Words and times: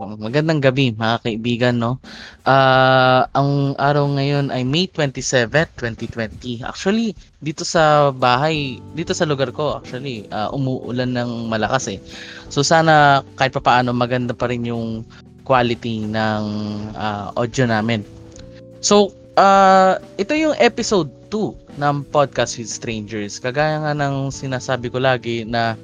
magandang 0.00 0.64
gabi 0.64 0.96
mga 0.96 1.20
kaibigan, 1.26 1.76
no? 1.76 2.00
Ah, 2.48 3.28
ang 3.36 3.76
araw 3.76 4.08
ngayon 4.16 4.48
ay 4.48 4.64
May 4.64 4.88
27, 4.88 5.50
2020. 5.76 6.64
Actually, 6.64 7.12
dito 7.44 7.64
sa 7.68 8.08
bahay, 8.08 8.80
dito 8.96 9.12
sa 9.12 9.28
lugar 9.28 9.52
ko, 9.52 9.76
actually, 9.76 10.24
ah, 10.32 10.48
umuulan 10.54 11.12
ng 11.12 11.52
malakas 11.52 11.92
eh. 11.92 11.98
So 12.48 12.64
sana 12.64 13.20
kahit 13.36 13.52
papaano 13.52 13.92
maganda 13.92 14.32
pa 14.32 14.48
rin 14.48 14.64
yung 14.64 15.04
quality 15.44 16.06
ng 16.06 16.44
ah, 16.96 17.34
audio 17.36 17.66
namin. 17.66 18.06
So, 18.80 19.12
ah, 19.36 20.00
ito 20.16 20.32
yung 20.32 20.56
episode 20.56 21.10
2 21.28 21.76
ng 21.82 22.06
Podcast 22.08 22.56
with 22.56 22.70
Strangers. 22.70 23.42
Kagaya 23.42 23.82
nga 23.82 23.92
ng 23.92 24.30
sinasabi 24.30 24.88
ko 24.88 25.02
lagi 25.02 25.44
na 25.44 25.74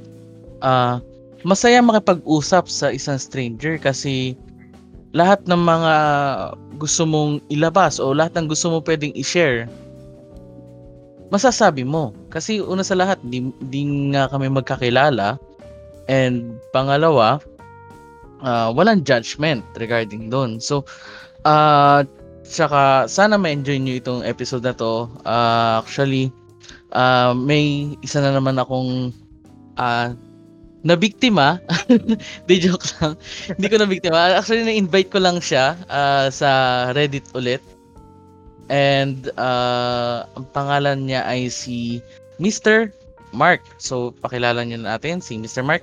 ah, 0.63 1.03
masaya 1.47 1.79
makipag-usap 1.79 2.67
sa 2.67 2.91
isang 2.91 3.23
stranger 3.23 3.79
kasi 3.79 4.35
lahat 5.15 5.39
ng 5.47 5.63
mga 5.63 5.95
gusto 6.83 7.07
mong 7.07 7.39
ilabas 7.49 8.03
o 8.03 8.11
lahat 8.11 8.35
ng 8.35 8.51
gusto 8.51 8.69
mo 8.69 8.83
pwedeng 8.83 9.15
i-share 9.15 9.71
masasabi 11.31 11.83
mo. 11.83 12.15
Kasi 12.31 12.63
una 12.63 12.87
sa 12.87 12.99
lahat 12.99 13.19
di, 13.27 13.51
di 13.71 13.83
nga 14.13 14.31
kami 14.31 14.51
magkakilala. 14.51 15.39
And 16.07 16.63
pangalawa 16.71 17.43
ah, 18.47 18.71
walang 18.71 19.03
judgment 19.03 19.67
regarding 19.75 20.31
doon. 20.31 20.63
So 20.63 20.87
uh, 21.43 22.07
tsaka 22.47 23.11
sana 23.11 23.35
ma-enjoy 23.35 23.83
nyo 23.83 23.99
itong 23.99 24.23
episode 24.23 24.63
na 24.63 24.75
to. 24.79 25.11
Ah, 25.27 25.83
actually 25.83 26.31
ah, 26.95 27.35
may 27.35 27.95
isa 28.07 28.23
na 28.23 28.39
naman 28.39 28.55
akong 28.63 29.11
ah, 29.83 30.15
na 30.87 30.95
biktima. 30.95 31.59
Di 32.49 32.63
joke 32.63 32.87
lang. 33.03 33.19
Hindi 33.59 33.67
ko 33.67 33.77
na 33.83 33.91
biktima. 33.91 34.39
Actually, 34.39 34.63
na-invite 34.63 35.11
ko 35.11 35.19
lang 35.19 35.43
siya 35.43 35.75
ah, 35.91 36.31
sa 36.31 36.49
Reddit 36.95 37.27
ulit. 37.35 37.61
And 38.71 39.35
ah, 39.35 40.31
ang 40.39 40.47
pangalan 40.55 41.11
niya 41.11 41.27
ay 41.27 41.51
si 41.51 41.99
Mr. 42.39 42.95
Mark. 43.35 43.67
So, 43.83 44.15
pakilala 44.23 44.63
niyo 44.63 44.79
na 44.79 44.95
natin 44.95 45.19
si 45.19 45.35
Mr. 45.35 45.67
Mark. 45.67 45.83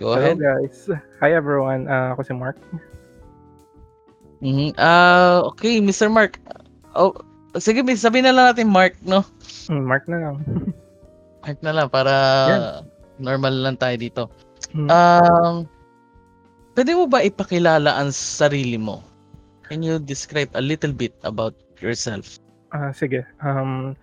Go 0.00 0.16
Hello 0.16 0.32
ahead. 0.32 0.40
guys. 0.40 0.88
Hi 1.20 1.36
everyone. 1.36 1.84
Ah, 1.92 2.16
ako 2.16 2.24
si 2.24 2.32
Mark. 2.32 2.56
Mhm. 4.40 4.72
Ah, 4.80 5.44
okay, 5.44 5.84
Mr. 5.84 6.08
Mark. 6.08 6.40
Oh, 6.96 7.12
sige, 7.60 7.84
sabihin 8.00 8.24
na 8.24 8.32
lang 8.32 8.56
natin 8.56 8.72
Mark, 8.72 8.96
no? 9.04 9.20
Mm, 9.68 9.84
Mark 9.84 10.04
na 10.08 10.18
lang. 10.24 10.36
Mark 11.44 11.58
na 11.60 11.72
lang 11.76 11.88
para 11.92 12.14
Yan. 12.48 12.89
Normal 13.20 13.52
lang 13.52 13.76
tayo 13.76 13.96
dito. 14.00 14.22
Mm. 14.72 14.88
Um, 14.88 15.54
pwede 16.74 16.90
mo 16.96 17.04
ba 17.06 17.22
ipakilala 17.22 18.00
ang 18.00 18.10
sarili 18.10 18.80
mo? 18.80 19.04
Can 19.70 19.86
you 19.86 20.02
describe 20.02 20.50
a 20.58 20.64
little 20.64 20.90
bit 20.90 21.14
about 21.22 21.54
yourself? 21.78 22.40
Ah, 22.74 22.90
sige. 22.90 23.22
Um, 23.38 23.94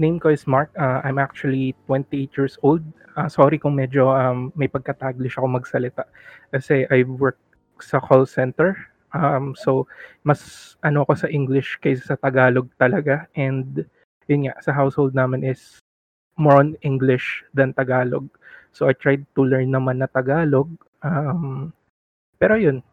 name 0.00 0.16
ko 0.16 0.32
is 0.32 0.48
Mark. 0.48 0.72
Ah, 0.80 1.04
I'm 1.04 1.20
actually 1.20 1.76
28 1.88 2.32
years 2.36 2.56
old. 2.64 2.80
Ah, 3.16 3.28
sorry 3.28 3.60
kung 3.60 3.76
medyo 3.76 4.12
um, 4.12 4.52
may 4.56 4.68
pagka-taglish 4.68 5.36
ako 5.36 5.48
magsalita. 5.60 6.04
Kasi 6.52 6.88
I 6.88 7.04
work 7.04 7.36
sa 7.80 8.00
call 8.00 8.24
center. 8.24 8.76
Um, 9.16 9.56
so, 9.56 9.88
mas 10.24 10.72
ano 10.84 11.04
ko 11.08 11.16
sa 11.16 11.28
English 11.28 11.80
kaysa 11.80 12.16
sa 12.16 12.20
Tagalog 12.20 12.68
talaga. 12.76 13.28
And 13.36 13.84
yun 14.28 14.48
nga, 14.48 14.54
sa 14.60 14.72
household 14.76 15.16
namin 15.16 15.44
is 15.44 15.80
more 16.36 16.60
on 16.60 16.76
English 16.84 17.44
than 17.52 17.72
Tagalog. 17.72 18.28
So, 18.72 18.88
I 18.88 18.94
tried 18.94 19.24
to 19.36 19.42
learn 19.44 19.72
naman 19.72 20.04
na 20.04 20.08
Tagalog. 20.08 20.68
Um, 21.02 21.72
pero 22.38 22.56
yun, 22.60 22.84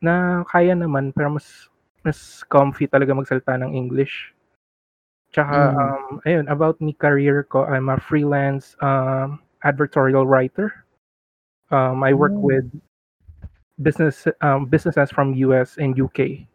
na 0.00 0.44
kaya 0.48 0.72
naman, 0.72 1.12
pero 1.12 1.28
mas 1.30 1.68
mas 2.00 2.40
comfy 2.48 2.88
talaga 2.88 3.12
magsalita 3.12 3.60
ng 3.60 3.76
English. 3.76 4.32
Tsaka, 5.30 5.70
Mm. 5.70 5.76
um, 5.78 6.12
ayun, 6.26 6.46
about 6.50 6.80
me 6.80 6.92
career 6.96 7.44
ko, 7.46 7.62
I'm 7.68 7.88
a 7.92 8.00
freelance 8.00 8.74
um, 8.82 9.38
advertorial 9.62 10.26
writer. 10.26 10.72
Um, 11.70 12.02
I 12.02 12.12
work 12.16 12.34
Mm. 12.34 12.42
with 12.42 12.66
business 13.78 14.26
um, 14.42 14.66
businesses 14.66 15.10
from 15.10 15.34
US 15.34 15.78
and 15.78 15.96
UK. 15.96 16.49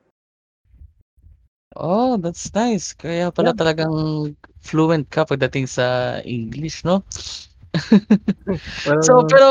Oh, 1.76 2.16
that's 2.18 2.52
nice. 2.56 2.96
Kaya 2.96 3.32
pala 3.36 3.52
Yeah. 3.52 3.60
talagang 3.60 3.96
fluent 4.64 5.06
ka 5.12 5.28
pagdating 5.28 5.68
sa 5.68 6.18
English, 6.24 6.84
no? 6.88 7.04
Well, 8.86 9.02
So, 9.04 9.26
pero 9.28 9.50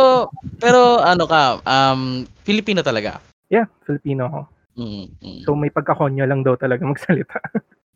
pero 0.58 0.80
ano 1.02 1.24
ka, 1.28 1.60
um, 1.66 2.24
Filipino 2.46 2.80
talaga. 2.80 3.20
yeah, 3.50 3.66
Filipino 3.84 4.26
ako. 4.26 4.40
Mm, 4.76 5.06
mm. 5.22 5.42
So, 5.44 5.54
may 5.54 5.70
pagkakonyo 5.70 6.24
lang 6.24 6.40
daw 6.42 6.56
talaga 6.56 6.82
magsalita. 6.88 7.38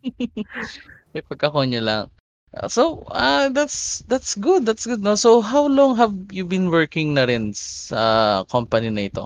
May 1.14 1.22
pagkakonyo 1.24 1.80
lang. 1.82 2.06
So, 2.68 3.04
ah 3.12 3.48
that's 3.52 4.00
that's 4.08 4.32
good. 4.36 4.64
That's 4.64 4.86
good, 4.88 5.04
no? 5.04 5.14
So, 5.20 5.40
how 5.44 5.68
long 5.68 5.96
have 6.00 6.14
you 6.32 6.44
been 6.48 6.70
working 6.72 7.12
na 7.14 7.28
rin 7.28 7.52
sa 7.52 8.44
company 8.48 8.88
na 8.88 9.08
ito? 9.08 9.24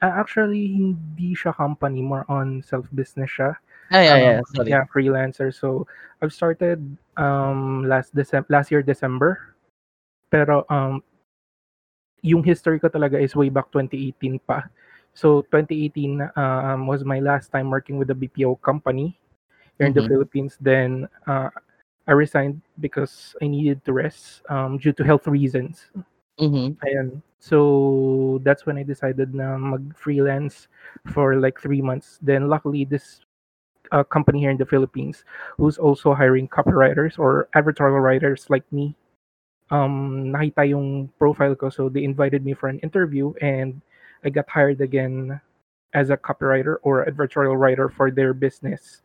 Ah, 0.00 0.16
actually, 0.24 0.64
hindi 0.80 1.36
siya 1.36 1.52
company, 1.52 2.00
more 2.00 2.24
on 2.28 2.64
self-business 2.64 3.28
siya. 3.28 3.50
Ay, 3.90 4.08
ay, 4.10 4.40
Um, 4.40 4.42
sorry. 4.54 4.70
yeah, 4.70 4.84
freelancer. 4.92 5.52
So 5.54 5.86
I've 6.22 6.32
started 6.32 6.80
um 7.16 7.84
last 7.88 8.14
December, 8.14 8.46
last 8.50 8.70
year 8.70 8.82
December. 8.82 9.54
Pero 10.30 10.64
um 10.70 11.02
yung 12.22 12.42
history 12.44 12.78
ko 12.78 12.88
talaga 12.88 13.16
is 13.20 13.36
way 13.36 13.48
back 13.48 13.70
2018 13.72 14.38
pa. 14.44 14.68
So 15.14 15.42
2018 15.50 16.20
um 16.36 16.86
was 16.86 17.04
my 17.04 17.18
last 17.20 17.50
time 17.52 17.70
working 17.70 17.98
with 17.98 18.10
a 18.10 18.16
BPO 18.18 18.56
company 18.60 19.16
here 19.78 19.86
in 19.88 19.94
the 19.94 20.02
Mhm. 20.02 20.08
Philippines. 20.08 20.56
Then 20.60 21.08
uh, 21.26 21.50
I 22.06 22.12
resigned 22.12 22.60
because 22.80 23.34
I 23.42 23.48
needed 23.48 23.84
to 23.86 23.92
rest 23.92 24.42
um 24.50 24.78
due 24.78 24.92
to 24.96 25.04
health 25.04 25.26
reasons. 25.26 25.90
Mhm. 26.38 26.76
Ayan. 26.84 27.22
So 27.40 28.40
that's 28.44 28.66
when 28.66 28.76
I 28.78 28.84
decided 28.84 29.34
na 29.34 29.56
mag-freelance 29.56 30.68
for 31.12 31.36
like 31.40 31.60
three 31.60 31.80
months. 31.82 32.18
Then 32.22 32.48
luckily 32.48 32.84
this 32.84 33.20
uh, 33.92 34.04
company 34.04 34.40
here 34.40 34.50
in 34.50 34.58
the 34.58 34.66
Philippines 34.66 35.24
who's 35.56 35.78
also 35.78 36.14
hiring 36.14 36.48
copywriters 36.48 37.18
or 37.18 37.48
advertorial 37.54 38.02
writers 38.02 38.46
like 38.48 38.64
me. 38.72 38.94
Um, 39.70 40.34
nakita 40.34 40.68
yung 40.68 41.10
profile 41.18 41.54
ko, 41.54 41.70
so 41.70 41.88
they 41.88 42.02
invited 42.02 42.44
me 42.44 42.54
for 42.54 42.68
an 42.68 42.80
interview 42.80 43.32
and 43.40 43.80
I 44.24 44.30
got 44.30 44.50
hired 44.50 44.80
again 44.80 45.40
as 45.94 46.10
a 46.10 46.16
copywriter 46.16 46.76
or 46.82 47.06
advertorial 47.06 47.58
writer 47.58 47.88
for 47.88 48.10
their 48.10 48.34
business 48.34 49.02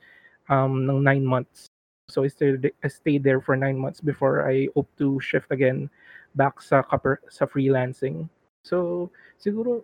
um, 0.50 0.90
ng 0.90 1.04
nine 1.04 1.26
months. 1.26 1.68
So 2.10 2.24
I 2.24 2.28
stayed, 2.28 2.72
I 2.84 2.88
stayed 2.88 3.24
there 3.24 3.42
for 3.42 3.56
nine 3.56 3.78
months 3.78 4.02
before 4.02 4.50
I 4.50 4.70
hope 4.76 4.90
to 4.98 5.20
shift 5.22 5.50
again 5.50 5.90
back 6.36 6.62
sa, 6.62 6.84
copper, 6.84 7.22
sa 7.30 7.46
freelancing. 7.46 8.30
So 8.64 9.10
siguro 9.42 9.82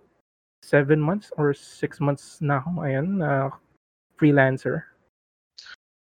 seven 0.62 1.02
months 1.02 1.32
or 1.38 1.54
six 1.54 2.00
months 2.00 2.38
na 2.42 2.62
ako 2.62 2.70
ngayon 2.82 3.08
na 3.18 3.50
freelancer. 4.20 4.91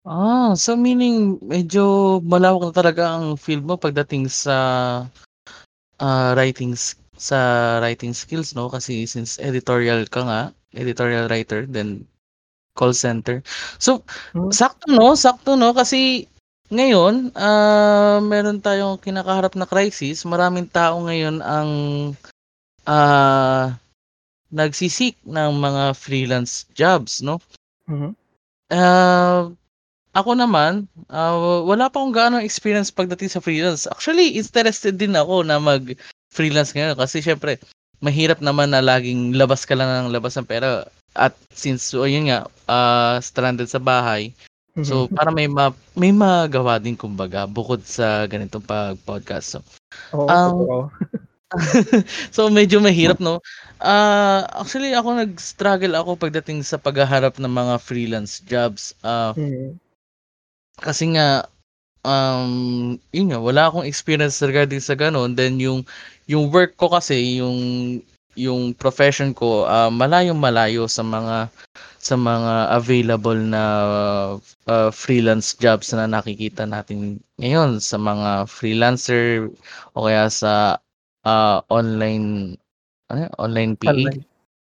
Ah, 0.05 0.53
so 0.55 0.77
meaning 0.77 1.41
medyo 1.41 1.81
malawak 2.21 2.61
na 2.69 2.73
talaga 2.79 3.03
ang 3.17 3.35
field 3.37 3.65
mo 3.65 3.75
pagdating 3.77 4.29
sa 4.29 4.55
ah, 5.99 6.31
writing 6.37 6.73
s- 6.75 6.97
sa 7.15 7.39
writing 7.79 8.11
skills, 8.11 8.51
no? 8.55 8.67
Kasi 8.67 9.07
since 9.07 9.39
editorial 9.39 10.03
ka 10.11 10.21
nga, 10.27 10.41
editorial 10.75 11.31
writer, 11.31 11.63
then 11.67 12.03
call 12.75 12.93
center. 12.95 13.43
So, 13.79 14.03
Hmm. 14.35 14.51
sakto, 14.51 14.87
no? 14.91 15.15
Sakto, 15.15 15.55
no? 15.59 15.71
Kasi 15.75 16.27
ngayon, 16.73 17.31
ah, 17.37 18.19
meron 18.23 18.59
tayong 18.63 18.99
kinakaharap 19.01 19.55
na 19.59 19.67
crisis. 19.69 20.25
Maraming 20.27 20.67
tao 20.71 20.99
ngayon 21.05 21.39
ang 21.43 21.71
ah, 22.87 23.75
nagsisik 24.53 25.17
ng 25.25 25.51
mga 25.59 25.83
freelance 25.97 26.65
jobs, 26.75 27.21
no? 27.21 27.39
Mhm. 27.89 28.15
Ah, 28.71 29.49
ako 30.15 30.31
naman, 30.33 30.87
ah, 31.11 31.35
wala 31.67 31.91
pa 31.91 31.99
akong 31.99 32.15
gaano 32.15 32.39
experience 32.39 32.89
pagdating 32.89 33.27
sa 33.29 33.43
freelance. 33.43 33.85
Actually, 33.91 34.39
interested 34.39 34.95
din 34.95 35.13
ako 35.13 35.43
na 35.43 35.59
mag-freelance 35.59 36.71
ngayon 36.71 36.95
kasi 36.95 37.19
syempre, 37.19 37.59
mahirap 37.99 38.39
naman 38.39 38.71
na 38.71 38.79
laging 38.79 39.35
labas 39.35 39.67
ka 39.67 39.75
lang 39.75 40.07
ng 40.07 40.15
labas 40.15 40.39
ng 40.39 40.47
pera. 40.47 40.87
At 41.15 41.35
since, 41.51 41.83
so, 41.91 42.07
yun 42.07 42.31
nga, 42.31 42.47
ah, 42.67 43.19
stranded 43.19 43.67
sa 43.67 43.79
bahay, 43.83 44.31
so 44.83 45.07
Mhm. 45.07 45.15
para 45.15 45.31
may 45.31 45.47
ma 45.47 45.71
may 45.95 46.11
magawa 46.11 46.75
din 46.79 46.95
kumbaga 46.99 47.47
bukod 47.47 47.83
sa 47.87 48.27
ganitong 48.27 48.63
pag-podcast. 48.63 49.59
So, 49.59 49.59
Oo, 50.15 50.27
totoo. 50.27 50.79
so 52.35 52.49
medyo 52.51 52.83
mahirap 52.83 53.19
no. 53.23 53.39
Ah, 53.79 54.43
actually 54.59 54.91
ako 54.91 55.15
nag-struggle 55.15 55.95
ako 55.95 56.19
pagdating 56.19 56.63
sa 56.67 56.75
paghaharap 56.75 57.39
ng 57.39 57.51
mga 57.51 57.75
freelance 57.79 58.43
jobs. 58.43 58.91
Ah, 59.05 59.31
Mhm. 59.37 59.79
Kasi 60.79 61.15
nga 61.15 61.47
um 62.05 62.95
yun 63.15 63.33
nga 63.33 63.39
wala 63.41 63.67
akong 63.69 63.87
experience 63.87 64.39
regarding 64.43 64.81
sa 64.83 64.93
ganun. 64.97 65.33
Then 65.37 65.57
yung 65.59 65.83
yung 66.29 66.49
work 66.53 66.77
ko 66.77 66.91
kasi 66.93 67.39
yung 67.41 67.57
yung 68.35 68.75
profession 68.75 69.31
ko, 69.31 69.63
ah, 69.65 69.87
malayong-malayo 69.87 70.91
sa 70.91 71.01
mga 71.01 71.47
sa 72.03 72.15
mga 72.19 72.75
available 72.75 73.39
na, 73.39 73.63
ah, 74.67 74.91
freelance 74.91 75.55
jobs 75.57 75.95
na 75.95 76.05
nakikita 76.05 76.67
natin 76.67 77.23
ngayon 77.39 77.79
sa 77.79 77.95
mga 77.97 78.45
freelancer 78.45 79.49
o 79.95 80.05
kaya 80.05 80.27
sa, 80.27 80.77
ah, 81.25 81.63
online 81.71 82.59
ano 83.09 83.31
online 83.39 83.79
PA? 83.79 83.95
Online 83.95 84.21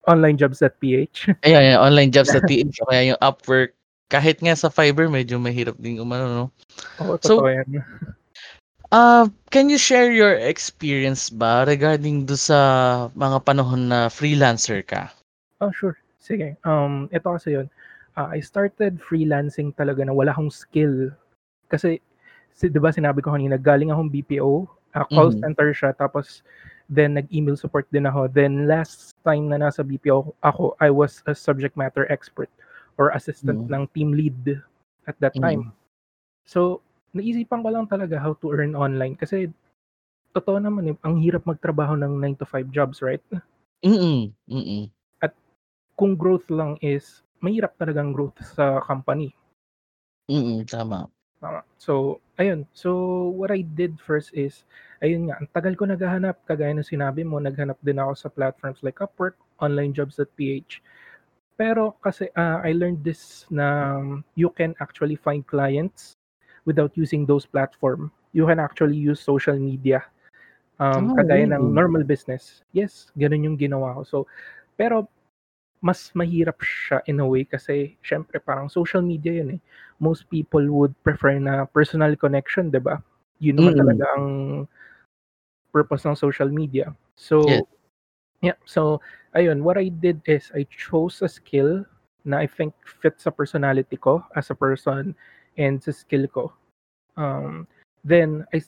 onlinejobs.ph. 0.03 1.31
Ayan, 1.47 1.63
ayan, 1.63 1.79
onlinejobs.ph 1.79 2.75
o 2.83 2.87
kaya 2.91 3.15
yung 3.15 3.21
Upwork. 3.23 3.71
Kahit 4.13 4.37
nga 4.45 4.53
sa 4.53 4.69
Fiverr 4.69 5.09
medyo 5.09 5.41
mahirap 5.41 5.73
din 5.81 5.97
umano 5.97 6.25
'no? 6.29 6.45
Oo, 7.01 7.17
So 7.17 7.49
yan. 7.49 7.65
Ah, 8.93 9.25
can 9.49 9.73
you 9.73 9.79
share 9.81 10.13
your 10.13 10.37
experience 10.37 11.33
ba 11.33 11.65
regarding 11.65 12.29
dun 12.29 12.37
sa 12.37 12.59
mga 13.17 13.41
panahon 13.41 13.89
na 13.89 14.05
freelancer 14.05 14.85
ka? 14.85 15.09
Oh, 15.57 15.73
sure. 15.73 15.97
Sige. 16.21 16.53
Um, 16.61 17.09
ito 17.09 17.25
kasi 17.25 17.57
yun, 17.57 17.67
ah, 18.13 18.29
I 18.29 18.37
started 18.45 19.01
freelancing 19.01 19.73
talaga 19.73 20.05
na 20.05 20.13
wala 20.13 20.29
akong 20.29 20.53
skill. 20.53 21.09
Kasi 21.73 21.97
si 22.53 22.69
'di 22.69 22.77
ba 22.77 22.93
sinabi 22.93 23.25
ko 23.25 23.33
kanina 23.33 23.57
galing 23.57 23.89
akong 23.89 24.13
BPO, 24.13 24.69
ah, 24.93 25.09
call 25.09 25.33
Mhm. 25.33 25.41
center 25.41 25.73
siya 25.73 25.89
tapos 25.97 26.45
then 26.85 27.17
nag-email 27.17 27.57
support 27.57 27.89
din 27.89 28.05
ako. 28.05 28.29
Then 28.29 28.69
last 28.69 29.17
time 29.25 29.49
na 29.49 29.57
nasa 29.57 29.81
BPO 29.81 30.37
ako, 30.45 30.77
I 30.77 30.93
was 30.93 31.25
a 31.25 31.33
subject 31.33 31.73
matter 31.73 32.05
expert 32.13 32.53
or 32.97 33.13
assistant 33.13 33.65
Hmm. 33.67 33.71
ng 33.71 33.83
team 33.91 34.13
lead 34.13 34.61
at 35.09 35.17
that 35.19 35.35
time. 35.37 35.69
Mm. 35.69 35.73
So, 36.45 36.83
naisipan 37.13 37.61
ko 37.63 37.69
lang 37.71 37.85
talaga 37.87 38.17
how 38.19 38.33
to 38.41 38.51
earn 38.51 38.75
online 38.75 39.15
kasi 39.15 39.49
totoo 40.33 40.57
naman, 40.57 40.93
eh, 40.93 40.95
ang 41.05 41.21
hirap 41.21 41.45
magtrabaho 41.45 41.93
ng 41.93 42.17
9 42.17 42.35
to 42.41 42.45
5 42.45 42.67
jobs, 42.73 43.05
right? 43.05 43.21
Mm, 43.85 44.33
mm. 44.49 44.83
At 45.21 45.37
kung 45.93 46.17
growth 46.17 46.49
lang 46.49 46.79
is 46.81 47.21
mahirap 47.43 47.77
talagang 47.77 48.15
growth 48.15 48.39
sa 48.41 48.81
company. 48.81 49.35
Mm, 50.31 50.63
tama. 50.65 51.11
Tama. 51.43 51.61
So, 51.75 52.23
ayun. 52.39 52.63
So, 52.71 53.27
what 53.35 53.51
I 53.51 53.67
did 53.67 53.99
first 53.99 54.31
is, 54.31 54.63
ayun 55.03 55.27
nga, 55.27 55.43
ang 55.43 55.51
tagal 55.51 55.75
ko 55.75 55.83
naghahanap, 55.83 56.39
kagaya 56.47 56.71
ng 56.71 56.87
sinabi 56.87 57.27
mo, 57.27 57.37
naghanap 57.37 57.75
din 57.83 57.99
ako 57.99 58.15
sa 58.15 58.31
platforms 58.31 58.79
like 58.79 59.03
Upwork, 59.03 59.35
onlinejobs.ph. 59.59 60.79
Pero 61.59 61.93
kasi 62.01 62.29
ah, 62.33 62.61
I 62.65 62.73
learned 62.73 63.05
this 63.05 63.45
na 63.53 64.01
you 64.33 64.49
can 64.49 64.73
actually 64.81 65.15
find 65.15 65.45
clients 65.45 66.17
without 66.65 66.97
using 66.97 67.25
those 67.29 67.45
platform. 67.45 68.09
You 68.33 68.49
can 68.49 68.57
actually 68.57 68.97
use 68.97 69.21
social 69.21 69.57
media. 69.59 70.01
Um, 70.81 71.09
Oh, 71.09 71.15
kagaya 71.15 71.45
ng 71.49 71.61
really? 71.61 71.75
normal 71.75 72.03
business. 72.03 72.63
Yes, 72.73 73.11
ganun 73.17 73.45
yung 73.45 73.57
ginawa 73.59 73.95
ko. 73.97 74.03
So, 74.05 74.17
pero 74.77 75.07
mas 75.83 76.11
mahirap 76.17 76.59
siya 76.65 77.03
in 77.07 77.19
a 77.21 77.27
way 77.27 77.45
kasi 77.45 77.97
syempre 78.01 78.41
parang 78.41 78.67
social 78.71 79.01
media 79.05 79.33
yun 79.35 79.59
eh. 79.59 79.61
Most 80.01 80.27
people 80.31 80.63
would 80.73 80.95
prefer 81.05 81.37
na 81.39 81.65
personal 81.69 82.15
connection, 82.17 82.71
'di 82.73 82.81
ba? 82.81 82.99
Yun 83.43 83.61
naman 83.63 83.73
Mm. 83.73 83.77
talaga 83.77 84.05
ang 84.17 84.65
purpose 85.73 86.05
ng 86.05 86.13
social 86.17 86.49
media. 86.53 86.93
So, 87.17 87.37
Yes. 87.45 87.63
yeah. 88.43 88.57
So, 88.65 89.01
ayun, 89.35 89.63
what 89.63 89.77
I 89.77 89.89
did 89.89 90.21
is 90.25 90.51
I 90.55 90.65
chose 90.71 91.21
a 91.21 91.29
skill 91.29 91.85
na 92.25 92.39
I 92.39 92.47
think 92.47 92.73
fits 92.85 93.25
sa 93.27 93.31
personality 93.31 93.97
ko 93.97 94.23
as 94.35 94.49
a 94.49 94.55
person 94.55 95.15
and 95.57 95.81
sa 95.83 95.91
skill 95.91 96.27
ko. 96.31 96.53
Um, 97.17 97.67
then 98.05 98.45
I 98.53 98.61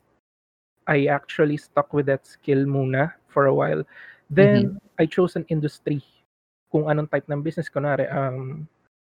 I 0.88 1.08
actually 1.10 1.58
stuck 1.58 1.94
with 1.94 2.06
that 2.08 2.26
skill 2.28 2.66
muna 2.66 3.14
for 3.30 3.48
a 3.48 3.56
while. 3.56 3.84
Then 4.30 4.70
Mhm. 4.70 4.78
I 5.00 5.06
chose 5.08 5.36
an 5.38 5.46
industry. 5.50 6.04
Kung 6.72 6.90
anong 6.92 7.10
type 7.12 7.28
ng 7.32 7.42
business 7.46 7.70
kunwari 7.72 8.10
um 8.12 8.68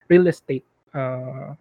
real 0.10 0.28
estate, 0.30 0.66
ah 0.96 1.56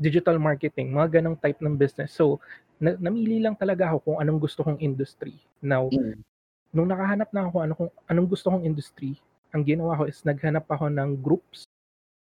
digital 0.00 0.38
marketing, 0.42 0.90
mga 0.90 1.20
ganong 1.20 1.38
type 1.38 1.58
ng 1.62 1.78
business. 1.78 2.10
So, 2.14 2.42
na 2.82 2.98
namili 2.98 3.38
lang 3.38 3.54
talaga 3.54 3.94
ako 3.94 3.98
kung 4.10 4.18
anong 4.18 4.42
gusto 4.42 4.66
kong 4.66 4.82
industry. 4.82 5.38
Now, 5.62 5.92
Mm. 5.92 6.24
Nung 6.74 6.90
nakahanap 6.90 7.30
na 7.32 7.46
ako 7.48 7.56
ano 7.62 7.72
kung 7.78 7.90
anong 8.10 8.28
gusto 8.28 8.50
kong 8.50 8.66
industry, 8.66 9.14
ang 9.54 9.62
ginawa 9.62 9.94
ko 9.96 10.04
is 10.10 10.20
naghanap 10.26 10.66
ako 10.66 10.90
ng 10.90 11.22
groups 11.22 11.64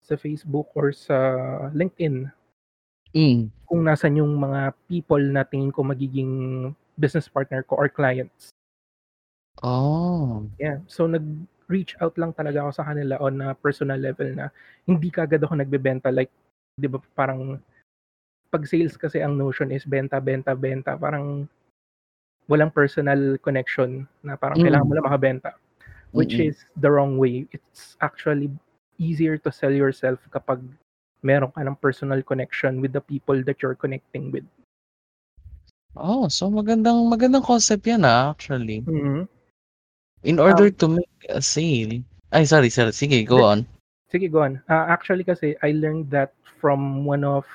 sa 0.04 0.18
Facebook 0.18 0.68
or 0.74 0.90
sa 0.94 1.16
LinkedIn 1.74 2.30
Mm. 3.14 3.50
kung 3.68 3.82
nasaan 3.84 4.20
yung 4.20 4.32
mga 4.38 4.72
people 4.88 5.20
na 5.34 5.42
tingin 5.44 5.72
ko 5.74 5.80
magiging 5.84 6.32
business 6.96 7.28
partner 7.28 7.62
ko 7.64 7.76
or 7.80 7.88
clients. 7.88 8.50
Oh. 9.62 10.50
Yeah. 10.58 10.82
So, 10.90 11.06
nag-reach 11.06 11.94
out 12.02 12.16
lang 12.18 12.34
talaga 12.34 12.64
ako 12.66 12.70
sa 12.74 12.86
kanila 12.90 13.14
on 13.22 13.38
a 13.44 13.54
personal 13.54 14.00
level 14.00 14.32
na 14.34 14.50
hindi 14.88 15.12
kaagad 15.12 15.44
ako 15.44 15.54
nagbebenta 15.60 16.10
like 16.10 16.32
'di 16.80 16.88
ba 16.90 16.98
parang 17.14 17.60
'pag 18.50 18.64
sales 18.68 18.96
kasi 18.98 19.20
ang 19.22 19.36
notion 19.38 19.70
is 19.74 19.84
benta, 19.86 20.18
benta, 20.22 20.54
benta. 20.56 20.96
Parang 20.98 21.46
walang 22.50 22.74
personal 22.74 23.38
connection 23.38 24.10
na 24.26 24.34
parang 24.34 24.58
kailangan 24.58 24.86
mo 24.90 24.92
Mm. 24.92 24.98
lang 24.98 25.06
makabenta, 25.06 25.50
which 26.10 26.34
Mm. 26.34 26.50
is 26.50 26.66
the 26.82 26.90
wrong 26.90 27.14
way. 27.14 27.46
It's 27.54 27.94
actually 28.02 28.50
easier 28.98 29.38
to 29.38 29.54
sell 29.54 29.72
yourself 29.72 30.18
kapag 30.34 30.58
meron 31.22 31.54
ka 31.54 31.62
ng 31.62 31.78
personal 31.78 32.20
connection 32.26 32.82
with 32.82 32.90
the 32.90 33.00
people 33.00 33.38
that 33.46 33.62
you're 33.62 33.78
connecting 33.78 34.34
with. 34.34 34.44
Oh, 35.94 36.26
so 36.30 36.50
magandang 36.50 37.06
magandang 37.06 37.46
concept 37.46 37.86
'yan, 37.86 38.02
ah, 38.06 38.34
actually. 38.34 38.82
Mhm. 38.86 39.30
In 40.26 40.36
order 40.38 40.68
Um 40.68 40.76
to 40.82 40.86
make 41.00 41.14
a 41.32 41.40
sale 41.40 42.02
ay 42.34 42.44
sorry, 42.44 42.68
sorry. 42.70 42.92
Sige, 42.92 43.24
go 43.26 43.42
on. 43.46 43.66
Sige, 44.10 44.30
go 44.30 44.42
on. 44.42 44.58
Ah, 44.66 44.90
actually 44.90 45.22
kasi 45.22 45.54
I 45.62 45.70
learned 45.74 46.10
that 46.10 46.34
from 46.58 47.06
one 47.06 47.22
of 47.22 47.46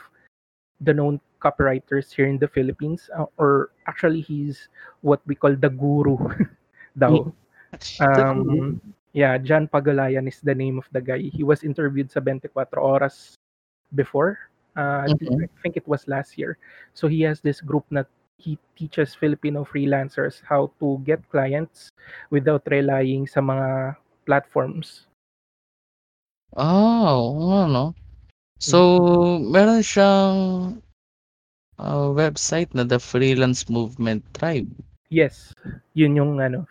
the 0.81 0.92
known 0.95 1.19
copywriters 1.45 2.09
here 2.09 2.25
in 2.25 2.42
the 2.42 2.50
Philippines, 2.50 3.09
uh, 3.13 3.30
or 3.38 3.69
actually 3.86 4.21
he's 4.25 4.69
what 5.06 5.21
we 5.30 5.36
call 5.36 5.53
the 5.56 5.69
guru 5.69 6.18
daw. 6.97 7.30
Um, 8.01 8.81
yeah, 9.13 9.38
John 9.38 9.68
Pagulayan 9.69 10.27
is 10.27 10.42
the 10.42 10.56
name 10.56 10.77
of 10.81 10.89
the 10.92 11.01
guy. 11.01 11.19
He 11.30 11.44
was 11.44 11.63
interviewed 11.63 12.12
sa 12.12 12.19
24 12.19 12.68
Horas 12.81 13.38
before. 13.94 14.51
Uh, 14.75 15.07
Mhm. 15.07 15.45
I 15.45 15.47
think 15.63 15.77
it 15.77 15.88
was 15.88 16.07
last 16.07 16.38
year. 16.38 16.57
So 16.94 17.07
he 17.07 17.21
has 17.24 17.39
this 17.42 17.62
group 17.62 17.86
that 17.92 18.07
he 18.38 18.59
teaches 18.75 19.15
Filipino 19.15 19.63
freelancers 19.63 20.42
how 20.44 20.71
to 20.80 21.00
get 21.07 21.24
clients 21.31 21.89
without 22.30 22.68
relying 22.68 23.27
sa 23.27 23.39
mga 23.39 23.95
platforms. 24.25 25.07
Oh, 26.56 27.35
oo 27.35 27.44
nga 27.52 27.61
'no. 27.68 27.85
So, 28.59 28.80
Mm. 28.80 29.52
meron 29.52 29.81
siyang, 29.83 30.37
ah, 31.80 32.12
website 32.12 32.72
na 32.74 32.84
The 32.84 33.00
Freelance 33.00 33.68
Movement 33.68 34.24
Tribe. 34.36 34.70
Yes, 35.10 35.54
yun 35.94 36.18
yung 36.18 36.42
ano. 36.42 36.66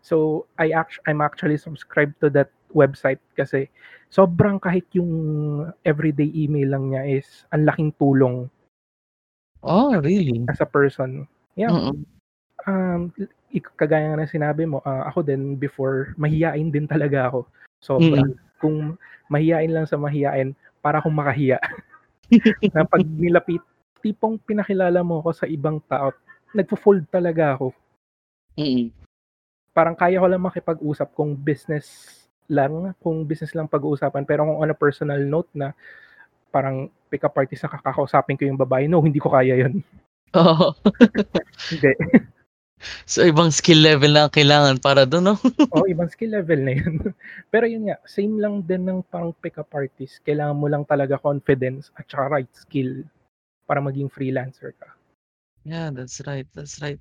So, 0.00 0.46
I 0.56 0.72
act 0.72 0.96
I'm 1.04 1.20
actually 1.20 1.60
subscribed 1.60 2.16
to 2.24 2.32
that 2.32 2.48
website 2.72 3.20
kasi 3.36 3.68
sobrang 4.08 4.62
kahit 4.62 4.86
yung 4.96 5.12
everyday 5.84 6.30
email 6.32 6.72
lang 6.72 6.94
niya 6.94 7.20
is 7.20 7.44
ang 7.52 7.68
laking 7.68 7.92
tulong. 8.00 8.48
Oh, 9.60 9.92
really? 10.00 10.48
As 10.48 10.64
a 10.64 10.68
person. 10.68 11.28
Yeah. 11.58 11.68
Mm. 11.70 12.08
Um, 12.64 13.00
kagaya 13.76 14.12
nga 14.12 14.24
ng 14.24 14.32
sinabi 14.32 14.64
mo, 14.64 14.80
ah, 14.88 15.10
ako 15.12 15.26
din 15.26 15.60
before 15.60 16.16
mahiyain 16.16 16.72
din 16.72 16.88
talaga 16.88 17.28
ako, 17.28 17.44
sobra. 17.82 18.24
Mm. 18.24 18.32
Kung 18.60 18.76
mahiyain 19.28 19.72
lang 19.72 19.84
sa 19.84 20.00
mahiyain, 20.00 20.56
para 20.80 21.00
akong 21.00 21.12
makahiya. 21.14 21.60
Na 22.74 22.88
'pag 22.88 23.04
nilapit 23.04 23.60
tipong 24.00 24.40
pinakilala 24.40 25.04
mo 25.04 25.20
ako 25.20 25.30
sa 25.32 25.46
ibang 25.46 25.78
tao, 25.86 26.10
nagfo-fold 26.56 27.06
talaga 27.12 27.56
ako. 27.56 27.76
Mm. 28.58 28.90
Parang 29.70 29.94
kaya 29.94 30.18
ko 30.18 30.26
lang 30.26 30.42
makipag-usap 30.42 31.14
kung 31.14 31.38
business 31.38 32.18
lang, 32.50 32.90
kung 32.98 33.22
business 33.22 33.54
lang 33.54 33.70
pag-uusapan, 33.70 34.26
pero 34.26 34.42
kung 34.42 34.58
on 34.58 34.74
a 34.74 34.76
personal 34.76 35.22
note 35.22 35.48
na 35.54 35.70
parang 36.50 36.90
pick-up 37.06 37.36
artist 37.38 37.62
na 37.62 37.70
kakausapin 37.70 38.34
ko 38.34 38.42
yung 38.42 38.58
babae, 38.58 38.90
no, 38.90 38.98
hindi 38.98 39.22
ko 39.22 39.30
kaya 39.30 39.54
yun. 39.54 39.84
Oo. 40.34 40.74
Hindi. 41.70 41.92
So, 43.04 43.28
ibang 43.28 43.52
skill 43.52 43.84
level 43.84 44.16
na 44.16 44.24
ang 44.24 44.32
kailangan 44.32 44.80
para 44.80 45.04
dun 45.04 45.28
'no? 45.28 45.36
Oo, 45.76 45.84
ibang 45.84 46.08
skill 46.08 46.32
level 46.32 46.64
na 46.64 46.72
yun. 46.72 47.12
Pero 47.52 47.68
yun 47.68 47.92
nga, 47.92 48.00
same 48.08 48.40
lang 48.40 48.64
din 48.64 48.88
ng 48.88 49.04
parang 49.04 49.36
pick-up 49.36 49.68
artist, 49.76 50.24
kailangan 50.24 50.56
mo 50.56 50.64
lang 50.64 50.88
talaga 50.88 51.20
confidence 51.20 51.92
at 52.00 52.08
saka 52.08 52.40
right 52.40 52.52
skill 52.56 53.04
para 53.70 53.78
maging 53.78 54.10
freelancer 54.10 54.74
ka. 54.74 54.90
Yeah, 55.62 55.94
that's 55.94 56.18
right, 56.26 56.50
that's 56.50 56.82
right. 56.82 56.98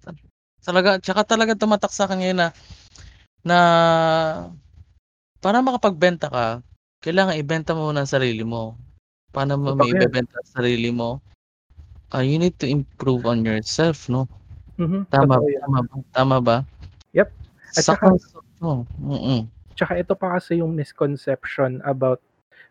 Talaga 0.62 1.02
tsaka 1.02 1.26
talaga 1.26 1.58
tumatak 1.58 1.90
sa'kin 1.90 2.22
ngayon 2.22 2.38
na 2.38 2.48
na 3.42 3.58
para 5.42 5.66
makapagbenta 5.66 6.30
ka, 6.30 6.62
kailangan 7.02 7.42
ibenta 7.42 7.74
mo 7.74 7.90
muna 7.90 8.06
ang 8.06 8.12
sarili 8.12 8.46
mo. 8.46 8.78
Paano 9.34 9.58
mo 9.58 9.74
yan. 9.74 9.82
maibebenta 9.82 10.38
ang 10.38 10.50
sarili 10.54 10.94
mo? 10.94 11.18
Ah, 12.14 12.22
you 12.22 12.38
need 12.38 12.54
to 12.62 12.70
improve 12.70 13.26
on 13.26 13.42
yourself 13.42 14.06
'no? 14.06 14.30
Mhm, 14.78 15.10
Tama 15.10 15.42
totoo 15.42 15.50
yan. 15.50 15.62
tama 15.66 15.80
ba 15.82 15.96
tama 16.14 16.38
ba? 16.38 16.58
Yep. 17.18 17.30
At 17.74 17.82
Sa 17.82 17.98
saka 17.98 18.14
cons 18.14 18.30
Mismo, 18.60 18.84
mm. 19.00 19.42
Tsaka 19.80 19.96
ito 19.96 20.14
pa 20.20 20.36
kasi 20.36 20.60
yung 20.60 20.76
misconception 20.76 21.80
about 21.88 22.20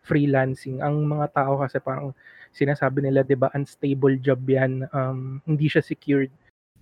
freelancing. 0.05 0.85
Ang 0.85 1.09
mga 1.09 1.33
tao 1.33 1.57
kasi 1.57 1.81
parang 1.81 2.13
sinasabi 2.53 3.05
nila 3.05 3.21
'di 3.25 3.35
ba 3.39 3.49
unstable 3.55 4.17
job 4.21 4.41
'yan, 4.47 4.85
um, 4.91 5.39
hindi 5.45 5.67
siya 5.69 5.83
secured. 5.85 6.31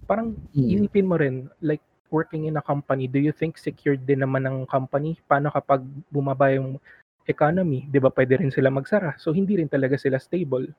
Parang 0.08 0.36
Mm. 0.56 0.70
inipin 0.88 1.08
mo 1.10 1.16
rin 1.20 1.48
like 1.62 1.84
working 2.12 2.48
in 2.48 2.56
a 2.56 2.64
company, 2.64 3.06
do 3.12 3.20
you 3.20 3.36
think 3.36 3.60
secured 3.60 4.04
din 4.08 4.24
naman 4.24 4.48
ang 4.48 4.64
company? 4.70 5.20
Paano 5.28 5.52
kapag 5.52 5.84
bumaba 6.12 6.52
yung 6.56 6.80
economy, 7.28 7.86
'di 7.92 8.00
ba 8.00 8.10
pwede 8.14 8.40
rin 8.40 8.52
sila 8.54 8.72
magsara. 8.72 9.16
So 9.20 9.36
hindi 9.36 9.60
rin 9.60 9.68
talaga 9.72 10.00
sila 10.00 10.18
stable. 10.20 10.72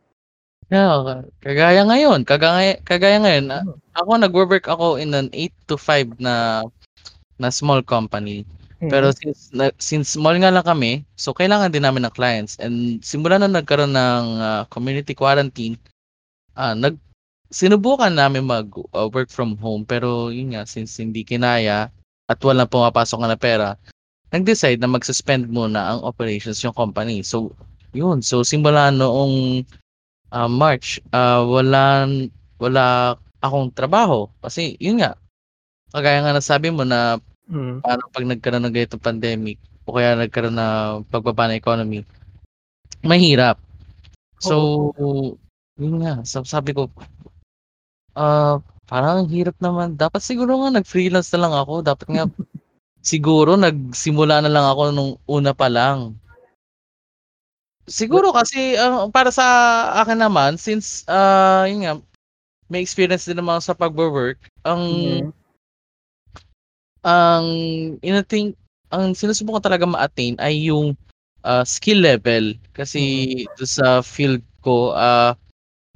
Yeah, 0.69 1.25
kagaya 1.41 1.81
ngayon, 1.89 2.29
kagaya 2.29 2.77
kagaya 2.85 3.17
ngayon, 3.25 3.47
ah, 3.53 3.65
Mm. 3.65 3.77
ako 3.97 4.11
nagwo-work 4.21 4.67
ako 4.69 5.01
in 5.01 5.17
an 5.17 5.33
8 5.33 5.53
to 5.65 5.81
5 5.81 6.13
na 6.21 6.61
na 7.41 7.49
small 7.53 7.81
company. 7.85 8.45
Pero 8.87 9.11
Mm. 9.11 9.17
since 9.19 9.41
na 9.51 9.67
since 9.83 10.15
small 10.15 10.39
nga 10.39 10.55
lang 10.55 10.63
kami, 10.63 11.03
so 11.19 11.35
kailangan 11.35 11.75
din 11.75 11.83
namin 11.83 12.07
ng 12.07 12.15
clients 12.15 12.55
and 12.63 13.03
simula 13.03 13.35
na 13.43 13.51
nagkaroon 13.51 13.91
ng, 13.91 14.25
ah, 14.39 14.63
community 14.71 15.19
quarantine, 15.19 15.75
ah, 16.59 16.75
nag 16.79 16.97
sinubukan 17.53 18.13
namin 18.13 18.47
mag, 18.47 18.69
ah, 18.95 19.09
work 19.11 19.31
from 19.33 19.57
home 19.61 19.83
pero 19.87 20.31
yun 20.35 20.55
nga 20.55 20.65
since 20.69 20.99
hindi 21.03 21.23
kinaya 21.27 21.91
at 22.31 22.39
walang 22.45 22.69
pumapasok 22.71 23.21
na 23.27 23.39
pera, 23.39 23.75
nag-decide 24.35 24.79
na 24.83 24.91
mag-suspend 24.91 25.49
muna 25.51 25.97
ang 25.97 26.01
operations 26.07 26.61
yung 26.65 26.75
company. 26.77 27.23
So 27.27 27.55
yun, 27.97 28.21
so 28.25 28.43
simula 28.47 28.91
noong, 28.95 29.65
ah, 30.35 30.51
March, 30.51 31.01
ah, 31.15 31.43
walan 31.45 32.31
wala 32.63 33.17
akong 33.45 33.71
trabaho 33.75 34.27
kasi 34.43 34.75
yun 34.83 35.01
nga, 35.03 35.15
kagaya 35.95 36.23
nga 36.25 36.35
ng 36.37 36.45
sabi 36.47 36.69
mo 36.75 36.83
na 36.87 37.19
Mm. 37.49 37.81
paano 37.81 38.03
'pag 38.13 38.29
nagkaroon 38.29 38.65
ng 38.69 38.75
ganitong 38.77 39.01
pandemic 39.01 39.57
o 39.89 39.97
kaya 39.97 40.21
nagkaroon 40.21 40.53
ng 40.53 41.09
pagbaba 41.09 41.49
ng 41.49 41.57
economy, 41.57 42.05
mahirap. 43.01 43.57
So, 44.37 44.93
yun 45.81 46.05
nga, 46.05 46.21
so 46.29 46.45
sabi 46.45 46.77
ko, 46.77 46.93
ah, 48.13 48.61
parang 48.85 49.25
ang 49.25 49.31
hirap 49.33 49.57
naman, 49.65 49.97
dapat 49.97 50.21
siguro 50.21 50.61
nga 50.61 50.77
nag-freelance 50.77 51.33
na 51.33 51.49
lang 51.49 51.55
ako, 51.57 51.81
dapat 51.81 52.07
nga 52.13 52.25
siguro 53.01 53.57
nagsimula 53.57 54.45
na 54.45 54.53
lang 54.53 54.67
ako 54.69 54.83
nung 54.93 55.13
una 55.25 55.57
pa 55.57 55.73
lang. 55.73 56.21
Siguro 57.89 58.37
kasi, 58.37 58.77
ah, 58.77 59.09
para 59.09 59.33
sa 59.33 59.47
akin 60.05 60.21
naman 60.21 60.61
since, 60.61 61.09
ah, 61.09 61.65
yun 61.65 61.89
nga, 61.89 61.95
may 62.69 62.85
experience 62.85 63.25
din 63.25 63.41
naman 63.41 63.57
ako 63.57 63.65
sa 63.73 63.79
pagwo-work, 63.81 64.39
ang 64.69 64.83
Mm. 64.85 65.38
Ang 67.05 67.47
ina-think 68.03 68.55
ang 68.93 69.13
sinusubukan 69.13 69.61
talaga 69.65 69.85
ma-attain 69.85 70.35
ay 70.41 70.71
yung, 70.73 70.97
ah, 71.45 71.65
skill 71.67 72.01
level. 72.03 72.57
Kasi 72.77 73.03
dun 73.59 73.69
sa 73.71 74.01
field 74.05 74.41
ko, 74.65 74.95
ah, 74.97 75.37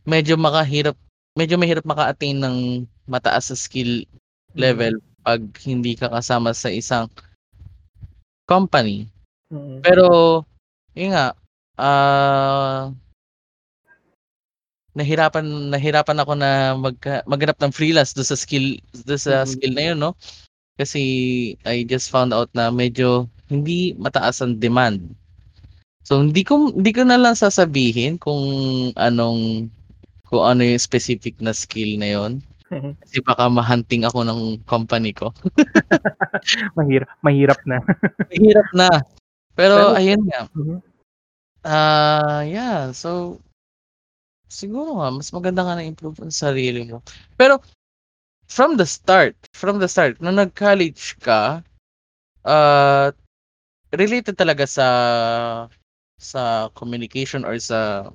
medyo 0.08 0.36
makahirap 0.40 0.96
medyo 1.38 1.56
mahirap 1.60 1.84
maka-attain 1.86 2.36
ng 2.42 2.58
mataas 3.08 3.50
na 3.52 3.58
skill 3.58 4.04
level 4.58 4.98
'pag 5.24 5.42
hindi 5.64 5.94
ka 5.96 6.10
kasama 6.12 6.52
sa 6.56 6.68
isang 6.72 7.08
company. 8.48 9.06
Mm. 9.52 9.80
Pero 9.84 10.06
yun 10.96 11.12
nga, 11.14 11.34
ah 11.78 12.92
nahirapan 14.96 15.72
nahirapan 15.72 16.18
ako 16.20 16.32
na 16.36 16.76
magha 16.76 17.24
maghanap 17.24 17.56
ng 17.64 17.72
freelance 17.72 18.12
dun 18.12 18.28
sa 18.28 18.36
skill 18.36 18.76
dun 19.08 19.16
sa 19.16 19.42
Mm. 19.44 19.48
skill 19.48 19.72
na 19.72 19.82
yun 19.92 19.98
'no. 19.98 20.12
Kasi 20.80 21.02
I 21.68 21.84
just 21.84 22.08
found 22.08 22.32
out 22.32 22.48
na 22.56 22.72
medyo 22.72 23.28
hindi 23.52 23.92
mataas 24.00 24.40
ang 24.40 24.56
demand. 24.56 25.04
So 26.04 26.20
hindi 26.22 26.42
ko 26.44 26.72
hindi 26.74 26.92
ko 26.94 27.04
na 27.06 27.20
lang 27.20 27.36
sasabihin 27.38 28.18
kung 28.20 28.44
anong 28.96 29.68
kung 30.28 30.42
ano 30.44 30.62
yung 30.64 30.80
specific 30.82 31.38
na 31.42 31.52
skill 31.56 31.96
na. 32.00 32.40
Mhm. 32.72 32.94
Kasi 33.04 33.18
baka 33.24 33.48
ma-hunting 33.52 34.04
ako 34.08 34.24
ng 34.26 34.40
company 34.68 35.12
ko. 35.12 35.32
Mahirap 36.78 37.10
mahirap 37.24 37.60
na. 37.68 37.78
Mahirap 38.32 38.68
na. 38.76 38.88
Pero 39.56 39.74
Pero 39.78 39.96
ayun 39.98 40.22
nga. 40.28 40.42
Mhm. 40.56 40.78
Ah, 41.66 42.42
yeah, 42.46 42.90
so 42.94 43.40
siguro 44.50 44.98
nga 44.98 45.08
mas 45.14 45.30
maganda 45.30 45.62
nga 45.62 45.76
na-improve 45.78 46.18
ang 46.22 46.34
sarili 46.34 46.82
mo. 46.88 47.02
Pero 47.38 47.60
from 48.52 48.76
the 48.76 48.84
start 48.84 49.32
from 49.56 49.80
the 49.80 49.88
start 49.88 50.20
nung 50.20 50.36
nag-college 50.36 51.16
ka, 51.24 51.64
ah, 52.44 53.08
related 53.96 54.36
talaga 54.36 54.68
sa 54.68 54.88
sa 56.20 56.68
communication 56.76 57.44
or 57.48 57.56
sa 57.58 58.10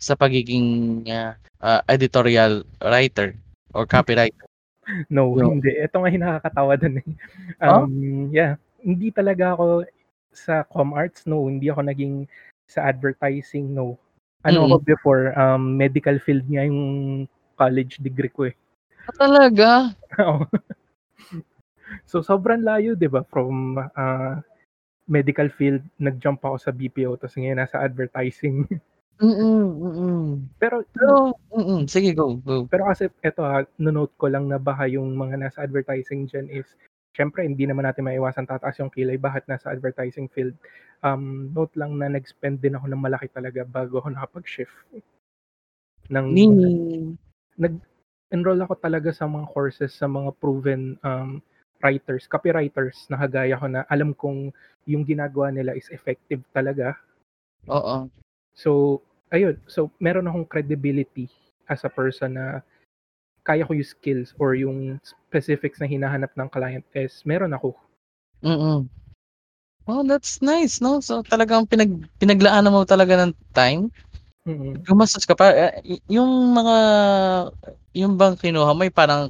sa 0.00 0.14
pagiging, 0.18 1.04
ah, 1.12 1.36
ah, 1.62 1.82
editorial 1.88 2.64
writer 2.82 3.36
or 3.76 3.84
copywriter? 3.86 4.46
No, 5.12 5.38
No. 5.38 5.54
hindi. 5.54 5.78
Ito 5.78 5.96
nga 6.02 6.10
nakakatawa 6.10 6.72
dun, 6.80 6.98
eh. 7.00 7.06
Oh? 7.62 7.86
Um, 7.86 8.28
yeah, 8.34 8.58
hindi 8.82 9.14
talaga 9.14 9.54
ako 9.54 9.86
sa 10.34 10.66
com 10.66 10.90
arts, 10.96 11.22
no. 11.28 11.46
Hindi 11.46 11.70
ako 11.70 11.86
naging 11.86 12.26
sa 12.66 12.90
advertising, 12.90 13.70
no. 13.76 13.94
Ano 14.42 14.66
ako 14.66 14.76
Mm. 14.82 14.88
before, 14.88 15.22
um, 15.38 15.78
medical 15.78 16.18
field 16.18 16.42
nga 16.50 16.66
yung 16.66 16.82
college 17.54 18.02
degree 18.02 18.32
ko, 18.32 18.50
eh. 18.50 18.56
Ah, 19.08 19.14
talaga? 19.18 19.68
Oo. 20.22 20.46
So 22.06 22.22
sobrang 22.22 22.62
layo 22.64 22.94
'di 22.98 23.08
ba 23.10 23.22
from, 23.26 23.78
ah, 23.96 24.40
medical 25.10 25.48
field 25.52 25.82
nag-jump 26.00 26.40
ako 26.44 26.56
sa 26.60 26.72
BPO 26.74 27.18
ta's 27.20 27.36
ngayon 27.36 27.60
nasa 27.62 27.82
advertising. 27.82 28.66
Mm, 29.22 29.66
mm. 29.78 30.28
Pero 30.58 30.82
Pero 30.96 31.36
mm, 31.54 31.86
sige 31.90 32.10
go, 32.16 32.36
go. 32.42 32.66
Pero 32.70 32.88
kasi 32.90 33.08
eto, 33.22 33.44
ah, 33.46 33.62
no-note 33.78 34.14
ko 34.18 34.26
lang 34.32 34.48
na 34.50 34.58
baka 34.58 34.88
yung 34.90 35.14
mga 35.14 35.38
nasa 35.40 35.62
advertising 35.62 36.26
diyan 36.30 36.48
is 36.50 36.66
siyempre 37.14 37.44
hindi 37.46 37.64
naman 37.68 37.84
natin 37.86 38.06
maiiwasang 38.08 38.48
tataas 38.48 38.80
yung 38.82 38.90
kilay 38.92 39.16
bakit 39.20 39.46
nasa 39.46 39.70
advertising 39.70 40.26
field. 40.32 40.56
Um, 41.04 41.50
note 41.54 41.74
lang 41.78 41.98
na 42.00 42.10
nag-spend 42.10 42.62
din 42.62 42.74
ako 42.78 42.86
ng 42.90 43.02
malaki 43.04 43.28
talaga 43.30 43.62
bago 43.66 44.00
ako 44.02 44.14
nakapag-shift. 44.14 44.74
Ng 46.10 46.26
Meaning? 46.34 47.18
Nag-enroll 48.32 48.64
ako 48.64 48.80
talaga 48.80 49.12
sa 49.12 49.28
mga 49.28 49.44
courses 49.52 49.92
sa 49.92 50.08
mga 50.08 50.32
proven, 50.40 50.96
um, 51.04 51.44
writers, 51.84 52.24
copywriters 52.24 53.04
na 53.12 53.20
kagaya 53.20 53.60
ko 53.60 53.68
na 53.68 53.84
alam 53.92 54.16
kong 54.16 54.48
yung 54.88 55.04
ginagawa 55.04 55.52
nila 55.52 55.76
is 55.76 55.92
effective 55.92 56.40
talaga. 56.56 56.96
Oo. 57.68 58.08
So, 58.56 59.02
ayun. 59.28 59.60
So, 59.68 59.92
meron 60.00 60.24
akong 60.32 60.48
credibility 60.48 61.28
as 61.68 61.84
a 61.84 61.92
person 61.92 62.40
na 62.40 62.64
kaya 63.44 63.68
ko 63.68 63.76
yung 63.76 63.84
skills 63.84 64.32
or 64.40 64.56
yung 64.56 64.96
specifics 65.04 65.76
na 65.76 65.90
hinahanap 65.90 66.32
ng 66.32 66.48
client 66.48 66.86
is 66.96 67.20
meron 67.28 67.52
ako. 67.52 67.76
Mm. 68.40 68.88
Oh, 69.84 70.02
that's 70.06 70.38
nice 70.38 70.78
'no. 70.78 71.02
So 71.02 71.26
talagang 71.26 71.66
pinag 71.66 72.06
pinaglaanan 72.22 72.70
mo 72.70 72.86
talaga 72.86 73.18
ng 73.18 73.34
time? 73.50 73.90
Mm. 74.46 74.88
Gumastos 74.88 75.28
ka 75.28 75.36
pa, 75.36 75.46
ah, 75.52 75.72
yung 76.08 76.56
mga 76.56 76.76
yung 77.92 78.16
bang 78.16 78.34
kinuha 78.40 78.72
mo 78.72 78.82
parang 78.90 79.28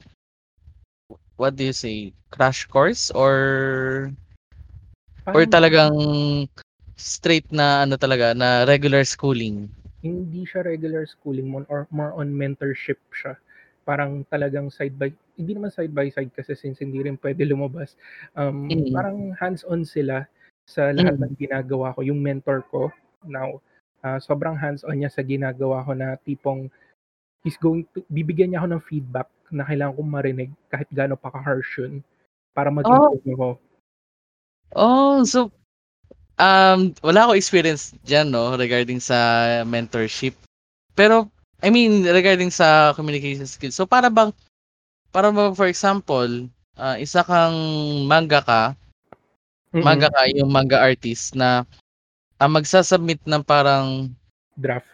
what 1.37 1.57
do 1.57 1.64
you 1.64 1.73
say, 1.73 2.12
crash 2.31 2.66
course 2.66 3.11
or 3.11 4.12
or 5.35 5.42
Parang 5.42 5.49
talagang 5.49 5.97
straight 6.97 7.49
na 7.49 7.88
ano 7.88 7.97
talaga, 7.97 8.37
na 8.37 8.69
regular 8.69 9.00
schooling? 9.09 9.73
Hindi 10.02 10.42
siya 10.42 10.66
regular 10.66 11.07
schooling 11.07 11.47
more 11.47 11.62
or 11.71 11.87
more 11.95 12.11
on 12.19 12.35
mentorship 12.35 12.99
siya. 13.14 13.38
Parang 13.87 14.26
talagang 14.26 14.66
side 14.66 14.99
by 14.99 15.14
hindi 15.38 15.54
naman 15.54 15.71
side 15.71 15.95
by 15.95 16.11
side 16.11 16.35
kasi 16.35 16.59
since 16.59 16.83
hindi 16.83 16.99
rin 17.07 17.14
puwede 17.14 17.47
lumabas, 17.47 17.95
um, 18.35 18.83
Mm. 18.83 18.87
parang 18.90 19.31
hands-on 19.38 19.87
sila 19.87 20.26
sa 20.66 20.90
lahat 20.90 21.14
Mm. 21.14 21.23
ng 21.23 21.38
ginagawa 21.38 21.95
ko. 21.95 22.02
Yung 22.02 22.19
mentor 22.19 22.66
ko 22.66 22.90
now, 23.23 23.62
ah, 24.05 24.19
sobrang 24.21 24.57
hands-on 24.59 24.97
niya 24.99 25.11
sa 25.13 25.23
ginagawa 25.25 25.83
ko 25.87 25.93
na 25.97 26.19
tipong 26.21 26.69
he's 27.47 27.59
going 27.59 27.85
to 27.95 28.03
bibigyan 28.11 28.53
niya 28.55 28.61
ako 28.63 28.69
ng 28.77 28.87
feedback 28.87 29.29
na 29.53 29.65
kailangan 29.67 29.97
kong 29.99 30.11
marinig 30.13 30.51
kahit 30.73 30.89
gaano 30.93 31.17
pa 31.19 31.31
ka-harsh 31.35 31.83
yun 31.83 32.03
para 32.57 32.71
Oh. 32.85 33.19
mag-improve 33.19 33.27
ako. 33.37 33.49
Oh, 34.75 35.21
so, 35.25 35.53
um, 36.41 36.95
wala 37.05 37.29
akong 37.29 37.39
experience 37.41 37.93
diyan 38.07 38.33
'no, 38.33 38.57
regarding 38.57 39.01
sa 39.03 39.19
mentorship. 39.69 40.35
Pero 40.97 41.29
I 41.63 41.71
mean 41.71 42.05
regarding 42.07 42.51
sa 42.53 42.93
communication 42.97 43.47
skills. 43.49 43.77
So 43.77 43.87
para 43.89 44.09
bang 44.13 44.33
para 45.13 45.31
bang 45.33 45.55
for 45.57 45.69
example, 45.69 46.49
ah, 46.79 46.97
isa 46.99 47.23
kang 47.25 47.57
mangaka 48.09 48.77
Mm. 49.75 49.83
mangaka 49.85 50.29
yung 50.33 50.51
manga 50.53 50.79
artist 50.81 51.35
na, 51.35 51.65
ah, 52.43 52.51
magsa-submit 52.51 53.23
ng 53.23 53.43
parang 53.47 54.11
Draft. 54.59 54.91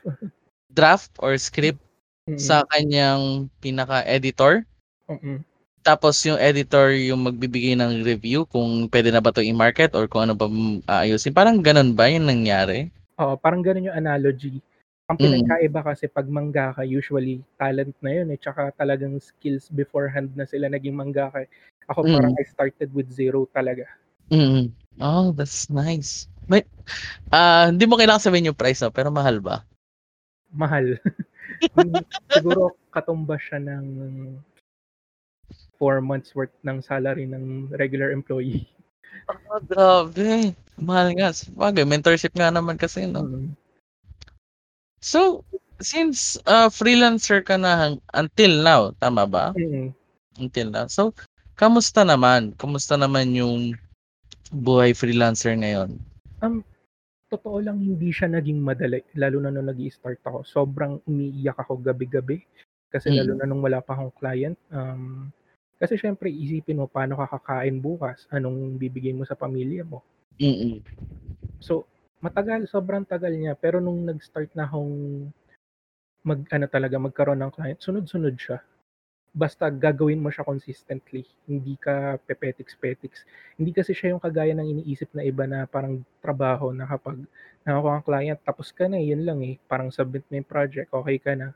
draft 0.70 1.12
or 1.24 1.32
script 1.40 1.80
Mm. 2.28 2.36
sa 2.40 2.62
kanyang 2.68 3.48
pinaka-editor? 3.64 4.64
Mm. 5.08 5.44
Tapos 5.86 6.18
yung 6.26 6.38
editor 6.42 6.90
yung 6.94 7.22
magbibigay 7.22 7.78
ng 7.78 8.02
review 8.02 8.42
kung 8.48 8.90
pwede 8.90 9.14
na 9.14 9.22
ba 9.22 9.30
'to 9.30 9.42
i-market 9.44 9.94
or 9.94 10.10
kung 10.10 10.26
ano 10.26 10.34
ba 10.34 10.50
m 10.50 10.82
aayusin, 10.90 11.30
parang 11.34 11.62
gano'n 11.62 11.94
ba 11.94 12.10
yung 12.10 12.26
nangyari? 12.26 12.90
Oo, 13.18 13.34
parang 13.34 13.62
gano'n 13.66 13.90
yung 13.90 13.98
analogy. 13.98 14.62
Ang 15.10 15.18
Mm. 15.18 15.24
pinagkaiba 15.24 15.80
kasi 15.82 16.06
'pag 16.06 16.28
mangaka 16.30 16.86
usually 16.86 17.42
talent 17.58 17.96
na 17.98 18.10
'yun, 18.14 18.30
eh, 18.30 18.38
tsaka 18.38 18.70
talagang 18.78 19.18
skills 19.18 19.66
beforehand 19.74 20.30
na 20.38 20.46
sila 20.46 20.70
naging 20.70 20.94
mangaka, 20.94 21.42
eh. 21.42 21.50
Ako 21.90 22.06
parang 22.06 22.30
Mm. 22.30 22.38
I 22.38 22.44
started 22.46 22.92
with 22.94 23.10
zero 23.10 23.48
talaga. 23.50 23.88
Mm. 24.30 24.72
Oh, 25.00 25.32
that's 25.32 25.70
nice. 25.70 26.28
May 26.48 26.64
ah, 27.28 27.68
hindi 27.68 27.84
mo 27.84 28.00
kailangang 28.00 28.24
sabihin 28.24 28.48
yung 28.50 28.58
price 28.58 28.80
'no, 28.80 28.90
pero 28.90 29.12
mahal 29.12 29.38
ba? 29.44 29.62
Mahal. 30.48 30.96
Siguro 32.32 32.72
katumbas 32.88 33.44
siya 33.44 33.60
ng 33.60 33.84
4 35.76 36.00
months 36.00 36.32
worth 36.32 36.52
ng 36.64 36.80
salary 36.80 37.28
ng 37.28 37.70
regular 37.76 38.10
employee. 38.10 38.66
Ah, 39.28 39.60
grabe. 39.60 40.56
Mahal 40.80 41.12
nga. 41.14 41.36
Sabagay 41.36 41.84
mentorship 41.84 42.32
nga 42.32 42.48
naman 42.48 42.80
kasi 42.80 43.04
'no? 43.04 43.28
Mm. 43.28 43.52
So, 44.98 45.46
since, 45.78 46.40
ah, 46.48 46.72
freelancer 46.72 47.44
ka 47.44 47.54
na 47.54 47.72
hang 47.76 47.96
until 48.16 48.52
now, 48.64 48.82
tama 48.98 49.28
ba? 49.28 49.54
Mm. 49.54 49.94
Until 50.40 50.68
now. 50.74 50.86
So, 50.90 51.14
kamusta 51.54 52.02
naman? 52.02 52.56
Kamusta 52.58 52.98
naman 52.98 53.30
yung 53.36 53.78
buhay 54.50 54.96
freelancer 54.96 55.54
ngayon? 55.54 55.98
Um, 56.38 56.62
totoo 57.28 57.60
lang 57.60 57.82
hindi 57.82 58.08
siya 58.08 58.30
naging 58.30 58.62
madali, 58.62 59.04
lalo 59.18 59.42
na 59.42 59.52
nung 59.52 59.68
nag-i-start 59.68 60.22
ako. 60.24 60.46
Sobrang 60.46 61.02
umiiyak 61.04 61.58
ako 61.60 61.82
gabi-gabi, 61.82 62.40
kasi 62.88 63.12
lalo 63.12 63.36
Mm. 63.36 63.38
na 63.42 63.46
nung 63.46 63.62
wala 63.62 63.84
pa 63.84 63.98
akong 63.98 64.14
client. 64.16 64.56
Um, 64.72 65.28
kasi 65.76 66.00
siyempre 66.00 66.32
iisipin 66.32 66.80
mo 66.80 66.86
paano 66.88 67.20
ka 67.20 67.38
kakain 67.38 67.78
bukas, 67.82 68.24
anong 68.32 68.80
bibigay 68.80 69.12
mo 69.12 69.28
sa 69.28 69.36
pamilya 69.36 69.84
mo. 69.84 70.00
Mm. 70.40 70.80
So, 71.60 71.84
matagal, 72.22 72.70
sobrang 72.70 73.04
tagal 73.04 73.34
niya. 73.34 73.58
Pero 73.58 73.82
nung 73.82 74.06
nag-start 74.06 74.54
na 74.54 74.66
akong 74.66 75.28
mag-ano 76.22 76.66
talaga, 76.70 76.96
magkaroon 76.98 77.42
ng 77.44 77.52
client, 77.54 77.78
sunod-sunod 77.82 78.34
siya. 78.38 78.58
Basta 79.38 79.70
gagawin 79.70 80.18
mo 80.18 80.34
siya 80.34 80.42
consistently, 80.42 81.22
hindi 81.46 81.74
ka 81.78 82.18
pepetiks-petiks. 82.26 83.22
Hindi 83.54 83.70
kasi 83.70 83.94
siya 83.94 84.10
yung 84.18 84.22
kagaya 84.26 84.50
ng 84.58 84.66
iniisip 84.74 85.14
na 85.14 85.22
iba 85.22 85.44
na 85.46 85.62
parang 85.74 86.02
trabaho 86.18 86.74
na 86.74 86.84
kapag 86.90 87.22
nakakuha 87.62 87.92
kang 88.02 88.08
client 88.10 88.40
tapos 88.42 88.68
ka 88.74 88.84
na, 88.90 88.98
yun 88.98 89.22
lang, 89.22 89.38
eh. 89.46 89.54
Parang 89.70 89.94
submit 89.94 90.26
mo 90.26 90.34
yung 90.42 90.48
project, 90.50 90.90
okey 90.90 91.18
ka 91.22 91.32
na, 91.38 91.48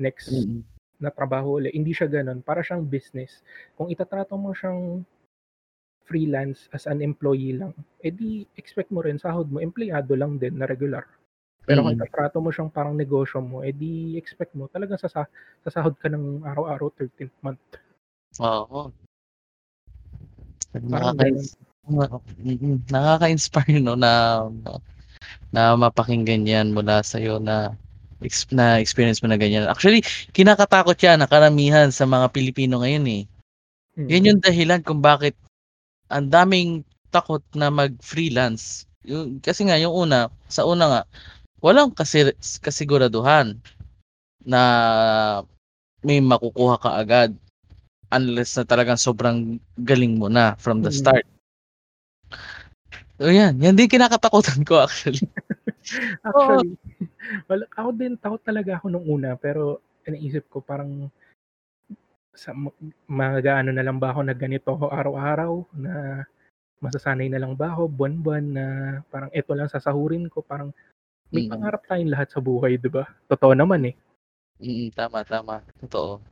next 0.00 0.32
Mm. 0.32 0.64
na 0.96 1.10
trabaho 1.12 1.60
ulit. 1.60 1.76
Hindi 1.76 1.92
siya 1.92 2.08
gano'n, 2.08 2.40
para 2.40 2.64
siyang 2.64 2.88
business. 2.88 3.44
Kung 3.76 3.92
itatrato 3.92 4.32
mo 4.40 4.56
siyang 4.56 5.04
freelance 6.08 6.70
as 6.72 6.88
an 6.88 7.04
employee 7.04 7.52
lang, 7.60 7.74
eh, 8.00 8.14
di 8.14 8.48
expect 8.56 8.88
mo 8.94 9.04
rin 9.04 9.20
sahod 9.20 9.50
mo 9.52 9.60
empleyado 9.60 10.14
lang 10.16 10.40
din 10.40 10.56
na 10.56 10.64
regular. 10.64 11.04
Pero 11.66 11.82
kung 11.82 11.92
Mm. 11.92 11.98
itatrato 11.98 12.38
mo 12.38 12.54
siyang 12.54 12.70
parang 12.70 12.94
negosyo 12.94 13.42
mo, 13.42 13.66
eh, 13.66 13.74
di 13.74 14.14
expect 14.14 14.54
mo 14.54 14.70
talagang 14.70 15.02
sasa 15.02 15.26
sasahod 15.66 15.98
ka 15.98 16.06
ng 16.06 16.46
araw-araw, 16.46 16.94
13th 16.94 17.34
month. 17.42 17.58
Oo. 18.40 18.92
Mm, 20.74 22.82
nakaka-inspire 22.90 23.78
'no 23.80 23.94
na 23.96 24.42
na 25.54 25.74
mapakinggan 25.78 26.44
'yan 26.48 26.72
mula 26.74 27.00
sa'yo 27.04 27.38
na 27.42 27.74
ex 28.24 28.46
na 28.52 28.78
experience 28.82 29.20
mo 29.24 29.28
na 29.30 29.38
ganyan. 29.40 29.68
Actually, 29.70 30.02
kinakatakot 30.36 30.96
'yan 31.00 31.20
na 31.22 31.28
karamihan 31.30 31.88
sa 31.92 32.04
mga 32.08 32.28
Pilipino 32.34 32.80
ngayon, 32.82 33.04
eh. 33.10 33.22
Mm. 33.98 34.08
'Yan 34.10 34.28
yung 34.34 34.40
dahilan 34.44 34.80
kung 34.84 35.00
bakit 35.04 35.34
ang 36.12 36.28
daming 36.30 36.82
takot 37.12 37.42
na 37.56 37.68
mag-freelance. 37.72 38.86
Yung 39.06 39.38
kasi 39.42 39.64
nga 39.68 39.78
yung 39.80 39.94
una, 39.94 40.28
sa 40.50 40.64
una 40.68 40.84
nga, 40.90 41.02
walang 41.66 41.90
kasi 41.90 42.30
kasiguraduhan 42.62 43.58
na 44.46 44.62
may 46.06 46.22
makukuha 46.22 46.78
ka 46.78 46.90
agad 47.02 47.34
unless 48.14 48.54
na 48.54 48.62
talagang 48.62 48.94
sobrang 48.94 49.58
galing 49.82 50.14
mo 50.14 50.30
na 50.30 50.54
from 50.62 50.78
the 50.78 50.94
Mm. 50.94 51.00
start. 51.02 51.26
So 53.18 53.32
'yan, 53.34 53.58
'yan 53.58 53.74
din 53.74 53.90
kinakatakutan 53.90 54.62
ko 54.62 54.86
actually. 54.86 55.24
Actually, 56.26 56.78
wala 57.50 57.64
ako 57.74 57.90
din 57.94 58.14
takot 58.18 58.42
talaga 58.42 58.78
ako 58.78 58.86
nung 58.90 59.06
una, 59.06 59.34
pero 59.34 59.82
iniisip 60.06 60.46
ko 60.46 60.62
parang 60.62 61.10
sa 62.36 62.52
ma 62.54 62.68
mag-aano 63.08 63.70
na 63.72 63.82
lang 63.86 63.98
ba 63.98 64.12
ako 64.14 64.20
na 64.26 64.34
ganito 64.36 64.68
ako 64.74 64.92
araw-araw, 64.92 65.52
na 65.80 66.22
masasanay 66.82 67.30
na 67.32 67.40
lang 67.40 67.56
ba 67.56 67.72
ako 67.74 67.88
buwan-buwan 67.90 68.44
na 68.52 68.64
parang 69.10 69.30
eto 69.32 69.56
lang 69.56 69.70
sasahurin 69.72 70.28
ko, 70.30 70.44
parang 70.44 70.70
may 71.36 71.44
Mm. 71.44 71.52
pangarap 71.52 71.82
tayong 71.84 72.12
lahat 72.16 72.28
sa 72.32 72.40
buhay, 72.40 72.80
'di 72.80 72.88
ba? 72.88 73.04
Totoo 73.28 73.52
naman, 73.52 73.92
eh. 73.92 73.94
Mm, 74.56 74.88
tama, 74.96 75.20
tama, 75.20 75.60
totoo. 75.84 76.24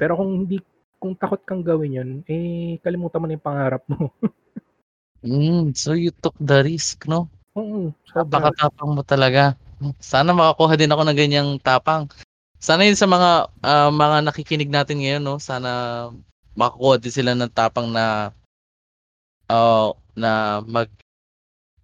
Pero 0.00 0.16
kung 0.16 0.48
hindi 0.48 0.56
kung 0.96 1.12
takot 1.12 1.44
kang 1.44 1.60
gawin 1.60 1.98
yun, 2.00 2.10
eh, 2.26 2.80
kalimutan 2.80 3.20
mo 3.20 3.26
na 3.28 3.36
yung 3.36 3.44
pangarap 3.44 3.84
mo. 3.92 4.08
Hmm, 5.20 5.74
so 5.74 5.98
you 5.98 6.14
took 6.14 6.34
the 6.40 6.62
risk 6.62 7.04
'no? 7.10 7.26
Oo, 7.58 7.90
sobra. 8.06 8.24
Napakatapang 8.24 8.90
mo 8.94 9.02
talaga. 9.02 9.58
Sana 9.98 10.30
makakuha 10.30 10.78
din 10.78 10.90
ako 10.90 11.02
ng 11.06 11.18
ganyang 11.18 11.50
tapang. 11.58 12.06
Sana 12.58 12.82
yun 12.86 12.98
sa 12.98 13.06
mga, 13.06 13.30
ah, 13.62 13.90
mga 13.90 14.16
nakikinig 14.26 14.70
natin 14.70 15.02
ngayon 15.02 15.22
'no, 15.22 15.36
sana 15.42 15.70
makakuha 16.54 17.02
din 17.02 17.14
sila 17.14 17.32
ng 17.34 17.50
tapang 17.50 17.90
na 17.90 18.30
ah, 19.50 19.90
na 20.14 20.62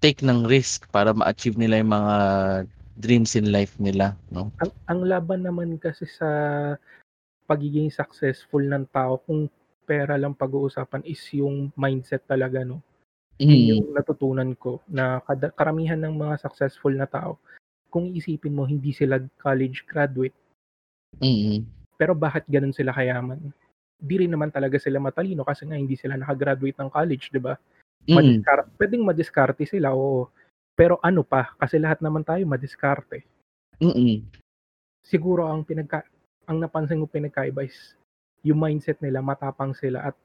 mag-take 0.04 0.20
ng 0.20 0.44
risk 0.44 0.84
para 0.92 1.16
ma-achieve 1.16 1.56
nila 1.56 1.80
yung 1.80 1.96
mga 1.96 2.16
dreams 3.00 3.32
in 3.40 3.48
life 3.48 3.72
nila 3.80 4.12
'no? 4.28 4.52
Ang 4.60 4.72
ang 4.84 5.00
laban 5.00 5.40
naman 5.40 5.80
kasi 5.80 6.04
sa 6.04 6.28
pagiging 7.48 7.88
successful 7.88 8.60
ng 8.60 8.84
tao 8.92 9.16
kung 9.24 9.48
pera 9.88 10.20
lang 10.20 10.36
pag-uusapan 10.36 11.00
is 11.08 11.24
yung 11.32 11.72
mindset 11.72 12.20
talaga 12.28 12.60
'no? 12.60 12.84
Mm. 13.40 13.80
yung 13.80 13.86
natutunan 13.96 14.52
ko 14.54 14.78
na 14.86 15.24
kada 15.24 15.48
karamihan 15.50 15.98
ng 15.98 16.14
mga 16.14 16.38
successful 16.38 16.92
na 16.94 17.08
tao, 17.08 17.34
kung 17.90 18.12
iisipin 18.12 18.54
mo 18.54 18.62
hindi 18.62 18.92
sila 18.92 19.18
college 19.40 19.88
graduate. 19.88 20.36
Mm. 21.18 21.64
Pero 21.98 22.12
bakit 22.14 22.44
gano'n 22.46 22.76
sila 22.76 22.92
kayaman? 22.92 23.40
Di 23.98 24.20
rin 24.22 24.30
naman 24.30 24.52
talaga 24.52 24.76
sila 24.78 25.00
matalino 25.00 25.42
kasi 25.42 25.64
nga 25.66 25.74
hindi 25.80 25.96
sila 25.96 26.14
naka-graduate 26.14 26.76
ng 26.78 26.92
college, 26.92 27.32
'di 27.32 27.40
ba? 27.40 27.56
Mm. 28.04 28.14
Madiskar 28.20 28.58
puwedeng 28.76 29.04
madiskarte 29.06 29.64
sila, 29.64 29.96
oo. 29.96 30.28
Pero 30.74 30.98
ano 31.00 31.22
pa, 31.22 31.54
kasi 31.56 31.78
lahat 31.78 32.02
naman 32.02 32.26
tayo 32.26 32.42
madiskarte. 32.44 33.24
Mm. 33.78 34.26
Siguro 35.04 35.46
ang 35.46 35.62
pinagka 35.62 36.02
ang 36.44 36.60
napansin 36.60 37.00
ko 37.00 37.08
pinagkaiba 37.08 37.64
is 37.64 37.96
yung 38.44 38.60
mindset 38.60 39.00
nila, 39.00 39.24
matapang 39.24 39.72
sila 39.72 40.12
at 40.12 40.16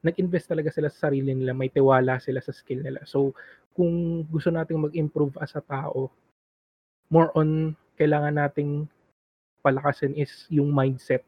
nag-invest 0.00 0.48
talaga 0.48 0.70
sila 0.72 0.88
sa 0.88 1.10
sarili 1.10 1.34
nila, 1.34 1.52
may 1.52 1.68
tiwala 1.68 2.22
sila 2.22 2.40
sa 2.40 2.54
skill 2.54 2.80
nila. 2.80 3.04
So, 3.04 3.36
kung 3.76 4.24
gusto 4.30 4.48
nating 4.48 4.80
mag-improve 4.80 5.36
as 5.42 5.52
a 5.58 5.62
tao, 5.62 6.08
more 7.12 7.28
on 7.36 7.74
kailangan 8.00 8.38
nating 8.38 8.88
palakasin 9.60 10.16
is 10.16 10.48
yung 10.48 10.72
mindset. 10.72 11.26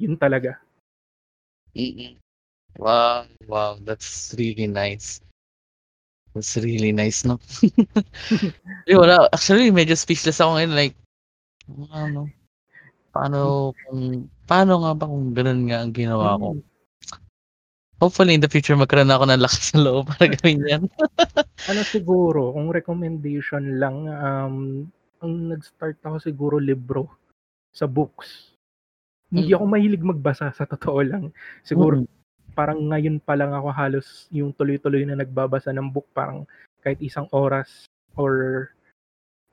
Yun 0.00 0.18
talaga. 0.18 0.58
Mm. 1.76 2.18
Wow, 2.78 3.26
wow, 3.48 3.76
that's 3.82 4.32
really 4.38 4.68
nice. 4.68 5.20
That's 6.34 6.56
really 6.60 6.92
nice 6.92 7.24
'no? 7.24 7.40
Ay 8.88 8.96
wala, 8.96 9.28
actually 9.32 9.72
medyo 9.72 9.96
speechless 9.96 10.40
ako 10.40 10.56
ngayon 10.60 10.72
like, 10.76 10.94
ano, 11.92 12.28
paano 13.12 13.72
kung 13.86 14.28
paano 14.48 14.72
nga 14.84 14.92
ba 14.96 15.04
kung 15.08 15.32
gano'n 15.36 15.60
nga 15.70 15.78
ang 15.84 15.92
ginawa 15.94 16.38
ko? 16.40 16.48
Mm. 16.56 16.62
Hopefully 18.00 18.34
in 18.38 18.42
the 18.44 18.50
future 18.50 18.78
magkaroon 18.78 19.10
ako 19.10 19.24
ng 19.26 19.42
lakas 19.42 19.74
ng 19.74 19.82
loob 19.84 20.06
para 20.14 20.30
gawin 20.30 20.62
'yan. 20.66 20.84
Ano 21.68 21.84
siguro, 21.84 22.56
kung 22.56 22.72
recommendation 22.72 23.76
lang, 23.76 24.08
um, 24.08 24.56
ang 25.20 25.32
nag-start 25.52 26.00
ako 26.00 26.16
siguro 26.22 26.56
libro, 26.56 27.12
sa 27.74 27.84
books. 27.86 28.56
Hindi 29.30 29.52
Mm. 29.52 29.56
ako 29.60 29.64
mahilig 29.68 30.04
magbasa 30.04 30.50
sa 30.54 30.64
totoo 30.66 31.00
lang. 31.04 31.24
Siguro 31.62 32.00
Mm. 32.00 32.08
Parang 32.58 32.90
ngayon 32.90 33.22
pa 33.22 33.38
lang 33.38 33.54
ako 33.54 33.70
halos 33.70 34.26
yung 34.34 34.50
tuloy-tuloy 34.50 35.06
na 35.06 35.14
nagbabasa 35.14 35.70
ng 35.70 35.86
book 35.94 36.10
parang 36.10 36.42
kahit 36.82 36.98
isang 36.98 37.30
oras 37.30 37.86
or 38.18 38.66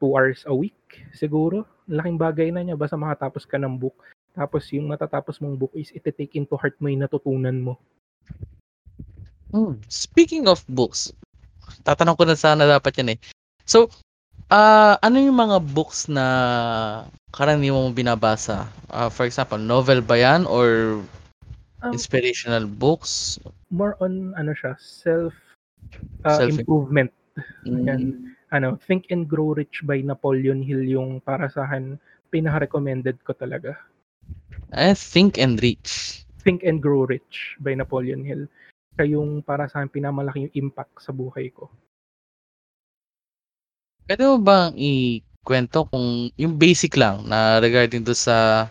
2 0.01 0.17
hours 0.17 0.41
a 0.49 0.53
week 0.57 1.05
siguro. 1.13 1.69
Laking 1.85 2.17
bagay 2.17 2.49
na 2.49 2.65
niya 2.65 2.73
basta 2.73 2.97
makatapos 2.97 3.45
ka 3.45 3.61
ng 3.61 3.77
book. 3.77 3.93
Tapos 4.33 4.65
yung 4.73 4.89
matatapos 4.89 5.37
mong 5.37 5.53
book 5.53 5.73
is 5.77 5.93
ite-take 5.93 6.33
into 6.33 6.57
heart 6.57 6.73
mo 6.81 6.89
yung 6.89 7.05
natutunan 7.05 7.53
mo. 7.53 7.77
Hmm, 9.53 9.77
speaking 9.87 10.49
of 10.49 10.65
books, 10.65 11.13
tatanong 11.85 12.17
ko 12.17 12.25
na 12.25 12.35
sana 12.35 12.67
dapat 12.67 12.91
'yan, 12.99 13.15
eh. 13.15 13.19
So, 13.63 13.87
ah, 14.51 14.99
ano 14.99 15.21
yung 15.21 15.37
mga 15.37 15.63
books 15.63 16.11
na 16.11 16.25
karaniwan 17.31 17.87
mong 17.87 17.95
binabasa? 17.95 18.67
Ah, 18.91 19.07
for 19.07 19.23
example, 19.29 19.61
novel 19.61 20.03
ba 20.03 20.19
'yan 20.19 20.49
or 20.49 20.99
Um, 21.85 21.93
inspirational 21.93 22.65
books? 22.65 23.37
more 23.69 23.93
on 24.01 24.33
ano 24.41 24.57
siya, 24.57 24.73
self 24.81 25.37
uh, 26.25 26.41
Self- 26.41 26.57
improvement. 26.57 27.13
Mm, 27.67 27.85
Yan. 27.85 28.01
Ano, 28.49 28.79
Think 28.79 29.11
and 29.11 29.27
Grow 29.27 29.51
Rich 29.53 29.83
by 29.83 29.99
Napoleon 29.99 30.63
Hill 30.63 30.87
yung 30.87 31.19
para 31.19 31.51
sa 31.51 31.67
akin 31.67 31.99
pinaka-recommended 32.31 33.19
ko 33.21 33.35
talaga. 33.35 33.75
I 34.71 34.95
think 34.95 35.37
and 35.37 35.59
reach. 35.59 36.23
Think 36.41 36.63
and 36.63 36.79
Grow 36.79 37.03
Rich 37.05 37.59
by 37.59 37.75
Napoleon 37.75 38.23
Hill. 38.23 38.47
Siya 38.95 39.19
yung 39.19 39.43
para 39.43 39.67
sa 39.67 39.83
akin 39.83 39.91
pinamalaking 39.91 40.49
impact 40.55 41.03
sa 41.03 41.11
buhay 41.11 41.51
ko. 41.51 41.67
Pwede 44.05 44.23
mo 44.29 44.37
bang 44.39 44.71
ikwento 44.77 45.89
kung 45.89 46.29
yung 46.39 46.55
basic 46.55 46.95
lang 46.95 47.25
na 47.25 47.57
regarding 47.59 48.05
do 48.05 48.13
sa 48.15 48.69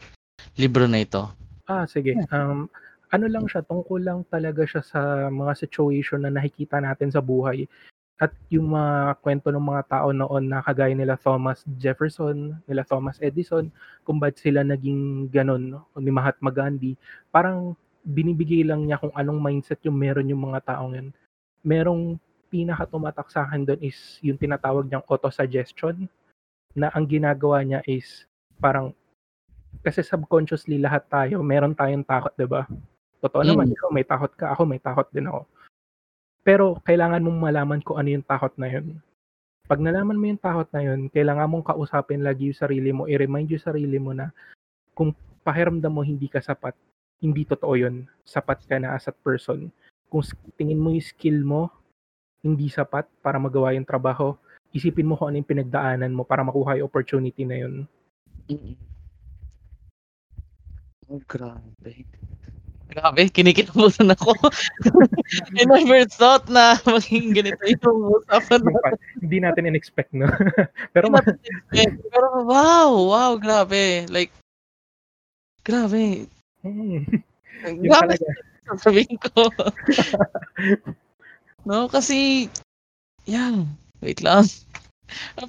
libro 0.57 0.87
na 0.87 1.03
ito? 1.03 1.29
Ah, 1.67 1.85
sige. 1.85 2.15
Um, 2.31 2.71
ano 3.15 3.31
lang 3.31 3.47
siya, 3.47 3.63
tungkol 3.63 4.03
lang 4.03 4.27
talaga 4.27 4.67
siya 4.67 4.83
sa 4.83 5.01
mga 5.31 5.55
situation 5.55 6.27
na 6.27 6.35
nakikita 6.35 6.83
natin 6.83 7.15
sa 7.15 7.23
buhay. 7.23 7.71
At 8.19 8.35
yung 8.51 8.75
mga 8.75 9.19
kwento 9.23 9.51
ng 9.55 9.63
mga 9.63 9.83
tao 9.91 10.09
noon 10.11 10.51
na 10.51 10.63
kagaya 10.63 10.95
nila 10.95 11.15
Thomas 11.19 11.63
Jefferson, 11.79 12.59
nila 12.67 12.83
Thomas 12.83 13.19
Edison, 13.23 13.71
kung 14.03 14.19
ba't 14.19 14.39
sila 14.39 14.67
naging 14.67 15.31
ganun, 15.31 15.79
no? 15.79 15.87
Ni 15.99 16.11
Mahatma 16.11 16.51
Gandhi. 16.51 16.99
Parang 17.31 17.79
binibigay 18.03 18.67
lang 18.67 18.87
niya 18.87 18.99
kung 18.99 19.15
anong 19.15 19.41
mindset 19.43 19.83
yung 19.87 19.99
meron 19.99 20.31
yung 20.31 20.43
mga 20.51 20.75
taong 20.75 20.95
yan. 20.95 21.09
Merong 21.67 22.19
pinaka 22.51 22.87
tumatak 22.87 23.31
sa 23.31 23.47
akin 23.47 23.67
doon 23.67 23.81
is 23.83 24.23
yung 24.23 24.39
tinatawag 24.39 24.87
niyang 24.87 25.07
auto-suggestion 25.11 26.07
na 26.75 26.91
ang 26.95 27.07
ginagawa 27.07 27.63
niya 27.67 27.81
is 27.87 28.27
parang 28.63 28.95
kasi 29.83 30.07
subconsciously 30.07 30.79
lahat 30.79 31.03
tayo, 31.11 31.43
meron 31.43 31.75
tayong 31.75 32.07
takot, 32.07 32.31
'di 32.39 32.47
ba? 32.47 32.63
Totoo 33.25 33.41
Mm. 33.41 33.49
naman, 33.57 33.73
ikaw 33.73 33.89
may 33.89 34.05
takot 34.05 34.33
ka, 34.37 34.53
ako 34.53 34.63
may 34.69 34.77
takot 34.77 35.09
din 35.09 35.25
ako. 35.33 35.49
Pero 36.45 36.77
kailangan 36.85 37.25
mong 37.25 37.39
malaman 37.41 37.81
kung 37.81 37.97
ano 37.97 38.13
yung 38.13 38.27
takot 38.29 38.53
na 38.61 38.69
yun. 38.69 39.01
Pag 39.65 39.81
nalaman 39.81 40.21
mo 40.21 40.29
yung 40.29 40.37
takot 40.45 40.69
na 40.77 40.85
yun, 40.85 41.09
kailangan 41.09 41.49
mong 41.49 41.73
kausapin 41.73 42.21
lagi 42.21 42.53
yung 42.53 42.61
sarili 42.61 42.93
mo, 42.93 43.09
i-remind 43.09 43.49
yung 43.49 43.65
sarili 43.65 43.97
mo 43.97 44.13
na 44.13 44.29
kung 44.93 45.17
pakiramdam 45.41 45.89
mo 45.89 46.05
hindi 46.05 46.29
ka 46.29 46.45
sapat, 46.45 46.77
hindi 47.25 47.49
totoo 47.49 47.73
yun. 47.81 48.05
Sapat 48.29 48.69
ka 48.69 48.77
na 48.77 48.93
as 48.93 49.09
a 49.09 49.15
person. 49.17 49.73
Kung 50.13 50.21
tingin 50.61 50.77
mo 50.77 50.93
yung 50.93 51.09
skill 51.09 51.41
mo, 51.49 51.73
hindi 52.45 52.69
sapat 52.69 53.09
para 53.25 53.41
magawa 53.41 53.73
yung 53.73 53.89
trabaho, 53.89 54.37
isipin 54.77 55.09
mo 55.09 55.17
kung 55.17 55.33
ano 55.33 55.41
yung 55.41 55.49
pinagdaanan 55.49 56.13
mo 56.13 56.29
para 56.29 56.45
makuha 56.45 56.77
yung 56.77 56.93
opportunity 56.93 57.49
na 57.49 57.57
yun. 57.57 57.89
Mm. 58.53 58.77
Oh, 61.09 61.21
grabe. 61.25 62.05
Grabe, 62.85 63.27
kinikilabutan 63.33 64.13
ako. 64.13 64.37
I 65.59 65.65
never 65.65 66.05
thought 66.07 66.47
na 66.53 66.77
maging 66.85 67.33
ganito 67.33 67.65
yung 67.65 68.21
usapan 68.21 68.61
pa- 68.61 69.01
hindi 69.19 69.39
natin 69.41 69.67
in-expect, 69.73 70.13
no? 70.13 70.29
Pero 70.95 71.09
ma- 71.09 71.25
Pero 71.73 72.29
wow, 72.45 72.93
wow, 73.09 73.33
grabe. 73.41 74.05
Like, 74.13 74.31
grabe. 75.65 76.29
Mm, 76.65 77.05
yun 77.81 77.89
Grabe 77.89 78.15
sasabihin 78.69 79.17
ko. 79.21 79.49
no, 81.69 81.89
kasi, 81.89 82.49
yan, 83.29 83.69
wait 84.01 84.21
lang. 84.25 84.45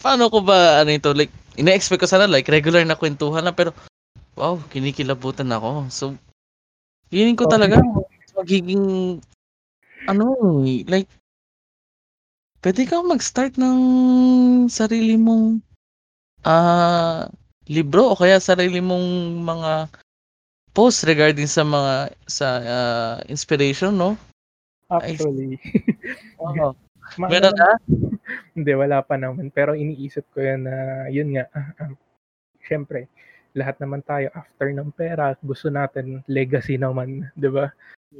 Paano 0.03 0.27
ko 0.31 0.43
ba, 0.43 0.83
ano 0.83 0.91
ito, 0.91 1.11
like, 1.15 1.31
ina-expect 1.55 2.03
ko 2.03 2.07
sana, 2.07 2.27
like, 2.27 2.47
regular 2.51 2.83
na 2.83 2.99
kwentuhan 2.99 3.43
lang, 3.43 3.55
pero, 3.55 3.71
wow, 4.35 4.59
kinikilabutan 4.71 5.47
ako. 5.51 5.87
So, 5.91 6.05
feeling 7.09 7.37
ko 7.37 7.45
talaga, 7.47 7.79
magiging, 8.35 9.17
ano, 10.05 10.25
eh, 10.65 10.83
like, 10.85 11.09
pwede 12.61 12.85
kang 12.89 13.07
mag-start 13.07 13.55
ng 13.61 13.79
sarili 14.67 15.15
mong, 15.15 15.61
ah, 16.45 17.29
libro 17.65 18.13
o 18.13 18.17
kaya 18.17 18.37
sarili 18.37 18.77
mong 18.81 19.05
mga 19.41 19.89
post 20.75 21.07
regarding 21.07 21.49
sa 21.49 21.63
mga 21.65 22.13
sa 22.27 22.47
ah, 22.61 23.15
inspiration, 23.31 23.95
no? 23.95 24.19
Actually, 24.91 25.57
Oo. 26.43 26.77
ma- 27.17 27.29
Meron 27.31 27.55
na? 27.57 27.73
Hindi, 28.55 28.71
wala 28.75 29.01
pa 29.01 29.17
naman. 29.17 29.49
Pero 29.49 29.73
iniisip 29.73 30.29
ko 30.35 30.41
yan 30.43 30.67
na, 30.67 31.07
yun 31.09 31.33
nga, 31.33 31.49
ah, 31.81 31.93
syempre, 32.65 33.09
lahat 33.55 33.79
naman 33.79 34.03
tayo 34.03 34.27
after 34.35 34.67
ng 34.69 34.91
pera, 34.91 35.33
gusto 35.39 35.71
natin 35.71 36.21
legacy 36.27 36.75
naman, 36.75 37.23
di 37.39 37.47
ba? 37.47 37.71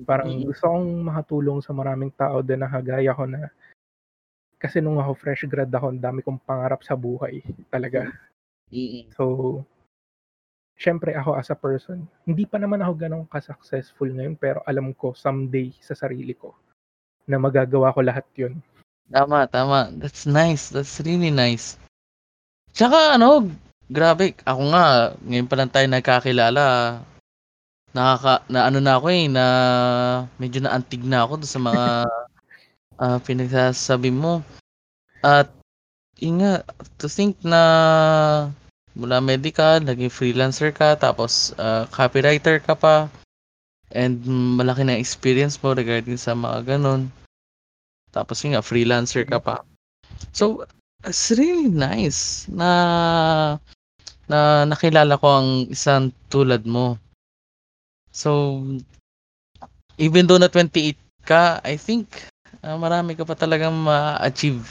Parang 0.08 0.32
Mm. 0.32 0.48
gusto 0.50 0.66
kong 0.72 0.88
makatulong 1.08 1.60
sa 1.60 1.76
maraming 1.76 2.12
tao 2.16 2.40
din 2.40 2.64
na 2.64 2.72
kagaya 2.72 3.12
ko 3.12 3.28
na, 3.28 3.52
kasi 4.58 4.80
nung 4.80 4.98
ako 4.98 5.12
fresh 5.20 5.46
grad 5.46 5.70
ako, 5.70 5.94
dami 6.00 6.24
kong 6.24 6.42
pangarap 6.42 6.82
sa 6.82 6.96
buhay 6.96 7.44
talaga. 7.70 8.10
Mm. 8.72 9.12
So, 9.14 9.62
syempre 10.76 11.16
ako 11.16 11.40
as 11.40 11.52
a 11.52 11.58
person, 11.60 12.08
hindi 12.28 12.44
pa 12.48 12.60
naman 12.60 12.84
ako 12.84 12.94
ganong 12.96 13.28
ka-successful 13.32 14.12
ngayon, 14.12 14.36
pero 14.40 14.60
alam 14.68 14.92
ko 14.96 15.16
someday 15.16 15.72
sa 15.80 15.96
sarili 15.96 16.36
ko 16.36 16.56
na 17.28 17.40
magagawa 17.40 17.92
ko 17.96 18.00
lahat 18.04 18.28
yun. 18.36 18.60
Tama, 19.12 19.46
tama. 19.48 19.94
That's 20.02 20.26
nice. 20.26 20.74
That's 20.74 20.98
really 21.06 21.30
nice. 21.30 21.78
Tsaka 22.74 23.16
ano, 23.16 23.48
grabe. 23.90 24.34
Ako 24.46 24.62
nga, 24.74 24.86
ngayon 25.26 25.50
pa 25.50 25.56
lang 25.58 25.72
tayo 25.72 25.88
nagkakilala. 25.90 26.66
Nakaka, 27.96 28.44
na 28.52 28.68
ano 28.68 28.80
na 28.84 29.00
ako 29.00 29.08
eh, 29.14 29.26
na 29.32 29.46
medyo 30.36 30.60
naantig 30.60 31.04
na 31.08 31.24
ako 31.24 31.40
sa 31.48 31.60
mga 31.64 31.86
ah, 33.02 33.20
pinagsasabi 33.24 34.12
mo. 34.12 34.44
At, 35.24 35.48
yun 36.20 36.44
nga, 36.44 36.64
to 37.00 37.08
think 37.08 37.40
na 37.44 37.62
mula 38.96 39.20
medical, 39.20 39.84
naging 39.84 40.12
freelancer 40.12 40.72
ka, 40.76 40.96
tapos 41.00 41.56
ah, 41.56 41.88
copywriter 41.92 42.60
ka 42.60 42.76
pa, 42.76 43.08
and 43.96 44.24
malaki 44.28 44.84
na 44.84 45.00
experience 45.00 45.56
mo 45.64 45.72
regarding 45.72 46.20
sa 46.20 46.36
mga 46.36 46.76
ganun. 46.76 47.08
Tapos 48.12 48.44
yun 48.44 48.56
nga, 48.56 48.64
freelancer 48.64 49.24
ka 49.28 49.40
pa. 49.40 49.64
So, 50.32 50.64
it's 51.04 51.32
really 51.36 51.70
nice 51.70 52.50
na 52.50 53.60
na 54.26 54.66
nakilala 54.66 55.18
ko 55.22 55.28
ang 55.30 55.50
isang 55.70 56.10
tulad 56.30 56.66
mo. 56.66 56.98
So, 58.10 58.62
even 60.00 60.26
though 60.26 60.40
na 60.40 60.50
28 60.50 60.96
ka, 61.26 61.60
I 61.62 61.76
think 61.78 62.10
ah, 62.64 62.78
marami 62.80 63.14
ka 63.14 63.28
pa 63.28 63.36
talagang 63.38 63.76
ma-achieve. 63.76 64.64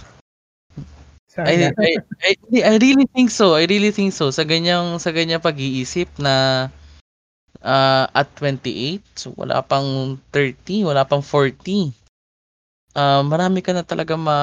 I, 1.34 1.66
I, 1.74 1.90
I, 2.22 2.32
I 2.62 2.74
really 2.78 3.10
think 3.10 3.26
so. 3.34 3.58
I 3.58 3.66
really 3.66 3.90
think 3.90 4.14
so. 4.14 4.30
Sa 4.30 4.46
ganyang 4.46 5.02
sa 5.02 5.10
ganyang 5.10 5.42
pag-iisip 5.42 6.06
na 6.22 6.66
ah, 7.58 8.06
at 8.14 8.30
28, 8.38 9.02
so 9.18 9.34
wala 9.34 9.58
pang 9.66 10.14
30, 10.30 10.86
wala 10.86 11.02
pang 11.02 11.22
40. 11.22 11.90
Ah, 12.94 13.26
marami 13.26 13.58
ka 13.66 13.74
na 13.74 13.82
talaga 13.82 14.14
ma 14.14 14.38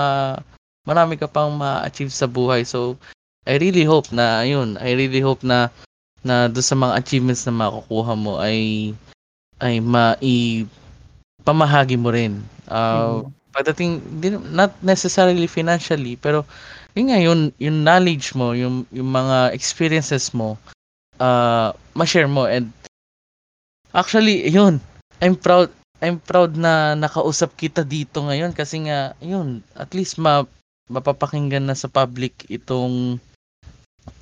marami 0.83 1.15
ka 1.15 1.31
pang 1.31 1.55
ma-achieve 1.55 2.11
sa 2.11 2.27
buhay. 2.27 2.67
So 2.67 2.99
I 3.47 3.57
really 3.57 3.85
hope 3.89 4.13
na 4.13 4.45
ayun, 4.45 4.77
I 4.77 4.93
really 4.93 5.21
hope 5.21 5.41
na 5.41 5.73
na 6.21 6.45
doon 6.45 6.61
sa 6.65 6.77
mga 6.77 6.93
achievements 7.01 7.43
na 7.49 7.53
makukuha 7.57 8.13
mo 8.13 8.37
ay 8.37 8.93
ay 9.57 9.81
mai 9.81 10.65
pamahagi 11.41 11.97
mo 11.97 12.13
rin. 12.13 12.41
Ah, 12.69 13.21
Mhm. 13.25 13.33
pagdating 13.51 13.91
not 14.55 14.71
necessarily 14.79 15.43
financially 15.49 16.15
pero 16.15 16.47
yun 16.95 17.11
nga 17.11 17.19
yun 17.19 17.39
yung 17.59 17.83
knowledge 17.83 18.31
mo 18.31 18.55
yung 18.55 18.87
yung 18.95 19.11
mga 19.11 19.51
experiences 19.51 20.31
mo 20.31 20.55
uh 21.19 21.75
ma-share 21.97 22.31
mo 22.31 22.47
and 22.47 22.71
actually 23.91 24.47
yun 24.47 24.79
I'm 25.19 25.35
proud 25.35 25.67
I'm 25.99 26.17
proud 26.23 26.55
na 26.55 26.95
nakausap 26.95 27.53
kita 27.59 27.83
dito 27.83 28.23
ngayon 28.23 28.55
kasi 28.55 28.87
nga 28.87 29.13
yun 29.19 29.61
at 29.75 29.91
least 29.93 30.15
ma 30.15 30.47
mapapakinggan 30.87 31.67
na 31.67 31.75
sa 31.75 31.91
public 31.91 32.47
itong 32.47 33.19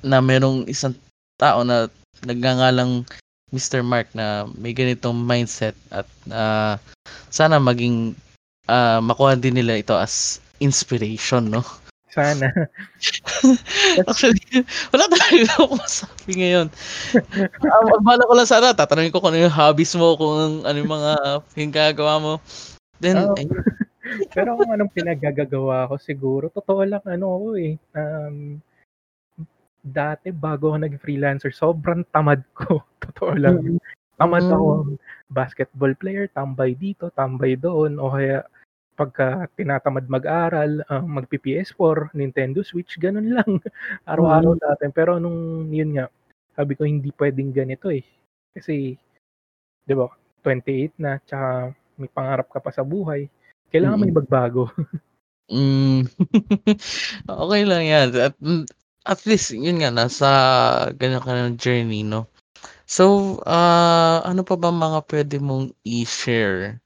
na 0.00 0.20
merong 0.20 0.64
isang 0.68 0.96
tao 1.36 1.64
na 1.64 1.88
nagngangalang 2.24 3.04
Mr. 3.50 3.82
Mark 3.82 4.06
na 4.14 4.46
may 4.54 4.70
ganitong 4.70 5.16
mindset 5.16 5.74
at 5.90 6.06
ah, 6.30 6.78
sana 7.32 7.58
maging 7.58 8.14
ah, 8.70 9.02
makuha 9.02 9.34
din 9.34 9.58
nila 9.58 9.80
ito 9.80 9.96
as 9.96 10.38
inspiration, 10.60 11.50
no? 11.50 11.64
Sana. 12.10 12.50
Actually, 14.10 14.42
wala 14.90 15.06
talaga 15.06 15.46
ako 15.62 15.78
masabi 15.78 16.32
ngayon. 16.42 16.66
um, 17.62 18.02
bala 18.02 18.26
ko 18.26 18.34
lang 18.34 18.50
sana, 18.50 18.74
tatanungin 18.74 19.14
ko 19.14 19.22
kung 19.22 19.30
ano 19.30 19.46
yung 19.46 19.54
hobbies 19.54 19.94
mo, 19.94 20.18
kung 20.18 20.66
ano 20.66 20.76
yung 20.76 20.90
mga 20.90 21.12
pinagagawa 21.54 22.18
mo. 22.18 22.32
Then, 22.98 23.16
Oh. 23.30 23.38
ayun. 23.38 23.54
Pero 24.34 24.58
kung 24.58 24.74
anong 24.74 24.90
pinagagagawa 24.90 25.86
ko 25.86 25.94
siguro, 26.02 26.50
totoo 26.50 26.82
lang 26.82 27.04
ano 27.06 27.30
ako 27.30 27.48
eh. 27.62 27.78
Um, 27.94 28.58
dati 29.82 30.30
bago 30.34 30.72
ako 30.74 30.78
nag-freelancer, 30.86 31.52
sobrang 31.54 32.04
tamad 32.12 32.42
ko. 32.56 32.82
Totoo 33.04 33.34
lang. 33.36 33.80
Tamad 34.20 34.46
Mm. 34.46 34.52
ako. 34.52 34.68
basketball 35.30 35.94
player, 35.96 36.26
tambay 36.30 36.74
dito, 36.74 37.08
tambay 37.14 37.54
doon, 37.56 37.96
o 38.02 38.10
kaya 38.12 38.42
pagka 38.98 39.48
tinatamad 39.56 40.06
mag-aral, 40.10 40.82
ah, 40.90 41.02
magpi-PS4, 41.04 42.12
Nintendo 42.18 42.60
Switch, 42.66 42.98
ganun 43.00 43.32
lang. 43.36 43.50
Araw-araw 44.10 44.54
Mm. 44.56 44.62
natin. 44.62 44.90
Pero 44.94 45.18
nung 45.22 45.70
yun 45.72 45.96
nga, 45.98 46.06
sabi 46.56 46.74
ko 46.78 46.84
hindi 46.86 47.10
puwedeng 47.14 47.52
ganito, 47.54 47.88
eh. 47.94 48.04
Kasi 48.54 48.94
'di 49.86 49.94
ba, 49.98 50.08
28 50.44 50.94
na 51.00 51.18
tsaka 51.24 51.72
may 52.00 52.10
pangarap 52.12 52.48
ka 52.52 52.60
pa 52.62 52.70
sa 52.74 52.82
buhay, 52.86 53.28
kailangan 53.72 54.00
may 54.02 54.12
Mm. 54.14 54.18
magbago. 54.18 54.70
Hmm. 55.48 56.06
Okey 57.30 57.62
lang 57.66 57.84
'yan 57.86 58.08
at 58.14 58.34
at 59.06 59.20
least 59.26 59.52
yun 59.52 59.80
nga 59.80 59.90
nasa 59.92 60.28
ganyan 60.96 61.22
ka 61.24 61.32
ng 61.32 61.56
journey 61.60 62.02
'no. 62.04 62.28
So, 62.86 63.38
ah, 63.46 64.20
ano 64.26 64.42
pa 64.42 64.56
bang 64.58 64.76
mga 64.76 65.00
puwede 65.06 65.36
mong 65.40 65.72
i-share 65.86 66.80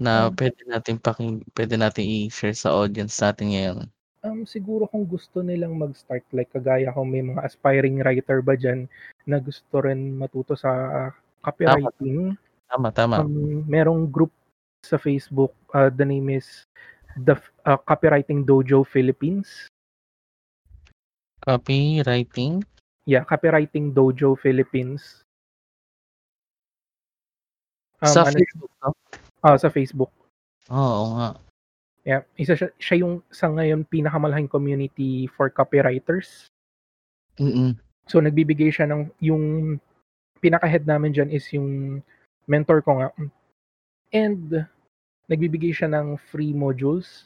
na 0.00 0.28
Um, 0.28 0.34
puwede 0.34 0.62
nating 0.66 0.98
paking 1.00 1.44
puwede 1.54 1.76
nating 1.78 2.06
i-share 2.26 2.54
sa 2.56 2.74
audience 2.74 3.16
natin 3.22 3.54
ngayon? 3.54 3.78
um, 4.24 4.48
siguro 4.48 4.88
kung 4.88 5.04
gusto 5.04 5.44
nilang 5.44 5.76
mag-start 5.76 6.24
like 6.32 6.48
kagaya 6.50 6.90
ko 6.90 7.04
may 7.04 7.20
mga 7.20 7.44
aspiring 7.44 8.00
writer 8.00 8.40
ba 8.40 8.56
diyan 8.56 8.88
na 9.28 9.36
gusto 9.38 9.84
rin 9.84 10.16
matuto 10.16 10.56
sa 10.56 11.12
Tama, 11.64 11.88
copywriting, 11.92 12.34
tama, 12.68 12.88
tama. 12.92 13.18
um, 13.20 13.62
merong 13.68 14.08
group 14.08 14.32
sa 14.84 14.96
Facebook, 14.96 15.52
ah, 15.76 15.92
the 15.92 16.04
name 16.04 16.32
is 16.32 16.64
the 17.24 17.36
F 17.36 17.52
ah, 17.68 17.80
Copywriting 17.80 18.44
Dojo 18.44 18.84
Philippines. 18.84 19.68
Copywriting? 21.44 22.64
Yeah, 23.04 23.28
Copywriting 23.28 23.92
Dojo 23.92 24.32
Philippines. 24.40 25.24
Um, 28.00 28.12
Sa 28.12 28.24
ano 28.24 28.36
Facebook 28.36 28.72
'to? 28.80 28.90
oo, 29.44 29.56
sa 29.60 29.68
Facebook. 29.68 30.12
Oo 30.72 31.02
nga. 31.20 31.28
Yeah, 32.04 32.24
isa 32.36 32.56
siya 32.56 32.68
siya 32.80 32.96
yung 33.04 33.24
sa 33.32 33.48
ngayon 33.48 33.88
pinakamalaking 33.88 34.48
community 34.48 35.28
for 35.28 35.48
copywriters. 35.48 36.48
Mm. 37.40 37.76
So, 38.04 38.20
nagbibigay 38.20 38.68
siya 38.68 38.88
ng 38.88 39.08
yung 39.24 39.76
pinaka-head 40.44 40.84
namin 40.84 41.16
diyan 41.16 41.32
is 41.32 41.48
yung 41.56 42.00
mentor 42.44 42.84
ko 42.84 43.00
nga. 43.00 43.08
And 44.12 44.68
nagbibigay 45.32 45.72
siya 45.72 45.88
ng 45.88 46.20
free 46.28 46.52
modules 46.52 47.24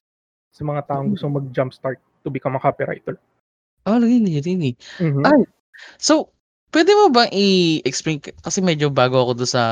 sa 0.54 0.62
mga 0.62 0.86
taong 0.86 1.10
gustong 1.10 1.34
mag-jumpstart 1.34 1.98
to 2.22 2.30
become 2.30 2.54
a 2.54 2.62
copywriter. 2.62 3.18
Oh, 3.88 3.96
really, 3.96 4.36
really? 4.44 4.76
Mhm. 5.00 5.24
Ay, 5.24 5.40
so 5.96 6.28
puwede 6.68 6.92
mo 6.92 7.08
bang 7.08 7.32
i-explain 7.32 8.20
kasi 8.44 8.60
medyo 8.60 8.92
bago 8.92 9.16
ako 9.24 9.32
dun 9.40 9.48
sa, 9.48 9.64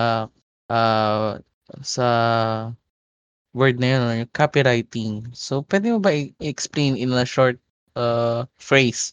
ah, 0.72 1.36
sa 1.84 2.06
word 3.52 3.76
na 3.76 3.88
yun 3.92 4.00
ano, 4.04 4.14
yung 4.24 4.32
copywriting. 4.32 5.28
So, 5.36 5.60
puwede 5.64 5.92
mo 5.92 6.00
ba 6.00 6.16
i-explain 6.16 6.96
in 6.96 7.12
a 7.12 7.28
short, 7.28 7.60
uh, 7.96 8.48
phrase 8.56 9.12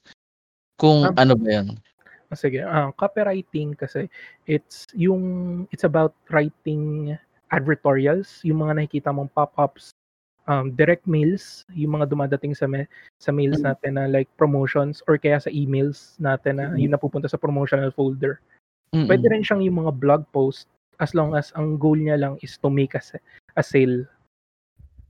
kung 0.80 1.12
Um, 1.12 1.20
ano 1.20 1.36
ba 1.36 1.50
yun? 1.64 1.70
sige, 2.34 2.66
ah, 2.66 2.90
copywriting 2.98 3.78
kasi 3.78 4.10
it's 4.50 4.90
yung 4.98 5.22
it's 5.70 5.86
about 5.86 6.18
writing 6.34 7.14
advertorials, 7.54 8.42
yung 8.42 8.66
mga 8.66 8.82
nakikita 8.82 9.14
mong 9.14 9.30
pop-ups, 9.38 9.94
um, 10.48 10.72
direct 10.76 11.08
mails, 11.08 11.64
yung 11.72 12.00
mga 12.00 12.12
dumadating 12.12 12.52
sa 12.56 12.68
me 12.68 12.86
sa 13.20 13.32
mails 13.32 13.64
Mm. 13.64 13.68
natin 13.72 13.92
na 13.96 14.06
like 14.08 14.28
promotions 14.36 15.00
or 15.08 15.16
kaya 15.16 15.40
sa 15.40 15.52
emails 15.52 16.16
natin 16.20 16.60
na 16.60 16.74
Mm. 16.74 16.88
yung 16.88 16.94
napupunta 16.96 17.28
sa 17.28 17.40
promotional 17.40 17.92
folder. 17.92 18.40
Puwede 18.94 19.26
Mm. 19.26 19.32
rin 19.34 19.44
siyang 19.44 19.64
yung 19.64 19.78
mga 19.88 19.94
blog 19.98 20.22
post 20.32 20.68
as 21.02 21.16
long 21.18 21.34
as 21.34 21.50
ang 21.58 21.80
goal 21.82 21.98
niya 21.98 22.20
lang 22.20 22.38
is 22.46 22.56
to 22.62 22.70
make 22.70 22.94
a 22.94 23.02
sa 23.02 23.18
a 23.58 23.64
sale. 23.66 24.06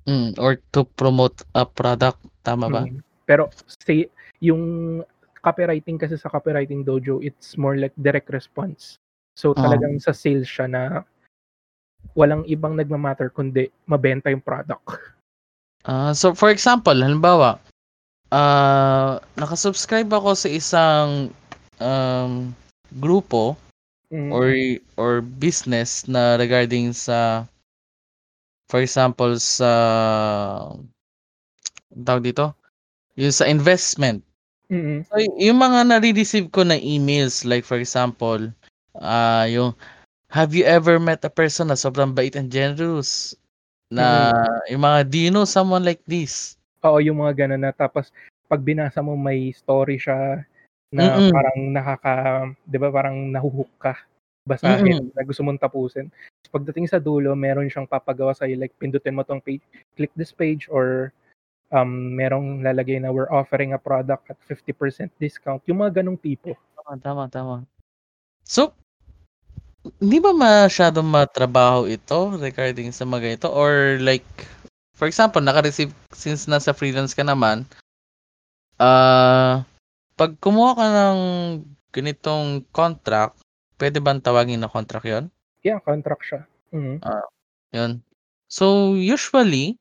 Mm, 0.04 0.36
or 0.36 0.60
to 0.76 0.84
promote 1.00 1.44
a 1.56 1.64
product, 1.64 2.20
tama 2.44 2.68
ba? 2.68 2.84
Mm. 2.84 3.00
Pero 3.24 3.48
say 3.88 4.12
yung 4.44 5.00
copywriting 5.44 6.00
kasi 6.00 6.16
sa 6.16 6.32
Copywriting 6.32 6.88
Dojo, 6.88 7.20
it's 7.20 7.60
more 7.60 7.76
like 7.76 7.92
direct 8.00 8.32
response. 8.32 8.96
So, 9.36 9.52
Oo. 9.52 9.60
talagang 9.60 10.00
sa 10.00 10.16
sales 10.16 10.48
siya 10.48 10.72
na 10.72 11.04
walang 12.16 12.48
ibang 12.48 12.80
nagma-matter 12.80 13.28
kundi 13.28 13.68
mabenta 13.84 14.32
yung 14.32 14.44
product. 14.44 14.88
Ah, 15.86 16.16
so 16.16 16.32
for 16.32 16.48
example, 16.48 16.96
halimbawa, 16.96 17.60
ah, 18.32 19.20
naka-subscribe 19.36 20.08
ako 20.16 20.32
sa 20.36 20.50
isang, 20.50 21.10
um, 21.84 22.56
grupo 23.00 23.58
Mm. 24.14 24.30
or 24.32 24.48
or 25.02 25.12
business 25.26 26.06
na 26.06 26.38
regarding 26.38 26.94
sa 26.94 27.50
for 28.70 28.80
example 28.80 29.36
sa 29.40 29.72
tawag 32.06 32.24
dito? 32.24 32.54
Yung 33.20 33.34
sa 33.36 33.46
investment. 33.50 34.24
Mm. 34.72 35.06
So, 35.08 35.16
yung 35.38 35.60
mga 35.62 35.80
nare-receive 35.90 36.50
ko 36.50 36.64
na 36.66 36.80
emails 36.80 37.44
like 37.46 37.66
for 37.68 37.78
example, 37.78 38.50
ah, 38.98 39.46
yung, 39.50 39.76
"Have 40.34 40.54
you 40.58 40.66
ever 40.66 40.98
met 41.02 41.26
a 41.26 41.32
person 41.34 41.70
na 41.70 41.78
sobrang 41.78 42.14
bait 42.16 42.36
and 42.40 42.50
generous?" 42.50 43.36
Na 43.94 44.34
Mm. 44.34 44.74
yung 44.74 44.84
mga, 44.84 45.00
"Do 45.06 45.18
you 45.22 45.30
know 45.32 45.46
someone 45.46 45.86
like 45.86 46.02
this?" 46.10 46.58
Oo, 46.82 46.98
yung 47.00 47.22
mga 47.22 47.46
gano'n 47.46 47.62
na 47.64 47.72
tapos 47.72 48.10
'pag 48.50 48.60
binasa 48.60 49.00
mo 49.06 49.14
may 49.16 49.54
story 49.56 49.96
siya 50.02 50.44
na 50.94 51.22
Mm. 51.22 51.30
parang 51.32 51.60
nakaka 51.74 52.14
'di 52.66 52.78
ba 52.82 52.90
parang 52.94 53.18
nahu-hook 53.32 53.72
ka 53.82 53.94
basahin 54.44 55.14
na 55.16 55.24
gusto 55.24 55.40
mong 55.46 55.62
tapusin. 55.62 56.12
Pagdating 56.52 56.86
sa 56.92 57.00
dulo 57.00 57.32
meron 57.38 57.70
siyang 57.72 57.88
papagawa 57.88 58.36
sa'yo 58.36 58.60
like 58.60 58.76
pindutin 58.82 59.16
mo 59.16 59.24
'tong 59.24 59.40
page, 59.42 59.64
click 59.96 60.12
this 60.20 60.34
page 60.36 60.68
or, 60.70 61.14
um, 61.74 62.14
merong 62.18 62.62
lalagay 62.66 63.00
na 63.02 63.10
we're 63.14 63.32
offering 63.32 63.74
a 63.76 63.80
product 63.82 64.28
at 64.32 64.40
50% 64.46 65.10
discount, 65.22 65.64
yung 65.70 65.82
mga 65.84 66.02
gano'ng 66.04 66.20
tipo. 66.22 66.54
Tama, 66.78 66.96
tama, 67.02 67.24
tama. 67.32 67.56
So, 68.46 68.76
hindi 70.00 70.18
ba 70.24 70.32
masyadong 70.32 71.08
matrabaho 71.08 71.88
ito 71.88 72.36
regarding 72.40 72.92
sa 72.96 73.04
mga 73.04 73.22
ganito 73.36 73.48
or 73.52 74.00
like 74.00 74.26
for 74.96 75.10
example, 75.10 75.42
naka-receive 75.44 75.92
since 76.16 76.48
nasa 76.48 76.72
freelance 76.72 77.12
ka 77.12 77.26
naman, 77.26 77.68
ah, 78.80 79.66
'pag 80.16 80.38
kumuha 80.40 80.78
ka 80.78 80.86
ng 80.88 81.20
ganitong 81.92 82.64
contract, 82.72 83.42
puwede 83.76 84.00
bang 84.00 84.22
tawagin 84.24 84.62
na 84.62 84.72
contract 84.72 85.06
yun? 85.06 85.26
Yeah, 85.66 85.84
contract 85.84 86.24
siya. 86.24 86.42
Mm. 86.72 87.04
Ah, 87.04 87.28
yun. 87.76 88.00
So, 88.48 88.94
usually, 88.96 89.76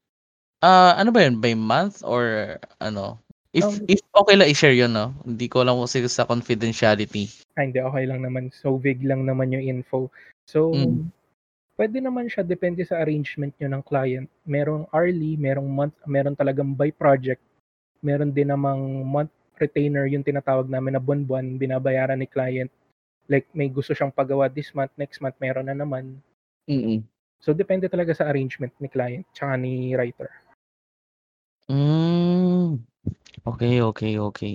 ah, 0.64 0.96
ano 0.98 1.12
ba 1.14 1.24
yun, 1.24 1.38
by 1.38 1.54
month 1.54 2.02
or 2.02 2.56
ano? 2.82 3.20
If 3.52 3.68
Um 3.68 3.84
if 3.84 4.00
okey 4.16 4.34
lang 4.40 4.48
i-share 4.48 4.72
yun 4.72 4.96
'no? 4.96 5.12
Hindi 5.28 5.44
ko 5.52 5.60
alam 5.60 5.76
kung 5.76 5.84
sige 5.90 6.08
sa 6.08 6.24
confidentiality. 6.24 7.28
Ay 7.52 7.68
hindi, 7.68 7.84
okey 7.84 8.04
lang 8.08 8.24
naman. 8.24 8.48
So, 8.48 8.80
vague 8.80 9.04
lang 9.04 9.28
naman 9.28 9.52
yung 9.52 9.60
info. 9.60 10.08
So, 10.48 10.72
Mm. 10.72 11.12
puwede 11.76 11.98
naman 12.00 12.28
siya 12.32 12.44
depende 12.44 12.84
sa 12.84 13.00
arrangement 13.04 13.52
niyo 13.60 13.68
ng 13.72 13.84
client. 13.84 14.28
Merong 14.48 14.88
hourly, 14.92 15.36
merong 15.40 15.68
month, 15.68 15.96
meron 16.08 16.36
talagang 16.36 16.72
by 16.76 16.90
project. 16.92 17.40
Meron 18.04 18.32
din 18.32 18.50
namang 18.52 19.04
month 19.06 19.32
retainer, 19.60 20.06
yung 20.10 20.24
tinatawag 20.26 20.68
namin 20.68 20.96
na 20.96 21.02
buwan-buwan 21.02 21.56
binabayaran 21.60 22.18
ni 22.20 22.28
client. 22.28 22.70
Like 23.30 23.46
may 23.54 23.68
gusto 23.72 23.92
siyang 23.96 24.12
pagawa 24.14 24.48
this 24.52 24.72
month, 24.76 24.92
next 25.00 25.20
month 25.24 25.36
meron 25.40 25.68
na 25.70 25.76
naman. 25.78 26.18
Mm. 26.68 27.04
So, 27.42 27.50
depende 27.56 27.90
talaga 27.90 28.14
sa 28.14 28.30
arrangement 28.30 28.70
ni 28.78 28.86
client 28.90 29.24
tsaka 29.34 29.58
ni 29.58 29.94
writer. 29.98 30.30
Hmm. 31.72 32.84
Okey, 33.48 33.80
okey, 33.80 34.12
okey. 34.20 34.54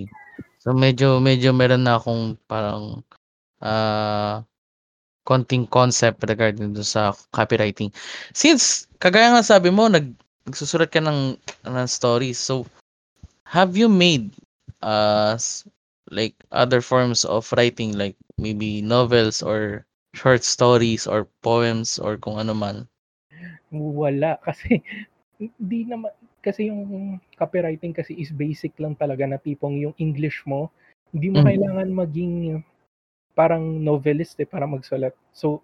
So, 0.61 0.69
medyo 0.77 1.17
medyo 1.17 1.49
meron 1.49 1.81
na 1.89 1.97
akong 1.97 2.37
parang, 2.45 3.01
ah, 3.65 4.45
konting 5.25 5.65
concept 5.69 6.21
regarding 6.29 6.77
dun 6.77 6.85
sa 6.85 7.17
copywriting. 7.33 7.89
Since 8.37 8.85
kagaya 9.01 9.33
nga 9.33 9.41
sabi 9.45 9.73
mo 9.73 9.89
nag 9.89 10.13
nagsusulat 10.45 10.93
ka 10.93 11.01
ng 11.01 11.35
ng 11.65 11.87
stories, 11.89 12.37
so 12.37 12.69
have 13.49 13.73
you 13.73 13.89
made, 13.89 14.29
ah, 14.85 15.33
s 15.41 15.65
like 16.13 16.37
other 16.53 16.85
forms 16.85 17.25
of 17.25 17.49
writing 17.57 17.97
like 17.97 18.13
maybe 18.37 18.85
novels 18.85 19.41
or 19.41 19.89
short 20.13 20.45
stories 20.45 21.09
or 21.09 21.25
poems 21.41 21.97
or 21.97 22.21
kung 22.21 22.37
ano 22.37 22.53
man? 22.53 22.85
Wala 23.73 24.37
kasi 24.45 24.85
hindi 25.41 25.89
naman 25.89 26.13
kasi 26.47 26.71
yung 26.71 27.19
copywriting 27.35 27.91
kasi 27.91 28.15
is 28.15 28.31
basic 28.31 28.71
lang 28.79 28.95
talaga 28.95 29.27
na 29.27 29.35
tipong 29.35 29.75
yung 29.83 29.95
English 29.99 30.47
mo, 30.47 30.71
hindi 31.11 31.27
mo 31.27 31.43
Mm. 31.43 31.47
kailangan 31.51 31.89
maging 31.91 32.33
parang 33.35 33.63
novelist, 33.83 34.39
eh, 34.39 34.47
para 34.49 34.63
magsulat. 34.65 35.11
So, 35.35 35.59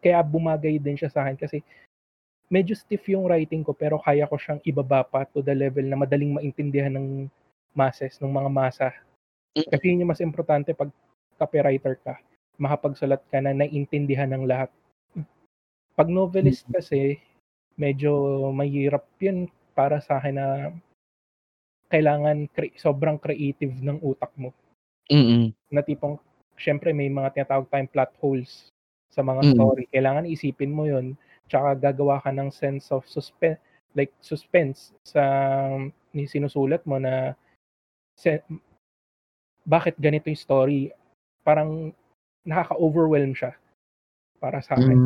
kaya 0.00 0.22
bumagay 0.22 0.78
din 0.78 0.94
siya 0.96 1.10
sa'kin 1.10 1.36
kasi 1.36 1.60
medyo 2.48 2.72
stiff 2.78 3.04
yung 3.10 3.26
writing 3.28 3.60
ko 3.66 3.74
pero 3.76 3.98
kaya 4.00 4.24
ko 4.30 4.38
siyang 4.38 4.62
ibaba 4.64 5.02
pa 5.04 5.26
to 5.28 5.42
the 5.42 5.52
level 5.52 5.84
na 5.84 5.98
madaling 5.98 6.32
maintindihan 6.36 6.94
ng 6.94 7.28
masses, 7.74 8.16
ng 8.22 8.30
mga 8.30 8.50
masa. 8.52 8.88
Kasi 9.56 9.90
yun 9.92 10.06
yung 10.06 10.12
mas 10.14 10.22
importante 10.24 10.72
'pag 10.76 10.90
copywriter 11.40 11.98
ka, 12.00 12.16
makapagsulat 12.60 13.20
ka 13.32 13.38
na 13.42 13.52
naiintindihan 13.56 14.30
ng 14.32 14.44
lahat. 14.48 14.70
'Pag 15.98 16.08
novelist 16.10 16.66
kasi, 16.72 17.18
medyo 17.78 18.12
mahirap 18.54 19.04
'yun 19.20 19.46
para 19.76 19.98
sa'kin 20.00 20.38
na 20.38 20.70
kailangan 21.92 22.48
cre 22.50 22.72
sobrang 22.80 23.20
creative 23.20 23.74
ng 23.82 24.00
utak 24.00 24.32
mo. 24.40 24.50
Mm. 25.12 25.52
Na 25.70 25.82
tipong 25.84 26.16
siyempre 26.56 26.94
may 26.96 27.10
mga 27.12 27.34
tinatawag 27.36 27.68
tayong 27.68 27.90
plot 27.92 28.12
holes 28.22 28.70
sa 29.12 29.20
mga 29.22 29.42
Mm. 29.42 29.52
story. 29.54 29.84
Kailangan 29.92 30.26
isipin 30.30 30.72
mo 30.74 30.88
'yun, 30.88 31.14
tsaka 31.50 31.76
gagawa 31.92 32.22
ka 32.24 32.30
ng 32.32 32.48
sense 32.50 32.88
of 32.94 33.04
suspe 33.06 33.58
like 33.94 34.10
suspense 34.24 34.90
sa 35.06 35.22
ni 36.16 36.26
sinusulat 36.26 36.82
mo 36.88 36.98
na 36.98 37.34
se 38.18 38.42
bakit 39.66 39.96
ganito 39.96 40.28
yung 40.28 40.38
story, 40.40 40.80
parang 41.40 41.88
nakaka-overwhelm 42.44 43.32
siya, 43.32 43.56
para 44.42 44.60
sa'kin. 44.60 45.00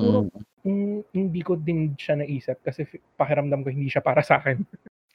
Siguro, 0.00 0.18
hmm, 0.64 0.98
hindi 1.12 1.40
ko 1.44 1.60
din 1.60 1.92
siya 1.94 2.16
naisip 2.16 2.56
kasi 2.64 2.88
pakiramdam 3.20 3.60
ko 3.60 3.68
hindi 3.68 3.92
siya 3.92 4.00
para 4.00 4.24
sa'kin. 4.24 4.64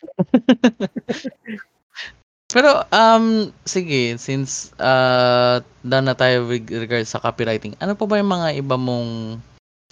Pero, 2.56 2.86
um, 2.94 3.52
sige 3.66 4.16
since, 4.22 4.72
ah, 4.80 5.60
done 5.82 6.08
na 6.08 6.16
tayo 6.16 6.48
with 6.48 6.70
regards 6.70 7.12
sa 7.12 7.20
copywriting, 7.20 7.74
ano 7.82 7.98
pa 7.98 8.06
ba 8.06 8.22
yung 8.22 8.32
mga 8.32 8.50
iba 8.62 8.78
mong, 8.78 9.42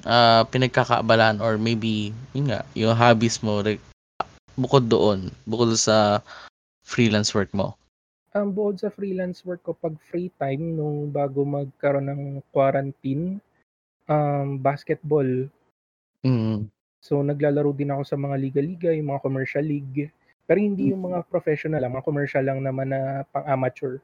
ah, 0.05 0.45
pinagkakaabalahan 0.47 1.41
or 1.41 1.57
maybe 1.57 2.13
yun 2.31 2.53
nga, 2.53 2.61
yung 2.77 2.93
hobbies 2.93 3.41
mo 3.41 3.59
like 3.59 3.81
bukod 4.53 4.85
doon, 4.85 5.33
bukod 5.49 5.73
sa 5.75 6.21
freelance 6.85 7.33
work 7.33 7.49
mo? 7.57 7.73
Um, 8.33 8.49
bukod 8.49 8.81
sa 8.81 8.89
freelance 8.89 9.45
work 9.45 9.61
ko 9.65 9.77
'pag 9.77 9.93
free 10.09 10.33
time 10.41 10.73
nung 10.73 11.13
bago 11.13 11.45
magkaroon 11.45 12.09
ng 12.09 12.23
quarantine, 12.49 13.37
um, 14.09 14.59
basketball. 14.59 15.49
Mm. 16.23 16.71
So, 17.03 17.19
naglalaro 17.19 17.75
din 17.75 17.91
ako 17.93 18.03
sa 18.07 18.15
mga 18.15 18.35
liga-liga, 18.39 18.89
yung 18.95 19.11
mga 19.11 19.23
commercial 19.27 19.65
league. 19.65 20.07
Pero 20.47 20.57
hindi 20.59 20.91
yung 20.95 21.03
mga 21.11 21.27
professional, 21.27 21.83
ah, 21.83 21.91
mga 21.91 22.07
commercial 22.07 22.43
lang 22.47 22.59
naman 22.63 22.91
na 22.95 23.27
pang-amateur. 23.31 23.99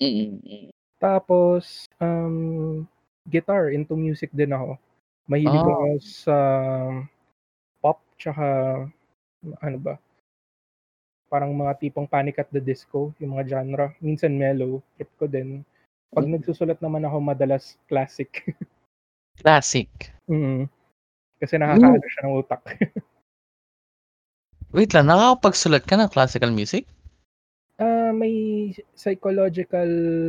Mm, 0.00 0.40
mm. 0.44 0.72
Tapos, 1.00 1.86
um, 2.00 2.84
guitar, 3.28 3.70
into 3.72 3.96
music 3.96 4.30
din 4.34 4.52
ako. 4.52 4.76
Mahilig 5.30 5.64
Ah. 5.64 5.64
ako 5.64 5.86
sa 6.02 6.36
pop 7.82 7.98
tsaka 8.18 8.46
ano 9.62 9.78
ba, 9.80 9.94
parang 11.30 11.52
mga 11.54 11.74
tipong 11.82 12.08
Panic 12.08 12.38
at 12.42 12.50
the 12.52 12.60
Disco, 12.62 13.14
yung 13.20 13.36
mga 13.38 13.44
genre. 13.50 13.86
Minsan 14.02 14.34
mellow, 14.38 14.80
trip 14.96 15.10
ko 15.18 15.26
din. 15.30 15.64
'Pag 16.14 16.26
Mm. 16.26 16.32
nagsusulat 16.32 16.78
naman 16.82 17.04
ako 17.06 17.18
madalas 17.22 17.78
classic. 17.90 18.30
Classic? 19.42 19.88
Mm. 20.30 20.70
Kasi 21.42 21.54
nakakaano 21.58 22.06
siya 22.06 22.22
ng 22.26 22.34
utak. 22.38 22.62
Wait 24.70 24.94
lang, 24.94 25.10
nakakapagsulat 25.10 25.82
ka 25.84 25.98
ng 25.98 26.08
classical 26.14 26.54
music? 26.54 26.86
Ah, 27.80 28.12
may 28.14 28.70
psychological 28.94 29.88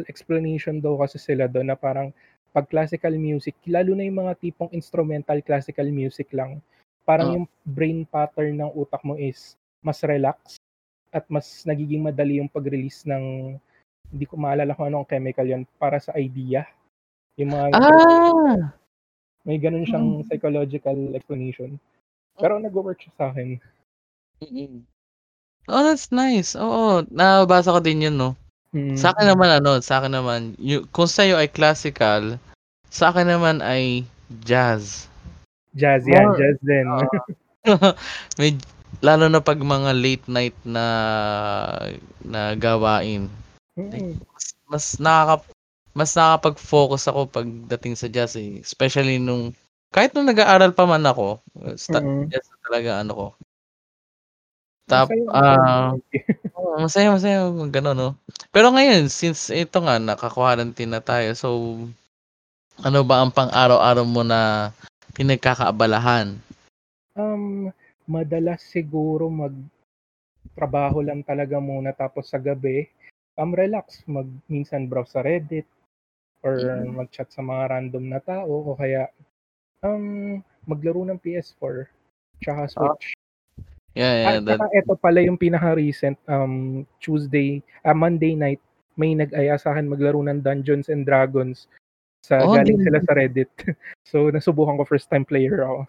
explanation 0.09 0.79
daw 0.81 0.97
kasi 0.97 1.21
sila 1.21 1.45
dun 1.45 1.69
na 1.69 1.77
parang 1.77 2.09
'pag 2.49 2.65
classical 2.71 3.13
music, 3.19 3.53
lalo 3.69 3.93
na 3.93 4.03
yung 4.07 4.25
mga 4.25 4.33
tipong 4.41 4.71
instrumental 4.73 5.37
classical 5.45 5.85
music 5.93 6.27
lang, 6.33 6.61
parang 7.05 7.29
Oh. 7.29 7.35
yung 7.41 7.45
brain 7.67 8.03
pattern 8.09 8.57
ng 8.61 8.71
utak 8.73 9.01
mo 9.05 9.13
is 9.19 9.53
mas 9.83 9.99
relax 10.07 10.57
at 11.13 11.27
mas 11.29 11.63
nagiging 11.67 12.01
madali 12.01 12.39
yung 12.41 12.49
pag-release 12.49 13.05
ng 13.05 13.55
hindi 14.13 14.25
ko 14.27 14.35
maalala 14.37 14.73
kung 14.75 14.87
anong 14.89 15.07
chemical 15.09 15.45
yun, 15.45 15.63
para 15.77 15.97
sa 16.01 16.13
idea. 16.17 16.65
Yung 17.39 17.51
mga 17.53 17.67
Ah! 17.75 18.73
May 19.43 19.59
ganun 19.59 19.85
siyang 19.87 20.09
Hmm. 20.19 20.25
psychological 20.27 20.97
explanation. 21.15 21.75
Pero 22.39 22.57
nagwo-work 22.57 22.99
siya 23.03 23.13
sa'kin. 23.19 23.59
Mm. 24.41 24.83
Oh, 25.69 25.83
that's 25.85 26.11
nice. 26.11 26.55
Oo, 26.59 27.07
nabasa 27.07 27.71
ko 27.71 27.79
din 27.79 28.03
yun 28.09 28.15
'no. 28.19 28.35
Mm. 28.75 28.97
Sa'kin 28.97 29.27
naman 29.31 29.61
ano, 29.63 29.79
sa'kin 29.79 30.11
naman 30.11 30.57
yu 30.59 30.83
kung 30.91 31.07
sa'yo 31.07 31.37
ay 31.39 31.47
classical, 31.47 32.35
sa'kin 32.89 33.29
naman 33.29 33.61
ay 33.63 34.03
jazz. 34.43 35.07
Jazz 35.77 36.03
yan, 36.09 36.25
More 36.27 36.37
jazz 36.41 36.57
din. 36.65 36.85
oo. 36.89 36.99
Med 38.41 38.59
lalo 38.99 39.31
na 39.31 39.39
'pag 39.39 39.61
mga 39.61 39.91
late 39.95 40.25
night 40.27 40.57
na 40.67 40.85
na 42.25 42.55
gawain. 42.59 43.29
Like 43.89 44.03
Mm. 44.03 44.17
mas 44.33 44.45
mas 44.69 44.85
nakaka 45.01 45.52
mas 45.93 46.13
nakakapag-focus 46.17 47.09
ako 47.09 47.29
pagdating 47.29 47.93
sa 47.97 48.09
jazz, 48.09 48.33
eh, 48.37 48.59
especially 48.61 49.21
nung 49.21 49.53
kahit 49.93 50.09
nung 50.17 50.25
nag-aaral 50.25 50.73
pa 50.73 50.89
man 50.89 51.05
ako, 51.05 51.37
sta 51.77 52.01
Mm. 52.01 52.33
jazz 52.33 52.45
na 52.49 52.57
talaga 52.65 52.91
ano 53.05 53.11
ko. 53.13 53.27
Tap 54.89 55.07
Masaya 55.07 55.25
ah, 55.31 55.91
oo, 56.59 56.75
masaya, 56.81 57.07
masaya 57.13 57.39
gano'n 57.71 57.95
'no. 57.95 58.09
Pero 58.51 58.73
ngayon 58.73 59.07
since 59.07 59.53
ito 59.53 59.77
nga 59.85 60.01
naka-quarantine 60.01 60.91
na 60.91 60.99
tayo, 60.99 61.29
so 61.37 61.47
ano 62.81 62.99
ba 63.05 63.21
ang 63.21 63.29
pang-araw-araw 63.29 64.03
mo 64.03 64.25
na 64.25 64.73
pinagkakaabalahan? 65.13 66.35
Um, 67.13 67.69
madalas 68.09 68.65
siguro 68.65 69.29
magtrabaho 69.29 71.05
lang 71.05 71.21
talaga 71.21 71.61
muna 71.61 71.93
tapos 71.93 72.33
sa 72.33 72.41
gabi, 72.41 72.89
um, 73.37 73.53
relax. 73.53 74.01
Mag 74.09 74.25
minsan 74.49 74.89
browse 74.89 75.13
sa 75.13 75.21
Reddit 75.21 75.69
or 76.43 76.59
Mm. 76.59 76.99
mag-chat 76.99 77.31
sa 77.31 77.39
mga 77.41 77.71
random 77.71 78.03
na 78.11 78.19
tao 78.19 78.51
o 78.51 78.75
kaya, 78.75 79.07
um, 79.81 80.37
maglaro 80.67 81.07
ng 81.07 81.17
PS4 81.17 81.87
tsaka 82.43 82.61
Ah. 82.67 82.69
Switch. 82.69 83.15
Yeah, 83.95 84.13
Ah, 84.25 84.31
yeah, 84.35 84.39
that 84.43 84.57
tsaka 84.59 84.65
eto 84.75 84.93
pala 84.97 85.21
yung 85.23 85.37
pinaka-recent, 85.39 86.17
um, 86.27 86.83
Tuesday 86.99 87.63
ah, 87.85 87.95
Monday 87.95 88.35
night, 88.35 88.59
may 88.99 89.15
nag-aya 89.15 89.55
sa'kin 89.55 89.87
maglaro 89.89 90.19
ng 90.21 90.43
Dungeons 90.43 90.89
and 90.91 91.07
Dragons 91.07 91.65
sa 92.23 92.43
Oh, 92.43 92.51
galing 92.53 92.79
sila 92.83 92.99
sa 93.01 93.15
Reddit. 93.15 93.49
So, 94.07 94.29
nasubukan 94.29 94.77
ko, 94.77 94.83
first 94.85 95.07
time 95.09 95.23
player 95.25 95.63
ako. 95.63 95.87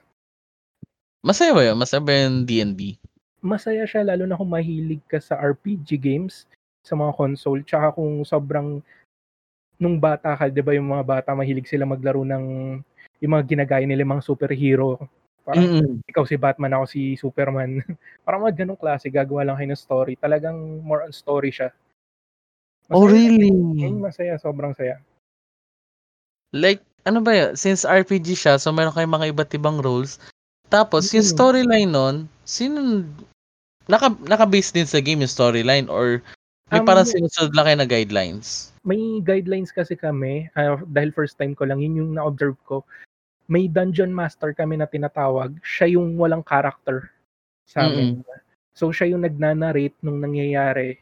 Masaya 1.20 1.52
ba 1.52 1.62
yun? 1.66 1.76
Masaya 1.76 2.00
ba 2.00 2.12
yung 2.14 2.44
D&D? 2.46 2.96
Masaya 3.44 3.84
siya 3.84 4.04
lalo 4.06 4.24
na 4.24 4.36
kung 4.38 4.48
mahilig 4.48 5.02
ka 5.04 5.20
sa 5.20 5.36
RPG 5.36 6.00
games, 6.00 6.48
sa 6.80 6.96
mga 6.96 7.12
console, 7.16 7.60
tsaka 7.64 7.92
kung 7.96 8.24
sobrang 8.24 8.80
nung 9.78 9.98
bata 9.98 10.34
ka 10.38 10.46
'di 10.50 10.62
ba 10.62 10.72
yung 10.76 10.88
mga 10.90 11.04
bata 11.04 11.30
mahilig 11.34 11.66
sila 11.66 11.84
maglaro 11.88 12.22
ng 12.22 12.44
yung 13.22 13.32
mga 13.34 13.44
ginagaya 13.46 13.84
nila 13.87 14.02
yung 14.06 14.14
mga 14.18 14.26
superhero. 14.26 14.98
Parang 15.44 15.64
Mm. 15.68 16.00
ikaw 16.08 16.24
si 16.24 16.37
Batman, 16.40 16.72
ako 16.72 16.84
si 16.88 17.00
Superman. 17.20 17.80
Parang 18.24 18.40
mga 18.48 18.64
gano'ng 18.64 18.80
klase, 18.80 19.12
gagawa 19.12 19.44
lang 19.44 19.56
kayo 19.60 19.68
ng 19.72 19.80
story. 19.84 20.12
Talagang 20.16 20.56
more 20.80 21.04
on 21.04 21.12
story 21.12 21.52
siya. 21.52 21.68
Oh, 22.92 23.04
Masaya. 23.04 23.12
really? 23.12 23.50
Mm, 23.52 24.00
masaya, 24.04 24.34
sobrang 24.37 24.72
saya. 24.76 25.00
Like, 26.52 26.84
ano 27.08 27.20
ba 27.24 27.32
yun, 27.32 27.50
since 27.56 27.84
RPG 27.84 28.37
siya, 28.37 28.60
so 28.60 28.72
meron 28.72 28.92
kayong 28.92 29.14
mga 29.16 29.28
iba't 29.32 29.50
ibang 29.56 29.80
roles, 29.80 30.20
tapos 30.68 31.12
yung 31.12 31.24
storyline 31.24 31.88
nun, 31.92 32.28
sino 32.44 33.04
naka 33.88 34.12
naka-base 34.24 34.72
din 34.72 34.88
sa 34.88 35.00
game 35.00 35.20
yung 35.24 35.32
storyline 35.32 35.87
or 35.92 36.24
may 36.72 36.81
Um, 36.81 36.87
parang 36.88 37.05
sinusunod 37.05 37.53
lang 37.53 37.64
kayo 37.68 37.77
na 37.77 37.88
guidelines? 37.88 38.72
May 38.85 39.20
guidelines 39.24 39.72
kasi 39.72 39.96
kami, 39.96 40.53
ah, 40.57 40.77
dahil 40.85 41.09
first 41.12 41.40
time 41.40 41.57
ko 41.57 41.64
lang, 41.64 41.81
yun 41.81 41.96
yung 42.05 42.12
na-observe 42.16 42.57
ko. 42.68 42.85
May 43.48 43.68
dungeon 43.68 44.12
master 44.12 44.53
kami 44.57 44.77
na 44.81 44.88
tinatawag, 44.88 45.57
siya 45.64 45.96
yung 46.00 46.16
walang 46.20 46.44
character 46.44 47.12
sa'min. 47.68 48.24
So, 48.77 48.92
siya 48.92 49.14
yung 49.16 49.24
nagna-narrate 49.24 49.96
nung 50.05 50.20
nangyayari. 50.20 51.00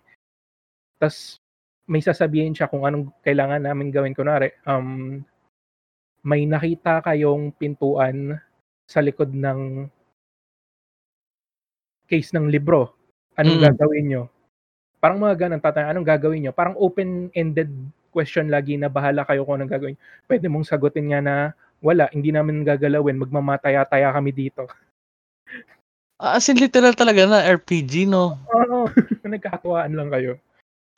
Tas 1.00 1.38
may 1.90 2.00
sasabihin 2.02 2.54
siya 2.54 2.70
kung 2.70 2.86
anong 2.86 3.10
kailangan 3.26 3.62
namin 3.66 3.90
gawin. 3.90 4.14
Kunwari, 4.14 4.54
um, 4.66 5.20
may 6.22 6.46
nakita 6.46 7.02
kayong 7.02 7.50
pintuan 7.58 8.38
sa 8.86 9.02
likod 9.02 9.34
ng 9.34 9.90
case 12.10 12.34
ng 12.34 12.50
libro, 12.50 12.94
anong 13.38 13.58
Mm. 13.62 13.64
gagawin 13.70 14.06
niyo? 14.10 14.22
Parang 15.02 15.18
mga 15.18 15.34
gano'n, 15.34 15.58
tatanungin, 15.58 15.92
anong 15.98 16.06
gagawin 16.14 16.40
niyo? 16.46 16.52
Parang 16.54 16.78
open-ended 16.78 17.66
question 18.14 18.46
lagi 18.46 18.78
na 18.78 18.86
bahala 18.86 19.26
kayo 19.26 19.42
kung 19.42 19.58
anong 19.58 19.74
gagawin. 19.74 19.98
Puwede 20.30 20.46
mong 20.46 20.62
sagutin 20.62 21.10
nga 21.10 21.18
na, 21.18 21.34
"Wala, 21.82 22.06
hindi 22.14 22.30
namin 22.30 22.62
gagalawin, 22.62 23.18
magmamataya-taya 23.18 24.14
kami 24.14 24.30
dito." 24.30 24.70
Ah, 26.22 26.38
as 26.38 26.46
in 26.46 26.62
literal 26.62 26.94
talaga 26.94 27.26
na 27.26 27.42
RPG 27.42 28.06
'no? 28.06 28.38
Oo, 28.46 28.86
nagkakatuwaan 29.26 29.90
lang 29.90 30.06
kayo. 30.06 30.38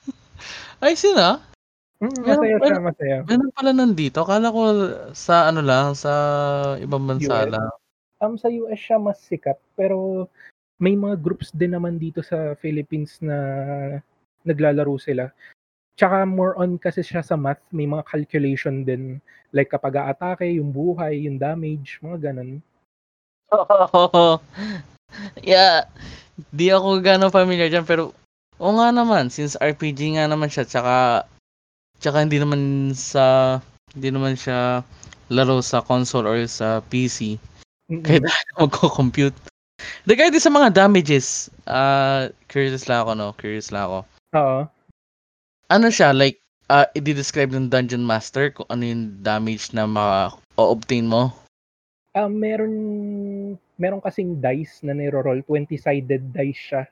Ayos 0.84 1.00
yun, 1.00 1.16
ah. 1.16 1.40
Mm, 2.04 2.20
masaya 2.28 2.56
siya, 2.60 2.76
masaya. 2.84 3.16
meron 3.24 3.50
pala 3.56 3.72
nandito, 3.72 4.20
akala 4.20 4.52
ko 4.52 4.60
sa 5.16 5.48
ano 5.48 5.64
lang, 5.64 5.96
sa 5.96 6.12
ibang 6.76 7.08
bansa 7.08 7.48
US? 7.48 7.52
lang. 7.56 7.72
Um, 8.20 8.36
sa 8.36 8.52
US 8.52 8.76
siya 8.76 9.00
mas 9.00 9.16
sikat, 9.24 9.56
pero 9.72 10.28
may 10.82 10.98
mga 10.98 11.20
groups 11.22 11.54
din 11.54 11.74
naman 11.74 11.98
dito 11.98 12.22
sa 12.22 12.58
Philippines 12.58 13.22
na 13.22 13.36
naglalaro 14.42 14.98
sila. 14.98 15.30
Tsaka 15.94 16.26
more 16.26 16.58
on 16.58 16.74
kasi 16.74 17.06
siya 17.06 17.22
sa 17.22 17.38
math, 17.38 17.62
may 17.70 17.86
mga 17.86 18.02
calculation 18.10 18.82
din. 18.82 19.22
Like 19.54 19.70
kapag 19.70 19.94
aatake, 19.94 20.58
yung 20.58 20.74
buhay, 20.74 21.30
yung 21.30 21.38
damage, 21.38 22.02
mga 22.02 22.30
ganun. 22.30 22.58
yeah, 25.46 25.86
di 26.50 26.74
ako 26.74 26.98
gano'ng 26.98 27.30
familiar 27.30 27.70
dyan, 27.70 27.86
pero 27.86 28.10
oo 28.58 28.72
nga 28.74 28.90
naman, 28.90 29.30
since 29.30 29.54
RPG 29.62 30.18
nga 30.18 30.26
naman 30.26 30.50
siya, 30.50 30.66
tsaka, 30.66 31.26
tsaka 32.02 32.26
hindi 32.26 32.42
naman 32.42 32.90
sa, 32.98 33.58
hindi 33.94 34.10
naman 34.10 34.34
siya 34.34 34.82
laro 35.30 35.62
sa 35.62 35.78
console 35.86 36.26
or 36.26 36.38
sa 36.50 36.82
PC. 36.90 37.38
Mm. 37.86 38.02
Kahit 38.02 38.26
magko-compute. 38.58 39.53
Regarding 40.04 40.36
sa 40.40 40.52
mga 40.52 40.68
damages, 40.76 41.48
uh, 41.64 42.28
curious 42.52 42.84
lang 42.92 43.08
ako, 43.08 43.12
no? 43.16 43.32
Curious 43.40 43.72
lang 43.72 43.88
ako. 43.88 43.98
Oo. 44.36 44.60
Ano 45.72 45.88
siya, 45.88 46.12
like, 46.12 46.44
uh, 46.68 46.84
i-describe 46.92 47.56
ng 47.56 47.72
Dungeon 47.72 48.04
Master 48.04 48.52
kung 48.52 48.68
ano 48.68 48.84
yung 48.84 49.16
damage 49.24 49.72
na 49.72 49.88
ma-obtain 49.88 51.08
mo? 51.08 51.32
Ah, 52.12 52.28
meron 52.28 52.76
meron 53.80 54.04
kasing 54.04 54.38
dice 54.44 54.84
na 54.84 54.92
niro-roll, 54.92 55.40
20-sided 55.48 56.36
dice 56.36 56.60
siya. 56.60 56.82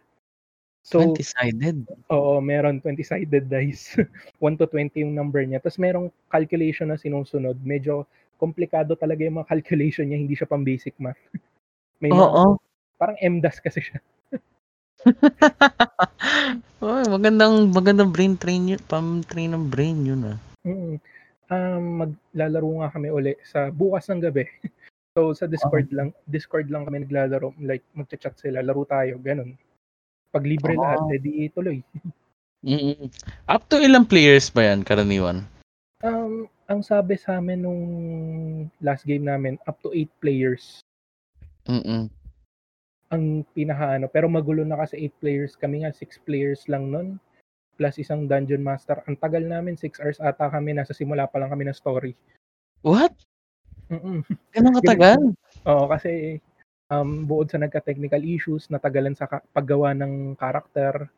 So, 0.82 1.14
20-sided? 1.14 1.84
oo, 2.10 2.40
meron 2.40 2.80
20-sided 2.80 3.44
dice. 3.46 4.02
1 4.40 4.56
to 4.56 4.64
20 4.66 5.04
yung 5.04 5.12
number 5.12 5.44
niya. 5.44 5.60
Tapos 5.60 5.76
merong 5.76 6.08
calculation 6.32 6.88
na 6.88 6.96
sinusunod. 6.96 7.60
Medyo 7.60 8.08
komplikado 8.40 8.96
talaga 8.96 9.20
yung 9.20 9.44
mga 9.44 9.50
calculation 9.52 10.08
niya, 10.08 10.16
hindi 10.16 10.32
siya 10.32 10.48
pang 10.48 10.64
basic 10.64 10.96
math. 10.96 11.20
May 12.02 12.08
Oo. 12.08 12.56
Parang 13.02 13.18
MDAS 13.18 13.58
kasi 13.58 13.82
siya. 13.82 13.98
Oy, 16.78 17.02
magandang 17.10 17.74
magandang 17.74 18.14
brain 18.14 18.38
train 18.38 18.70
yun, 18.70 18.82
pam-train 18.86 19.50
ng 19.50 19.66
brain 19.66 19.98
yun 20.06 20.22
ah. 20.30 20.38
Mm. 20.62 21.02
Um, 21.50 21.82
maglalaro 22.06 22.70
nga 22.78 22.94
kami 22.94 23.10
uli 23.10 23.34
sa 23.42 23.74
bukas 23.74 24.06
ng 24.06 24.22
gabi. 24.22 24.46
So 25.12 25.36
sa 25.36 25.44
Discord 25.44 25.92
lang, 25.92 26.16
Discord 26.24 26.72
lang 26.72 26.88
kami 26.88 27.04
naglalaro, 27.04 27.52
like 27.60 27.84
magcha-chat 27.92 28.32
sila, 28.40 28.64
laro 28.64 28.88
tayo, 28.88 29.20
ganun. 29.20 29.60
Pag 30.32 30.48
libre 30.48 30.72
Ah. 30.80 30.96
lahat, 30.96 31.18
edi 31.18 31.50
tuloy. 31.50 31.82
Mm. 32.62 33.10
Up 33.50 33.66
to 33.66 33.82
ilang 33.82 34.06
players 34.06 34.46
ba 34.46 34.70
yan 34.70 34.86
karaniwan? 34.86 35.42
Um, 36.06 36.46
ang 36.70 36.78
sabi 36.86 37.18
sa 37.18 37.42
amin 37.42 37.66
nung 37.66 37.82
last 38.78 39.02
game 39.02 39.26
namin, 39.26 39.58
up 39.66 39.82
to 39.82 39.90
8 39.90 40.06
players 40.22 40.78
Mm. 41.66 42.10
Ang 43.12 43.44
pinakaano. 43.52 44.08
Pero 44.08 44.26
magulo 44.32 44.64
na 44.64 44.80
kasi 44.80 44.96
8 44.96 45.20
players. 45.20 45.52
Kami 45.54 45.84
nga 45.84 45.92
6 45.92 46.24
players 46.24 46.64
lang 46.66 46.88
nun. 46.88 47.20
Plus 47.76 48.00
isang 48.00 48.24
dungeon 48.24 48.64
master. 48.64 49.04
Ang 49.04 49.20
tagal 49.20 49.44
namin, 49.44 49.76
6 49.76 50.00
hours 50.00 50.18
ata 50.18 50.48
kami. 50.48 50.72
Nasa 50.72 50.96
simula 50.96 51.28
pa 51.28 51.36
lang 51.36 51.52
kami 51.52 51.68
ng 51.68 51.76
story. 51.76 52.16
What? 52.80 53.12
Mm-mm. 53.92 54.24
Ganun 54.56 54.76
katagal? 54.80 55.20
Oo, 55.70 55.84
kasi 55.92 56.40
um, 56.88 57.28
bukod 57.28 57.52
sa 57.52 57.60
nagka-technical 57.60 58.24
issues, 58.24 58.72
natagalan 58.72 59.12
sa 59.12 59.28
ka- 59.28 59.44
paggawa 59.52 59.92
ng 59.92 60.34
karakter, 60.40 61.12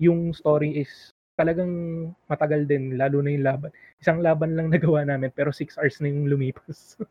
yung 0.00 0.32
story 0.32 0.80
is 0.80 1.12
talagang 1.34 1.72
matagal 2.30 2.64
din, 2.64 2.96
lalo 2.96 3.20
na 3.20 3.30
yung 3.34 3.44
laban. 3.44 3.70
Isang 4.00 4.24
laban 4.24 4.56
lang 4.56 4.70
nagawa 4.74 5.04
namin, 5.04 5.28
pero 5.28 5.52
6 5.52 5.76
hours 5.76 6.00
na 6.00 6.08
yung 6.08 6.32
lumipas. 6.32 6.96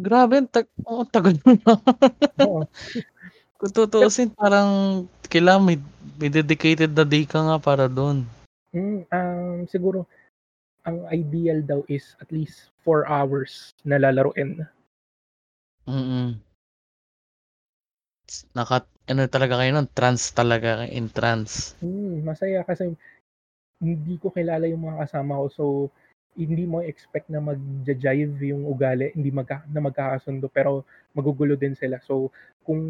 Grabe, 0.00 0.40
ang 0.40 0.48
tag 0.48 0.64
oh, 0.88 1.04
tagal 1.04 1.36
na. 1.44 1.76
Oo. 2.48 2.64
Kung 3.60 3.76
tutuusin, 3.76 4.32
parang 4.32 5.04
kailangan 5.28 5.60
may, 5.60 5.76
may 6.16 6.32
dedicated 6.32 6.96
na 6.96 7.04
day 7.04 7.28
ka 7.28 7.44
nga 7.44 7.60
para 7.60 7.92
doon. 7.92 8.24
Mm, 8.72 9.04
um, 9.04 9.68
siguro, 9.68 10.08
ang 10.88 11.04
ideal 11.12 11.60
daw 11.60 11.84
is 11.84 12.16
at 12.24 12.32
least 12.32 12.72
4 12.88 13.04
hours 13.04 13.76
na 13.84 14.00
lalaroin. 14.00 14.64
Mm. 15.84 16.40
Naka, 18.56 18.88
ano 19.12 19.28
talaga 19.28 19.60
kayo 19.60 19.76
nun? 19.76 19.92
Trans 19.92 20.32
talaga 20.32 20.88
in 20.88 21.12
trance. 21.12 21.76
Mm, 21.84 22.24
masaya 22.24 22.64
kasi 22.64 22.96
hindi 23.76 24.16
ko 24.16 24.32
kilala 24.32 24.64
yung 24.72 24.88
mga 24.88 25.04
kasama 25.04 25.36
ko, 25.36 25.46
so 25.52 25.64
hindi 26.32 26.64
mo 26.64 26.80
expect 26.80 27.28
na 27.28 27.44
mag-jive 27.44 28.40
yung 28.40 28.64
ugali, 28.64 29.12
hindi 29.12 29.28
magka, 29.28 29.68
na 29.68 29.84
magkakasundo, 29.84 30.48
pero 30.48 30.88
magugulo 31.12 31.60
din 31.60 31.76
sila. 31.76 32.00
So, 32.00 32.32
kung 32.64 32.80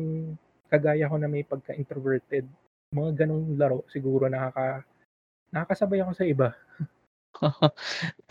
kagaya 0.70 1.10
ko 1.10 1.18
na 1.18 1.26
may 1.26 1.42
pagka-introverted, 1.42 2.46
mga 2.94 3.26
ganong 3.26 3.58
laro, 3.58 3.82
siguro 3.90 4.30
nakaka, 4.30 4.86
nakakasabay 5.50 6.00
ako 6.00 6.12
sa 6.14 6.24
iba 6.24 6.48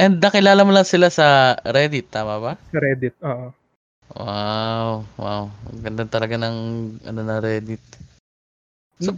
And 0.02 0.20
nakilala 0.20 0.62
mo 0.64 0.72
lang 0.76 0.88
sila 0.88 1.08
sa 1.12 1.56
Reddit, 1.64 2.12
tama 2.12 2.40
ba? 2.40 2.54
sa 2.72 2.80
Reddit. 2.80 3.16
Oo. 3.24 3.48
Wow, 4.10 5.06
wow. 5.22 5.44
Ang 5.70 5.82
ganda 5.86 6.04
talaga 6.10 6.36
ng 6.36 6.58
ano 7.06 7.22
na 7.22 7.38
Reddit. 7.38 7.82
So- 9.00 9.16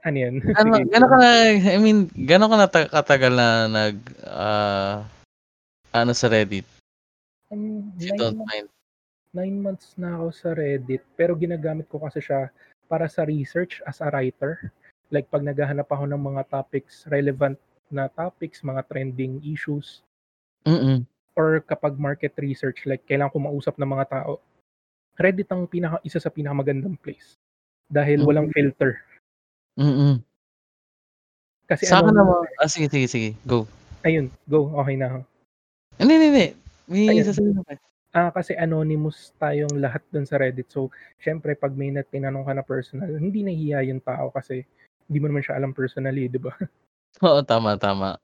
ano 0.00 0.16
yan? 0.16 0.40
Ano, 0.60 0.80
Sige. 0.80 0.88
gano'n 0.96 1.10
ka 1.12 1.16
na, 1.20 1.30
I 1.76 1.78
mean, 1.80 2.08
gano'n 2.08 2.50
ka 2.50 2.56
na 2.56 2.68
ta- 2.72 2.92
katagal 2.92 3.32
na 3.36 3.48
nag, 3.68 3.96
ah, 4.24 5.04
ano 5.92 6.12
sa 6.16 6.32
Reddit? 6.32 6.64
Um, 7.52 7.92
nine, 7.98 8.16
don't 8.16 8.40
mind. 8.48 8.68
Nine 9.30 9.62
months 9.62 9.94
na 9.94 10.18
ako 10.18 10.26
sa 10.34 10.48
Reddit, 10.54 11.02
pero 11.14 11.38
ginagamit 11.38 11.86
ko 11.86 12.02
kasi 12.02 12.18
siya 12.18 12.50
para 12.90 13.06
sa 13.06 13.22
research 13.22 13.78
as 13.86 14.02
a 14.02 14.10
writer. 14.10 14.70
Like 15.10 15.30
pag 15.30 15.46
naghahanap 15.46 15.86
ako 15.90 16.06
ng 16.06 16.22
mga 16.22 16.42
topics, 16.50 17.06
relevant 17.10 17.58
na 17.90 18.06
topics, 18.10 18.62
mga 18.62 18.86
trending 18.86 19.42
issues, 19.42 20.06
Mm-mm. 20.66 21.02
or 21.34 21.58
kapag 21.66 21.98
market 21.98 22.34
research, 22.38 22.86
like 22.86 23.02
kailangan 23.06 23.34
ko 23.34 23.38
mausap 23.42 23.74
ng 23.78 23.90
mga 23.90 24.06
tao, 24.10 24.38
Reddit 25.18 25.50
ang 25.50 25.66
pinaka, 25.66 25.98
isa 26.06 26.22
sa 26.22 26.30
pinakamagandang 26.30 26.96
place. 27.02 27.36
Dahil 27.90 28.22
walang 28.22 28.48
filter. 28.54 29.02
Mm-mm. 29.74 30.22
Kasi 31.66 31.86
Sa 31.86 32.02
akin 32.02 32.14
ano, 32.14 32.18
naman, 32.24 32.38
ah, 32.58 32.70
sige, 32.70 32.86
sige, 32.90 33.06
sige, 33.06 33.30
go. 33.46 33.66
ayun, 34.02 34.26
go, 34.46 34.70
okay 34.78 34.96
na. 34.98 35.22
Hindi, 35.98 36.14
hindi, 36.18 36.28
hindi. 36.30 36.46
May 36.90 37.22
sasabihin 37.22 37.62
ako. 37.62 37.78
Ah, 38.10 38.34
kasi 38.34 38.58
anonymous 38.58 39.30
tayong 39.38 39.78
lahat 39.78 40.02
dun 40.10 40.26
sa 40.26 40.34
Reddit. 40.34 40.66
So, 40.66 40.90
syempre, 41.22 41.54
pag 41.54 41.70
may 41.78 41.94
nat- 41.94 42.10
tinanong 42.10 42.42
ka 42.42 42.52
na 42.58 42.66
personal, 42.66 43.06
hindi 43.06 43.46
nahihiya 43.46 43.86
yung 43.86 44.02
tao 44.02 44.34
kasi 44.34 44.66
hindi 45.06 45.18
mo 45.22 45.30
naman 45.30 45.46
siya 45.46 45.54
alam 45.62 45.70
personally, 45.70 46.26
di 46.26 46.42
ba? 46.42 46.50
Oo, 47.26 47.38
tama, 47.46 47.78
tama. 47.78 48.18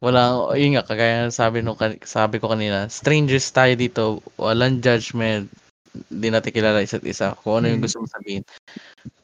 Wala, 0.00 0.50
yun 0.56 0.80
nga, 0.80 0.82
kagaya 0.88 1.28
sabi, 1.28 1.60
nung, 1.60 1.76
sabi 2.02 2.40
ko 2.40 2.48
kanina, 2.50 2.88
strangers 2.88 3.52
tayo 3.52 3.76
dito, 3.76 4.18
walang 4.40 4.80
judgment, 4.80 5.46
hindi 6.08 6.28
natin 6.32 6.56
kilala 6.56 6.80
isa't 6.80 7.04
isa. 7.04 7.36
Kung 7.44 7.62
ano 7.62 7.68
yung 7.68 7.84
Mm. 7.84 7.86
gusto 7.86 8.00
mo 8.00 8.08
sabihin, 8.08 8.42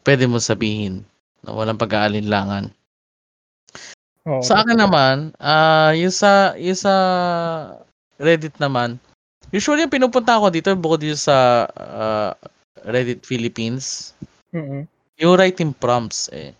pwede 0.04 0.24
mo 0.28 0.36
sabihin. 0.38 1.00
Na 1.40 1.56
walang 1.56 1.80
pag-aalinlangan. 1.80 2.68
Oo. 4.28 4.44
Sa 4.44 4.60
akin 4.60 4.76
naman, 4.76 5.32
ah 5.40 5.96
yung 5.96 6.12
sa 6.12 6.52
yung 6.60 6.76
sa 6.76 6.94
Reddit 8.18 8.58
naman, 8.58 8.98
usually 9.54 9.86
yung 9.86 9.94
pinupunta 9.94 10.42
ko 10.42 10.50
dito 10.50 10.74
bukod 10.74 11.00
dito 11.00 11.18
sa 11.18 11.70
ah, 11.78 12.34
Reddit 12.82 13.22
Philippines, 13.22 14.14
Mm-mm. 14.50 14.86
yung 15.22 15.34
writing 15.38 15.70
prompts 15.70 16.26
eh. 16.34 16.50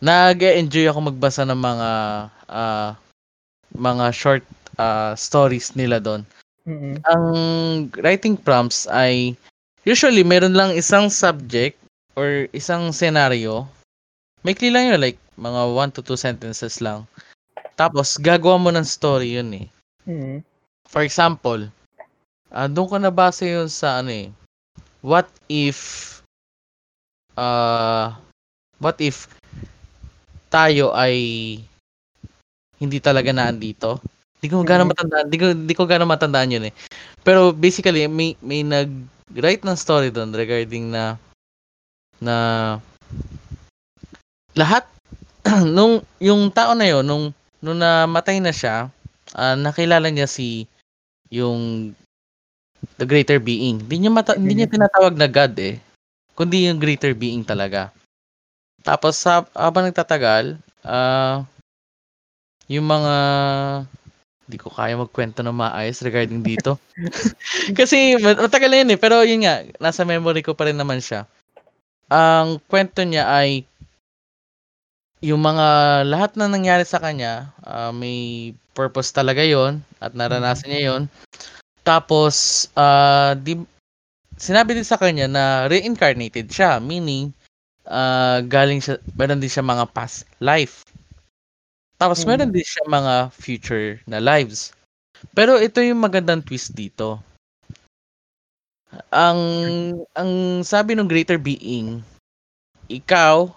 Nag-enjoy 0.00 0.88
ako 0.88 1.12
magbasa 1.12 1.44
ng 1.44 1.60
mga 1.60 1.90
ah, 2.48 2.90
mga 3.76 4.06
short 4.16 4.44
ah, 4.80 5.12
stories 5.12 5.76
nila 5.76 6.00
doon. 6.00 6.24
Mm-mm. 6.64 7.00
Ang 7.04 7.24
writing 8.00 8.36
prompts 8.36 8.88
ay 8.88 9.36
usually 9.84 10.24
meron 10.24 10.56
lang 10.56 10.72
isang 10.76 11.12
subject 11.12 11.76
or 12.16 12.48
isang 12.56 12.92
scenario. 12.92 13.68
Maikli 14.44 14.72
lang 14.72 14.92
yun, 14.94 15.00
like 15.00 15.18
mga 15.36 15.62
1 15.70 15.96
to 15.96 16.00
2 16.00 16.16
sentences 16.16 16.80
lang. 16.80 17.04
Tapos 17.78 18.18
gagawa 18.18 18.58
mo 18.58 18.70
ng 18.72 18.86
story 18.86 19.38
yun 19.38 19.50
eh. 19.54 19.66
Mm-mm. 20.08 20.40
For 20.88 21.04
example, 21.04 21.68
ah 22.48 22.68
doon 22.68 22.88
ko 22.88 22.96
nabasa 22.96 23.44
yun 23.44 23.68
sa 23.68 24.00
ano 24.00 24.10
eh. 24.12 24.28
What 25.04 25.28
if 25.48 25.78
uh, 27.36 28.14
what 28.80 28.96
if 29.02 29.28
tayo 30.48 30.92
ay 30.96 31.16
hindi 32.78 32.98
talaga 33.02 33.30
naandito? 33.34 33.98
Hindi 34.38 34.46
ko 34.54 34.62
gaano 34.62 34.86
Mhm. 34.86 34.90
matandaan, 34.94 35.24
hindi 35.26 35.38
ko 35.38 35.46
hindi 35.50 35.74
ko 35.74 35.82
gaano 35.84 36.04
matandaan 36.06 36.54
yun 36.54 36.64
eh. 36.70 36.74
Pero 37.26 37.50
basically 37.50 38.06
may 38.06 38.38
may 38.40 38.62
nag-write 38.62 39.66
ng 39.66 39.76
story 39.78 40.14
doon 40.14 40.30
regarding 40.30 40.88
na 40.94 41.18
na 42.22 42.36
lahat 44.54 44.86
nung 45.76 46.02
yung 46.22 46.50
tao 46.54 46.74
na 46.78 46.86
yon 46.86 47.04
nung 47.06 47.24
nung 47.58 47.78
namatay 47.78 48.38
na 48.38 48.54
siya, 48.54 48.86
ah, 49.34 49.56
nakilala 49.58 50.08
niya 50.08 50.28
si 50.28 50.64
yung 51.28 51.92
the 52.96 53.06
greater 53.06 53.42
being. 53.42 53.82
Hindi 53.84 54.06
niya 54.06 54.12
mata- 54.12 54.38
hindi 54.38 54.62
niya 54.62 54.70
tinatawag 54.70 55.18
na 55.18 55.28
God 55.28 55.54
eh. 55.58 55.76
Kundi 56.38 56.70
yung 56.70 56.78
greater 56.78 57.12
being 57.12 57.42
talaga. 57.42 57.90
Tapos 58.86 59.18
sa 59.18 59.42
habang 59.52 59.90
nagtatagal, 59.90 60.56
Ah, 60.88 61.44
yung 62.70 62.86
mga 62.88 63.14
hindi 64.48 64.56
ko 64.56 64.72
kaya 64.72 64.96
magkwento 64.96 65.44
ng 65.44 65.52
maayos 65.52 66.00
regarding 66.00 66.40
dito. 66.40 66.80
Kasi 67.78 68.16
mat- 68.16 68.40
matagal 68.40 68.72
na 68.72 68.78
yun 68.80 68.92
eh, 68.96 69.00
pero 69.00 69.20
yun 69.20 69.44
nga, 69.44 69.60
nasa 69.76 70.08
memory 70.08 70.40
ko 70.40 70.56
pa 70.56 70.72
rin 70.72 70.78
naman 70.80 71.04
siya. 71.04 71.28
Ang 72.08 72.56
kwento 72.64 73.04
niya 73.04 73.28
ay 73.28 73.68
yung 75.20 75.42
mga 75.44 75.66
lahat 76.08 76.38
na 76.40 76.48
nangyari 76.48 76.88
sa 76.88 77.02
kanya, 77.02 77.52
ah, 77.60 77.92
may 77.92 78.54
purpose 78.78 79.10
talaga 79.10 79.42
yon 79.42 79.82
at 79.98 80.14
naranasan 80.14 80.70
niya 80.70 80.82
yon. 80.94 81.02
Tapos, 81.82 82.68
ah, 82.78 83.34
di, 83.34 83.58
sinabi 84.38 84.78
din 84.78 84.86
sa 84.86 85.00
kanya 85.02 85.26
na 85.26 85.44
reincarnated 85.66 86.46
siya, 86.46 86.78
meaning 86.78 87.34
ah, 87.90 88.38
galing 88.46 88.78
siya, 88.78 89.02
meron 89.18 89.42
din 89.42 89.50
siya 89.50 89.66
mga 89.66 89.90
past 89.90 90.22
life. 90.38 90.86
Tapos 91.98 92.22
Mm. 92.22 92.28
meron 92.30 92.50
din 92.54 92.62
siya 92.62 92.84
mga 92.86 93.14
future 93.34 93.98
na 94.06 94.22
lives. 94.22 94.70
Pero 95.34 95.58
ito 95.58 95.82
yung 95.82 95.98
magandang 95.98 96.46
twist 96.46 96.70
dito. 96.78 97.18
Ang 99.10 99.40
ang 100.14 100.62
sabi 100.62 100.94
ng 100.94 101.10
greater 101.10 101.36
being, 101.36 102.00
ikaw 102.86 103.50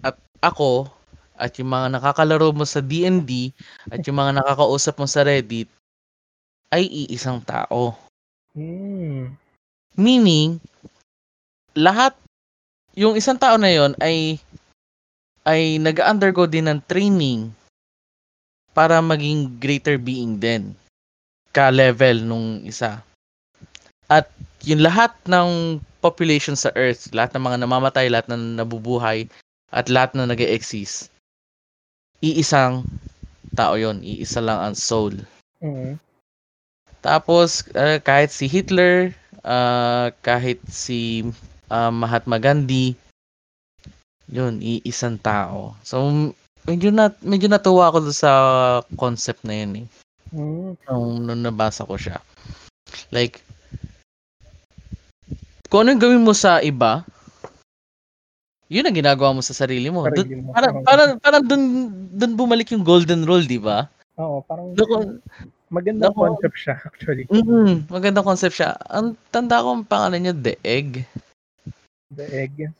at 0.00 0.16
ako 0.40 0.88
at 1.38 1.54
yung 1.56 1.70
mga 1.70 1.94
nakakalaro 1.96 2.50
mo 2.50 2.66
sa 2.66 2.82
D&D 2.82 3.54
at 3.88 4.02
yung 4.04 4.18
mga 4.18 4.42
nakakausap 4.42 4.98
mo 4.98 5.06
sa 5.06 5.22
Reddit 5.22 5.70
ay 6.74 6.84
iisang 6.84 7.40
tao. 7.46 7.94
Hmm. 8.52 9.32
Meaning, 9.94 10.58
lahat, 11.78 12.18
yung 12.98 13.14
isang 13.14 13.38
tao 13.38 13.54
na 13.54 13.70
yon 13.70 13.94
ay 14.02 14.42
ay 15.46 15.80
nag-undergo 15.80 16.44
din 16.44 16.68
ng 16.68 16.82
training 16.84 17.48
para 18.76 19.00
maging 19.00 19.48
greater 19.56 19.96
being 19.96 20.36
din. 20.36 20.76
Ka-level 21.56 22.20
nung 22.20 22.60
isa. 22.68 23.00
At 24.12 24.28
yung 24.66 24.84
lahat 24.84 25.14
ng 25.24 25.80
population 26.04 26.52
sa 26.52 26.68
Earth, 26.76 27.08
lahat 27.16 27.32
ng 27.32 27.42
mga 27.48 27.58
namamatay, 27.64 28.12
lahat 28.12 28.28
ng 28.28 28.60
nabubuhay, 28.60 29.24
at 29.72 29.88
lahat 29.88 30.12
na 30.12 30.28
nag 30.28 30.40
exist 30.40 31.08
iisang 32.18 32.82
tao 33.54 33.74
yon 33.78 34.02
iisa 34.02 34.42
lang 34.42 34.58
ang 34.58 34.76
soul. 34.78 35.14
Mm. 35.62 35.98
Tapos, 37.02 37.66
ah, 37.78 37.98
kahit 38.02 38.34
si 38.34 38.50
Hitler, 38.50 39.14
ah, 39.46 40.10
kahit 40.22 40.58
si 40.70 41.26
ah, 41.70 41.90
Mahatma 41.94 42.38
Gandhi, 42.42 42.98
yun, 44.28 44.60
iisang 44.60 45.16
tao. 45.18 45.72
So, 45.82 46.04
medyo, 46.68 46.92
na, 46.92 47.08
medyo 47.24 47.48
natuwa 47.48 47.88
ako 47.88 48.12
sa 48.12 48.32
concept 49.00 49.42
na 49.46 49.54
yun 49.56 49.72
eh. 49.82 49.86
Mm. 50.34 50.70
Nung, 50.84 51.08
nung 51.24 51.42
nabasa 51.42 51.88
ko 51.88 51.96
siya. 51.96 52.20
Like, 53.08 53.40
kung 55.68 55.84
ano 55.84 55.96
yung 55.96 56.02
gawin 56.02 56.24
mo 56.24 56.32
sa 56.36 56.60
iba, 56.64 57.04
yun 58.68 58.84
ang 58.84 58.94
ginagawa 58.94 59.32
mo 59.32 59.40
sa 59.40 59.52
sarili 59.52 59.88
mo. 59.88 60.04
Dun, 60.04 60.14
Sarili 60.18 60.36
mo. 60.38 60.52
parang, 60.52 60.74
Oo. 60.74 60.84
parang, 60.84 61.10
parang 61.18 61.42
dun, 61.42 61.62
dun 62.10 62.32
bumalik 62.34 62.68
yung 62.70 62.84
golden 62.84 63.24
rule, 63.24 63.42
di 63.42 63.56
ba? 63.56 63.88
Oo, 64.16 64.44
parang 64.44 64.72
Doon, 64.72 65.20
magandang 65.68 66.12
Nako. 66.12 66.36
concept 66.36 66.58
siya 66.58 66.74
actually. 66.80 67.24
mm, 67.24 67.88
magandang 67.88 68.26
concept 68.26 68.54
siya. 68.54 68.76
Ang 68.88 69.16
tanda 69.28 69.60
ko 69.60 69.72
ang 69.72 69.84
pangalan 69.84 70.20
niya, 70.20 70.34
The 70.34 70.54
Egg. 70.60 71.04
The 72.08 72.24
egg. 72.26 72.72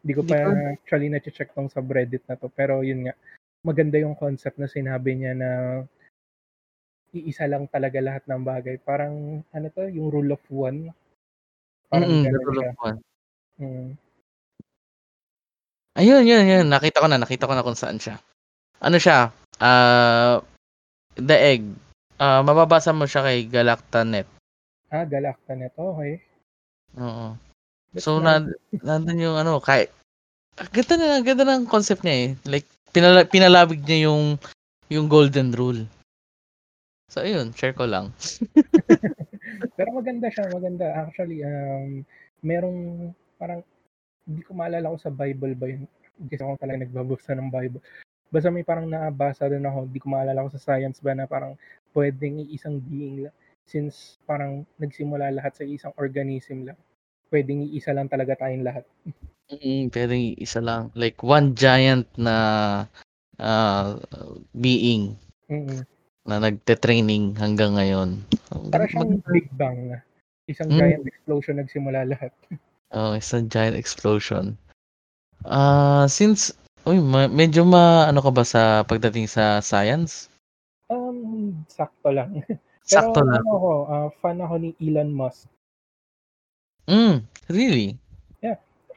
Hindi 0.00 0.12
ko 0.16 0.20
Hindi 0.20 0.32
pa 0.32 0.40
ko- 0.42 0.72
actually 0.72 1.08
na-check 1.08 1.52
tong 1.52 1.68
sa 1.68 1.80
Reddit 1.80 2.24
na 2.24 2.36
to. 2.36 2.48
Pero 2.48 2.80
yun 2.80 3.04
nga, 3.04 3.14
maganda 3.60 3.96
yung 3.96 4.12
concept 4.14 4.56
na 4.56 4.64
sinabi 4.66 5.14
niya 5.14 5.32
na 5.32 5.50
iisa 7.10 7.44
lang 7.44 7.64
talaga 7.66 8.00
lahat 8.00 8.24
ng 8.24 8.40
bagay. 8.42 8.76
Parang, 8.78 9.40
ano 9.46 9.66
to, 9.70 9.84
yung 9.86 10.08
rule 10.08 10.32
of 10.32 10.42
one. 10.48 10.92
Parang 11.88 12.08
ganun 12.20 12.24
The 12.26 12.40
Rule 12.42 12.56
siya. 12.58 12.70
of 12.70 12.80
One. 12.82 12.98
Mm. 13.58 13.88
Ayun, 15.98 16.22
yun, 16.22 16.46
yun. 16.46 16.66
Nakita 16.70 17.02
ko 17.02 17.10
na, 17.10 17.18
nakita 17.18 17.50
ko 17.50 17.58
na 17.58 17.66
kung 17.66 17.74
saan 17.74 17.98
siya. 17.98 18.22
Ano 18.78 19.02
siya? 19.02 19.34
Ah, 19.58 20.38
The 21.18 21.34
Egg. 21.34 21.66
Ah, 22.22 22.46
mababasa 22.46 22.94
mo 22.94 23.02
siya 23.02 23.26
kay 23.26 23.50
Galactanet. 23.50 24.30
Ah, 24.94 25.02
Galactanet. 25.02 25.74
Okay. 25.74 26.22
Oo. 27.02 27.34
So, 27.98 28.22
na, 28.22 28.46
nandun 28.70 29.18
yung 29.18 29.36
ano, 29.42 29.58
kahit, 29.58 29.90
ang 30.54 30.70
ganda 30.70 30.94
na, 30.94 31.18
ang 31.18 31.26
ganda 31.26 31.42
ng 31.42 31.66
concept 31.66 32.06
niya 32.06 32.14
eh. 32.14 32.28
Like, 32.46 32.66
pinala, 32.94 33.26
pinalabig 33.26 33.82
niya 33.82 34.06
yung, 34.06 34.38
yung 34.86 35.10
golden 35.10 35.50
rule. 35.50 35.82
So, 37.10 37.26
ayun, 37.26 37.50
share 37.58 37.74
ko 37.74 37.90
lang. 37.90 38.14
Pero 39.76 39.90
maganda 39.98 40.30
siya, 40.30 40.46
maganda. 40.54 40.94
Actually, 40.94 41.42
um, 41.42 42.06
merong 42.46 43.10
parang, 43.34 43.66
hindi 44.28 44.44
ko 44.44 44.52
maalala 44.52 44.92
kung 44.92 45.00
sa 45.00 45.08
Bible 45.08 45.56
ba 45.56 45.66
yun. 45.72 45.88
Kasi 46.28 46.44
ako 46.44 46.60
talaga 46.60 46.84
nagbabasa 46.84 47.32
ng 47.32 47.48
Bible. 47.48 47.80
Basta 48.28 48.52
may 48.52 48.60
parang 48.60 48.84
nabasa 48.84 49.48
rin 49.48 49.64
ako, 49.64 49.88
hindi 49.88 50.00
ko 50.04 50.06
maalala 50.12 50.44
kung 50.44 50.52
sa 50.52 50.60
science 50.60 51.00
ba 51.00 51.16
na 51.16 51.24
parang 51.24 51.56
pwedeng 51.96 52.44
isang 52.52 52.76
being 52.76 53.24
lang. 53.24 53.36
Since 53.64 54.20
parang 54.28 54.68
nagsimula 54.76 55.32
lahat 55.32 55.56
sa 55.56 55.64
isang 55.64 55.96
organism 55.96 56.68
lang. 56.68 56.78
Pwedeng 57.32 57.64
iisa 57.64 57.96
lang 57.96 58.12
talaga 58.12 58.36
tayong 58.36 58.64
lahat. 58.64 58.84
Mm, 59.48 59.88
pero 59.88 60.12
isa 60.12 60.60
lang. 60.60 60.92
Like, 60.92 61.24
one 61.24 61.56
giant 61.56 62.04
na 62.20 62.36
ah, 63.40 63.96
being 64.52 65.16
Mm-mm. 65.48 65.88
na 66.28 66.36
nagte-training 66.36 67.32
hanggang 67.40 67.80
ngayon. 67.80 68.20
Para 68.68 68.84
siyang 68.84 69.24
Big 69.32 69.48
Bang. 69.56 69.96
Isang 70.44 70.68
Mm. 70.68 70.80
giant 70.80 71.04
explosion 71.08 71.56
nagsimula 71.56 72.04
lahat. 72.04 72.32
Oh, 72.92 73.12
isang 73.12 73.48
giant 73.52 73.76
explosion. 73.76 74.56
Ah, 75.44 76.08
since 76.08 76.52
uy, 76.88 76.98
ma- 76.98 77.30
medyo 77.30 77.62
ma 77.62 78.08
ano 78.08 78.24
ka 78.24 78.30
ba 78.32 78.44
sa 78.44 78.82
pagdating 78.88 79.28
sa 79.28 79.60
science? 79.60 80.32
Um, 80.88 81.52
sakto 81.68 82.08
lang. 82.08 82.40
Sakto 82.88 83.20
Pero 83.20 83.28
lang. 83.28 83.44
ano 83.44 83.50
ako, 83.52 83.72
ah, 83.92 84.08
fan 84.24 84.40
ako 84.40 84.54
ni 84.56 84.72
Elon 84.80 85.12
Musk. 85.12 85.44
Mm, 86.88 87.20
really? 87.52 88.00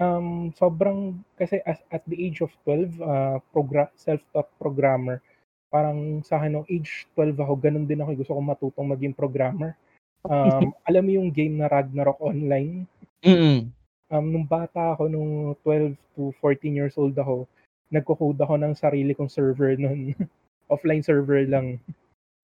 um 0.01 0.49
sobrang 0.57 1.13
kasi 1.37 1.61
as, 1.61 1.77
at 1.93 2.01
the 2.09 2.17
age 2.17 2.41
of 2.41 2.49
12 2.65 2.97
uh 3.05 3.37
progra- 3.53 3.93
self-taught 3.93 4.49
programmer 4.57 5.21
parang 5.69 6.25
sa 6.25 6.41
akin 6.41 6.57
nung 6.57 6.67
age 6.67 7.05
12 7.13 7.37
ako 7.37 7.53
ganun 7.61 7.85
din 7.85 8.01
ako 8.01 8.17
gusto 8.17 8.33
ko 8.33 8.41
matutong 8.41 8.89
maging 8.89 9.13
programmer 9.13 9.77
um 10.27 10.73
alam 10.89 11.03
mo 11.05 11.11
yung 11.13 11.29
game 11.29 11.61
na 11.61 11.69
Ragnarok 11.69 12.19
online 12.19 12.89
Mm. 13.21 13.69
Um 14.13 14.25
nung 14.31 14.47
bata 14.47 14.93
ako 14.95 15.03
nung 15.09 15.31
12 15.63 15.95
to 16.15 16.21
14 16.41 16.77
years 16.79 16.95
old 17.01 17.15
ako 17.17 17.47
nagko-code 17.91 18.39
ako 18.39 18.55
ng 18.59 18.73
sarili 18.77 19.11
kong 19.17 19.31
server 19.31 19.71
nun 19.79 20.13
offline 20.73 21.03
server 21.03 21.41
lang 21.47 21.79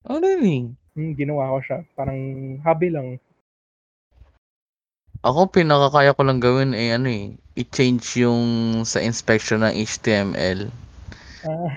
Oh, 0.04 0.18
really? 0.20 0.74
hmm, 0.94 1.12
ginawa 1.18 1.52
ko 1.54 1.58
siya 1.64 1.78
parang 1.96 2.20
hobby 2.64 2.88
lang 2.92 3.08
Ako 5.28 5.40
pinakakaya 5.54 6.10
ko 6.16 6.22
lang 6.26 6.38
gawin 6.46 6.72
eh 6.82 6.88
ano 6.96 7.08
eh, 7.20 7.26
i-change 7.62 8.04
yung 8.24 8.42
sa 8.90 8.98
inspection 9.08 9.60
ng 9.62 9.74
HTML. 9.90 10.60
Ah, 11.42 11.70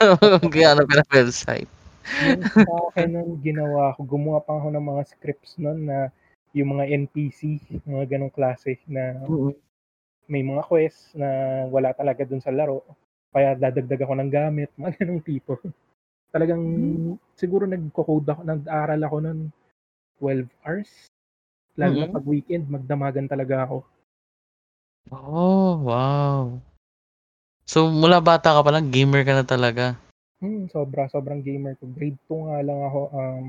Kaya 0.52 0.66
ano 0.76 0.82
ka 0.88 0.94
na 1.00 1.04
website. 1.12 1.68
yung 2.22 2.40
sa 2.64 2.72
akin 2.90 3.08
nun 3.12 3.30
ginawa 3.44 3.92
ko, 3.96 4.00
gumawa 4.12 4.38
pa 4.46 4.56
ako 4.58 4.68
ng 4.72 4.84
mga 4.90 5.02
scripts 5.12 5.52
nun 5.60 5.84
na 5.90 5.98
yung 6.54 6.76
mga 6.76 6.84
NPC, 7.06 7.40
mga 7.86 8.04
ganong 8.16 8.34
klase 8.34 8.78
na 8.86 9.26
may 10.26 10.42
mga 10.42 10.62
quest 10.66 11.14
na 11.14 11.28
wala 11.70 11.94
talaga 11.94 12.26
dun 12.26 12.42
sa 12.42 12.54
laro. 12.54 12.82
Kaya 13.30 13.54
dadagdag 13.54 14.02
ako 14.02 14.14
ng 14.18 14.30
gamit, 14.32 14.70
mga 14.74 14.92
ganong 15.02 15.22
tipo. 15.22 15.58
Talagang 16.30 16.62
siguro 17.38 17.64
nagko-code 17.64 18.28
ako, 18.28 18.40
nag-aaral 18.42 19.00
ako 19.06 19.16
nun 19.22 19.40
12 20.18 20.48
hours. 20.66 20.90
Lalo 21.76 21.94
na 22.00 22.08
Mm-mm. 22.08 22.14
pag 22.16 22.26
weekend, 22.26 22.64
magdamagan 22.66 23.28
talaga 23.28 23.68
ako. 23.68 23.84
Oh, 25.12 25.78
wow. 25.86 26.58
So 27.66 27.90
mula 27.90 28.22
bata 28.22 28.54
ka 28.54 28.60
pa 28.62 28.70
lang, 28.74 28.90
gamer 28.90 29.22
ka 29.26 29.34
na 29.36 29.44
talaga. 29.46 29.98
Hmm, 30.40 30.68
sobra, 30.68 31.08
sobrang 31.08 31.40
gamer 31.42 31.74
ko. 31.80 31.88
Grade 31.90 32.18
2 32.28 32.46
nga 32.46 32.58
lang 32.62 32.80
ako, 32.84 33.00
um, 33.12 33.44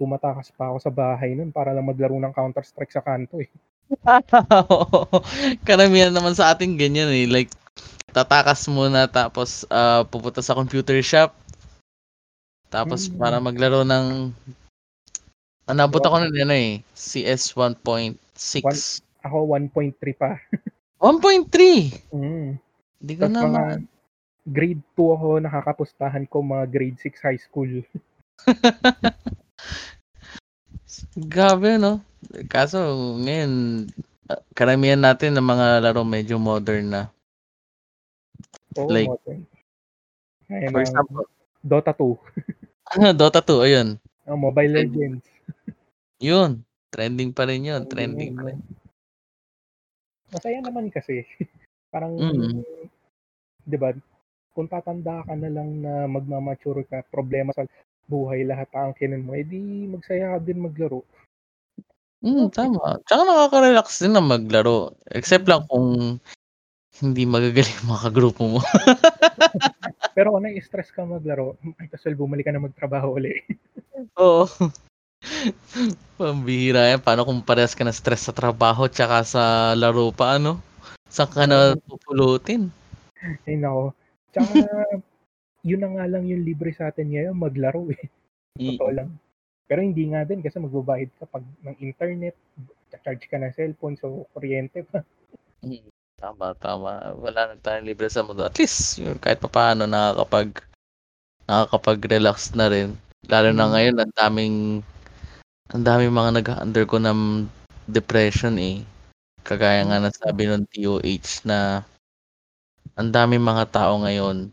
tumatakas 0.00 0.48
pa 0.56 0.72
ako 0.72 0.80
sa 0.80 0.88
bahay 0.88 1.36
nun 1.36 1.52
para 1.52 1.76
lang 1.76 1.84
maglaro 1.84 2.16
ng 2.16 2.32
Counter-Strike 2.32 2.88
sa 2.88 3.04
kanto 3.04 3.36
eh. 3.36 3.52
Karamihan 5.68 6.08
naman 6.08 6.32
sa 6.32 6.56
ating 6.56 6.80
ganyan 6.80 7.12
eh. 7.12 7.28
Like, 7.28 7.52
tatakas 8.16 8.64
muna 8.72 9.04
tapos 9.12 9.68
ah, 9.68 10.08
pupunta 10.08 10.40
sa 10.40 10.56
computer 10.56 10.96
shop. 11.04 11.36
Tapos 12.72 13.10
Mm. 13.10 13.18
para 13.20 13.36
maglaro 13.42 13.84
ng... 13.84 14.32
Ah, 15.68 15.76
nabot 15.76 16.00
ako 16.00 16.24
ng 16.24 16.32
ano 16.38 16.54
eh. 16.56 16.80
CS 16.96 17.52
1.6. 17.58 18.16
Ako 19.26 19.44
1.3 19.52 20.16
pa. 20.16 20.40
1.3! 21.02 22.14
Mm. 22.14 22.56
Hindi 23.00 23.12
ko 23.16 23.24
Tapos 23.26 23.34
na 23.36 23.42
mga, 23.44 23.64
grade 24.46 24.82
2 24.96 25.16
ako 25.16 25.28
nakakapustahan 25.40 26.24
ko 26.28 26.40
mga 26.40 26.64
grade 26.72 26.98
6 27.00 27.26
high 27.26 27.40
school. 27.40 27.68
Grabe 31.16 31.78
'no? 31.78 32.00
Kaso 32.46 32.78
ngayon, 33.18 33.52
ah, 34.30 34.42
karamihan 34.54 35.00
natin 35.00 35.34
ng 35.34 35.46
mga 35.46 35.66
laro 35.82 36.02
medyo 36.06 36.38
modern 36.38 36.86
na. 36.94 37.02
Oo, 38.78 38.90
Like 38.90 39.10
modern. 39.10 39.40
Gaya 40.46 40.68
For 40.70 40.80
example 40.82 41.26
Dota 41.62 41.92
2. 41.94 42.14
Dota 43.20 43.40
2, 43.42 43.66
ayun. 43.66 43.88
Oh, 44.26 44.38
Mobile 44.38 44.70
Legends. 44.70 45.24
Yun, 46.28 46.62
trending 46.92 47.30
pa 47.32 47.48
rin 47.48 47.64
yun, 47.64 47.82
Trending 47.88 48.36
pa 48.36 48.42
rin. 48.50 48.58
Masaya 50.30 50.58
naman 50.62 50.92
kasi. 50.94 51.26
Parang 51.92 52.14
Mm. 52.14 52.62
'di 53.66 53.76
ba, 53.78 53.90
kung 54.54 54.66
tatanda 54.70 55.22
ka 55.26 55.34
na 55.34 55.50
lang 55.50 55.82
na 55.82 56.06
magma-mature 56.06 56.86
ka, 56.86 57.02
problema 57.10 57.50
sa 57.54 57.66
buhay 58.10 58.42
lahat 58.42 58.66
aangkinin 58.74 59.22
mo, 59.22 59.38
eh, 59.38 59.46
di 59.46 59.86
magsaya 59.86 60.34
ka 60.34 60.38
din 60.42 60.58
maglaro. 60.66 61.06
Hmm, 62.20 62.50
tama. 62.52 63.00
Tsaka 63.06 63.22
nakaka-relax 63.24 63.86
din 64.02 64.12
na 64.12 64.20
maglaro, 64.20 64.92
except 65.14 65.46
lang 65.46 65.64
Mm. 65.64 65.70
kung 65.70 65.88
hindi 67.00 67.22
magagaling 67.24 67.80
mga 67.86 68.02
kagrupo 68.10 68.42
mo. 68.44 68.60
Pero 70.18 70.34
kung 70.34 70.44
nai-stress 70.44 70.92
ka 70.92 71.06
maglaro, 71.06 71.56
ay 71.80 71.88
tasal 71.88 72.18
bumalik 72.18 72.44
ka 72.44 72.52
na 72.52 72.60
magtrabaho 72.60 73.16
uli. 73.16 73.40
Oo. 74.20 74.44
Pambihira 76.20 76.92
yan, 76.92 77.00
paano 77.00 77.24
kung 77.24 77.40
parehas 77.40 77.72
ka 77.72 77.88
na 77.88 77.94
stress 77.94 78.28
sa 78.28 78.36
trabaho 78.36 78.84
tsaka 78.84 79.24
sa 79.24 79.72
laro 79.72 80.12
pa 80.12 80.36
ano? 80.36 80.60
Saan 81.08 81.32
ka 81.32 81.48
na 81.48 81.72
pupulutin? 81.88 82.68
Ay 83.48 83.56
naku. 83.56 83.96
Tsaka 84.32 84.52
yun 85.66 85.80
na 85.84 85.90
nga 85.94 86.06
lang 86.12 86.24
yung 86.30 86.42
libre 86.46 86.70
sa'tin 86.74 87.08
ngayon 87.12 87.36
maglaro, 87.36 87.88
eh, 87.92 88.00
sa 88.56 88.62
totoo 88.68 88.90
Mm. 88.90 88.96
lang. 88.98 89.10
Pero 89.68 89.80
hindi 89.84 90.04
nga 90.12 90.22
din 90.28 90.40
kasi 90.44 90.58
magbabayad 90.62 91.10
ka 91.18 91.24
'pag 91.30 91.44
ng 91.66 91.76
internet, 91.82 92.36
cha-charge 92.92 93.24
ka 93.30 93.36
ng 93.40 93.54
cellphone, 93.56 93.96
so 94.00 94.26
kuryente 94.34 94.84
pa. 94.88 95.02
Mm, 95.62 95.92
tama, 96.16 96.56
tama. 96.56 97.12
Wala 97.20 97.52
na 97.52 97.56
tayong 97.60 97.84
libre 97.88 98.08
sa 98.08 98.24
mundo. 98.24 98.42
At 98.48 98.56
least 98.56 98.96
yun 98.96 99.16
kahit 99.20 99.40
papaano 99.44 99.84
nakakapag 99.84 100.64
nakakapag-relax 101.48 102.54
na 102.56 102.66
rin. 102.72 102.96
Lalo 103.28 103.50
na 103.52 103.66
Mm. 103.66 103.72
ngayon 103.72 103.96
ang 104.00 104.12
daming 104.16 104.56
ang 105.72 105.82
daming 105.86 106.14
mga 106.14 106.30
nag-a-undergo 106.42 106.98
ng 107.00 107.46
depression, 107.88 108.56
eh. 108.60 108.82
Kagaya 109.46 109.82
nga 109.86 109.98
ng 110.02 110.14
Mm. 110.14 110.16
sabi 110.16 110.42
nung 110.48 110.66
DOH 110.68 111.44
na 111.48 111.84
ang 112.98 113.08
daming 113.14 113.42
mga 113.44 113.64
tao 113.70 114.02
ngayon, 114.02 114.50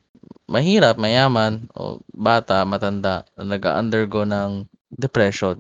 mahirap, 0.48 0.95
mayaman 0.95 1.68
o 1.76 2.00
bata, 2.16 2.64
matanda 2.64 3.28
na 3.36 3.43
nag-a-undergo 3.56 4.24
ng 4.24 4.64
depression. 4.95 5.60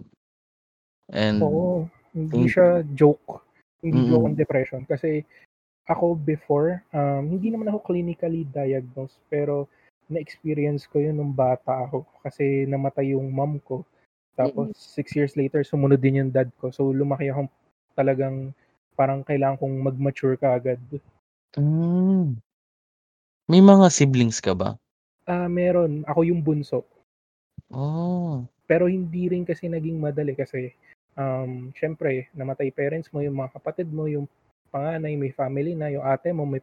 And 1.11 1.43
Oo, 1.43 1.87
hindi 2.15 2.47
siya 2.47 2.83
joke. 2.95 3.43
Hindi 3.83 4.11
joke 4.11 4.25
Mm. 4.25 4.29
ang 4.33 4.37
depression 4.39 4.81
kasi 4.87 5.23
ako 5.87 6.19
before, 6.19 6.83
um, 6.91 7.31
hindi 7.31 7.47
naman 7.51 7.71
ako 7.71 7.93
clinically 7.93 8.43
diagnosed 8.51 9.19
pero 9.31 9.67
na-experience 10.07 10.87
ko 10.87 11.03
yun 11.03 11.19
nung 11.19 11.35
bata 11.35 11.87
ako 11.87 12.07
kasi 12.23 12.63
namatay 12.67 13.11
yung 13.15 13.27
mom 13.31 13.59
ko. 13.63 13.83
Tapos 14.39 14.71
Mm. 14.71 14.79
6 14.79 15.15
years 15.15 15.35
later 15.35 15.63
sumunod 15.67 15.99
din 15.99 16.23
yung 16.23 16.31
dad 16.31 16.47
ko. 16.59 16.71
So 16.71 16.91
lumaki 16.91 17.27
akong 17.31 17.51
talagang 17.95 18.51
parang 18.95 19.23
kailangan 19.23 19.59
kong 19.59 19.75
mag-mature 19.83 20.35
kaagad. 20.39 20.79
Hmm. 21.55 22.39
May 23.47 23.63
mga 23.63 23.87
siblings 23.87 24.43
ka 24.43 24.51
ba? 24.51 24.77
Ah, 25.27 25.47
meron. 25.51 26.03
Ako 26.07 26.23
yung 26.27 26.39
bunso. 26.43 26.83
Oh. 27.71 28.47
Pero 28.67 28.87
hindi 28.91 29.31
rin 29.31 29.47
kasi 29.47 29.71
naging 29.71 29.99
madali 29.99 30.35
kasi, 30.35 30.75
um, 31.15 31.71
siyempre 31.75 32.27
namatay 32.35 32.71
parents 32.75 33.07
mo, 33.15 33.23
yung 33.23 33.39
mga 33.39 33.55
kapatid 33.59 33.87
mo, 33.91 34.07
yung 34.11 34.27
panganay 34.71 35.15
may 35.15 35.31
family 35.31 35.75
na, 35.75 35.87
yung 35.91 36.03
ate 36.03 36.35
mo 36.35 36.43
may 36.43 36.59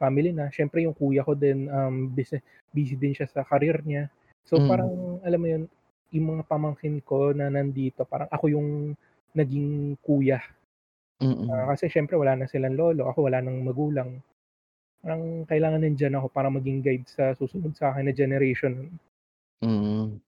family 0.00 0.32
na. 0.32 0.48
Siyempre 0.48 0.84
yung 0.88 0.96
kuya 0.96 1.20
ko 1.24 1.36
din, 1.36 1.68
um, 1.68 2.08
bisi 2.12 2.40
busy 2.72 2.96
din 2.96 3.12
siya 3.12 3.28
sa 3.28 3.44
career 3.44 3.84
niya. 3.84 4.08
So 4.48 4.56
Mm. 4.60 4.68
parang 4.68 4.92
alam 5.24 5.40
mo 5.40 5.48
yun, 5.52 5.64
yung 6.12 6.26
mga 6.36 6.44
pamangkin 6.48 7.00
ko 7.04 7.32
na 7.36 7.48
nandito 7.52 8.04
parang 8.08 8.28
ako 8.32 8.48
yung 8.52 8.68
naging 9.36 9.96
kuya. 10.04 10.40
Mm. 11.22 11.46
kasi 11.70 11.86
siyempre 11.86 12.18
wala 12.18 12.34
na 12.34 12.46
silang 12.50 12.74
lolo, 12.74 13.06
ako 13.06 13.28
wala 13.30 13.38
ng 13.44 13.62
magulang. 13.62 14.18
Parang 15.02 15.42
kailangan 15.50 15.82
nandiyan 15.82 16.14
ako 16.16 16.30
para 16.30 16.48
maging 16.48 16.78
guide 16.78 17.06
sa 17.10 17.34
susunod 17.34 17.74
sa'kin 17.74 18.06
na 18.06 18.14
generation. 18.14 18.86
Mm. 19.58 20.22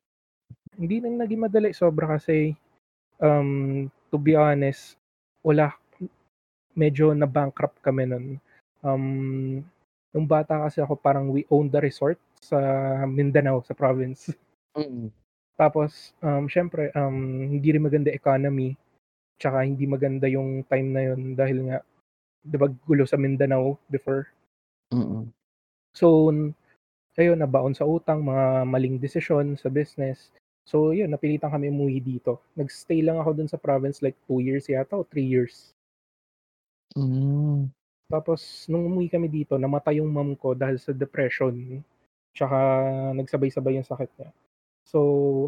Hindi 0.74 0.96
rin 0.98 1.14
naging 1.14 1.46
madali, 1.46 1.70
sobra 1.70 2.18
kasi, 2.18 2.58
um, 3.22 3.86
to 4.10 4.18
be 4.18 4.34
honest, 4.34 4.98
wala 5.46 5.70
medyo 6.74 7.14
na-bankrupt 7.14 7.78
kami 7.78 8.10
nun. 8.10 8.26
Um, 8.82 9.62
nung 10.10 10.26
bata 10.26 10.66
kasi 10.66 10.82
ako 10.82 10.98
parang 10.98 11.30
we 11.30 11.46
own 11.48 11.70
the 11.70 11.78
resort 11.78 12.18
sa 12.42 12.58
Mindanao, 13.06 13.62
sa 13.62 13.78
province. 13.78 14.34
Mm. 14.74 15.14
Tapos, 15.54 16.10
um, 16.18 16.50
siyempre, 16.50 16.90
um, 16.98 17.46
hindi 17.46 17.70
rin 17.70 17.86
maganda 17.86 18.10
economy, 18.10 18.74
tsaka 19.38 19.62
hindi 19.62 19.86
maganda 19.86 20.26
yung 20.26 20.66
time 20.66 20.88
na 20.90 21.02
yun 21.12 21.38
dahil 21.38 21.58
nga 21.70 21.78
'di 22.44 22.56
ba 22.60 22.68
gulo 22.86 23.04
sa 23.06 23.16
Mindanao 23.18 23.78
before. 23.88 24.33
Mm. 24.94 25.26
So, 25.90 26.30
ayun 27.18 27.38
nabaon 27.38 27.74
sa 27.74 27.86
utang, 27.86 28.22
mga 28.22 28.66
maling 28.66 28.96
desisyon 28.98 29.54
sa 29.58 29.70
business. 29.70 30.30
So 30.64 30.96
yun, 30.96 31.12
napilitan 31.12 31.52
kami 31.52 31.68
umuwi 31.68 32.00
dito. 32.00 32.40
Nag-stay 32.56 33.04
lang 33.04 33.20
ako 33.20 33.30
dun 33.36 33.50
sa 33.50 33.60
province 33.60 34.00
like 34.00 34.16
2 34.26 34.40
years 34.40 34.64
yata 34.66 34.96
o 34.96 35.04
3 35.06 35.20
years. 35.20 35.76
Hmm. 36.96 37.68
Tapos 38.08 38.64
nung 38.70 38.88
umuwi 38.88 39.12
kami 39.12 39.28
dito 39.28 39.60
namatay 39.60 40.00
yung 40.00 40.08
mom 40.08 40.32
ko 40.34 40.56
dahil 40.56 40.80
sa 40.80 40.96
depression, 40.96 41.84
tsaka 42.32 42.58
nagsabay-sabay 43.12 43.76
yung 43.78 43.86
sakit 43.86 44.10
niya. 44.16 44.30
So, 44.84 44.98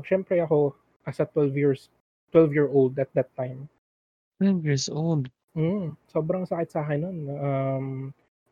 siyempre 0.04 0.40
ako 0.44 0.76
as 1.08 1.18
a 1.20 1.26
12 1.28 1.56
years 1.56 1.80
12-year-old 2.34 2.98
at 2.98 3.08
that 3.14 3.30
time 3.38 3.70
12 4.42 4.64
years 4.66 4.86
old? 4.92 5.32
Mm, 5.56 5.96
sobrang 6.12 6.44
sakit 6.44 6.68
sa'kin 6.68 7.00
nun, 7.00 7.18
um, 7.32 7.86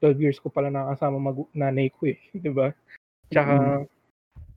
12 0.04 0.20
years 0.20 0.36
ko 0.36 0.52
pala 0.52 0.68
nakakasama 0.68 1.16
magu 1.16 1.48
nanay 1.56 1.88
ko, 1.88 2.12
eh, 2.12 2.20
'di 2.36 2.52
ba? 2.52 2.76
Tsaka 3.32 3.80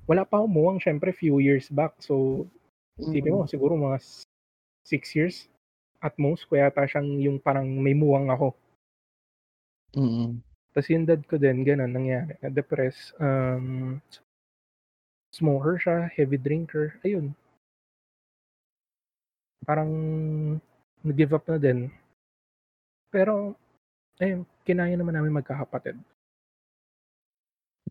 wala 0.04 0.24
pa 0.28 0.43
akong 0.43 0.52
muwang 0.52 0.80
siyempre 0.84 1.16
few 1.16 1.39
years 1.39 1.72
back. 1.72 1.95
So, 2.04 2.43
isipin 3.00 3.32
mo 3.39 3.48
Mm. 3.48 3.52
siguro 3.52 3.80
mga 3.80 4.04
6 4.84 5.16
years 5.16 5.48
at 6.04 6.16
most 6.20 6.48
ko 6.52 6.60
yata 6.60 6.84
siyang 6.84 7.20
yung 7.24 7.38
parang 7.39 7.68
may 7.68 7.95
muwang 7.95 8.28
ako. 8.28 8.52
Mm. 9.95 10.43
Tas 10.76 10.88
yung 10.91 11.08
dad 11.08 11.24
ko 11.26 11.39
din 11.39 11.64
gano'n 11.64 11.89
nangyari, 11.89 12.36
na-depress, 12.43 13.16
um 13.24 13.98
smoker 15.34 15.76
siya, 15.80 15.98
heavy 16.14 16.38
drinker, 16.39 16.98
ayun. 17.04 17.34
Parang 19.68 19.91
nag-give 21.04 21.36
up 21.36 21.45
na 21.50 21.58
din. 21.60 21.91
Pero 23.12 23.58
ayun, 24.22 24.41
kinaya 24.68 24.95
naman 24.97 25.13
namin 25.15 25.34
magkakapatid. 25.41 25.97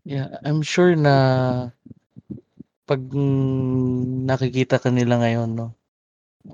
Yeah, 0.05 0.37
I'm 0.45 0.61
sure 0.61 0.93
na 0.95 1.15
'pag, 2.87 3.01
nakikita 4.29 4.79
ka 4.79 4.89
nila 4.93 5.19
ngayon 5.19 5.49
'no, 5.59 5.67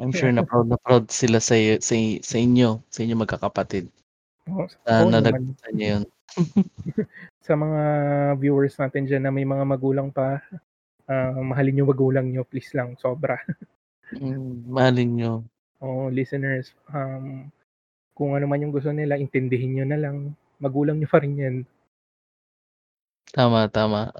I'm 0.01 0.11
sure 0.13 0.29
Yeah. 0.31 0.41
na 0.41 0.43
proud 0.47 0.67
na 0.69 0.79
proud 0.81 1.09
sila 1.11 1.39
sa'yo 1.43 1.79
sa 1.83 1.95
sa 2.23 2.37
inyo, 2.39 2.81
sa 2.89 2.99
inyong 3.05 3.23
magkakapatid. 3.25 3.85
Oo, 4.49 4.65
Na 4.85 5.03
oo 5.03 5.11
naman. 5.13 5.21
nalagpasan 5.21 5.73
niyo 5.75 5.87
yun. 5.99 6.03
Sa 7.47 7.53
mga 7.59 7.81
viewers 8.41 8.75
natin 8.79 9.03
diyan 9.05 9.23
na 9.27 9.31
may 9.35 9.45
mga 9.45 9.65
magulang 9.67 10.09
pa, 10.09 10.41
ah, 11.09 11.33
mahalin 11.43 11.79
yung 11.83 11.91
magulang 11.91 12.25
niyo 12.29 12.43
please 12.47 12.71
lang, 12.77 12.95
sobra. 12.99 13.37
Mm, 14.13 14.67
mahalin 14.69 15.09
niyo. 15.17 15.31
Oo, 15.81 16.11
listeners, 16.13 16.75
um, 16.93 17.49
kung 18.13 18.37
ano 18.37 18.45
man 18.45 18.61
yung 18.61 18.73
gusto 18.73 18.93
nila 18.93 19.17
intindihin 19.17 19.73
niyo 19.77 19.85
na 19.89 19.97
lang, 19.97 20.37
magulang 20.61 20.97
niyo 20.97 21.09
pa 21.09 21.21
rin 21.21 21.37
'yan. 21.37 21.55
Tama, 23.33 23.65
tama. 23.73 24.13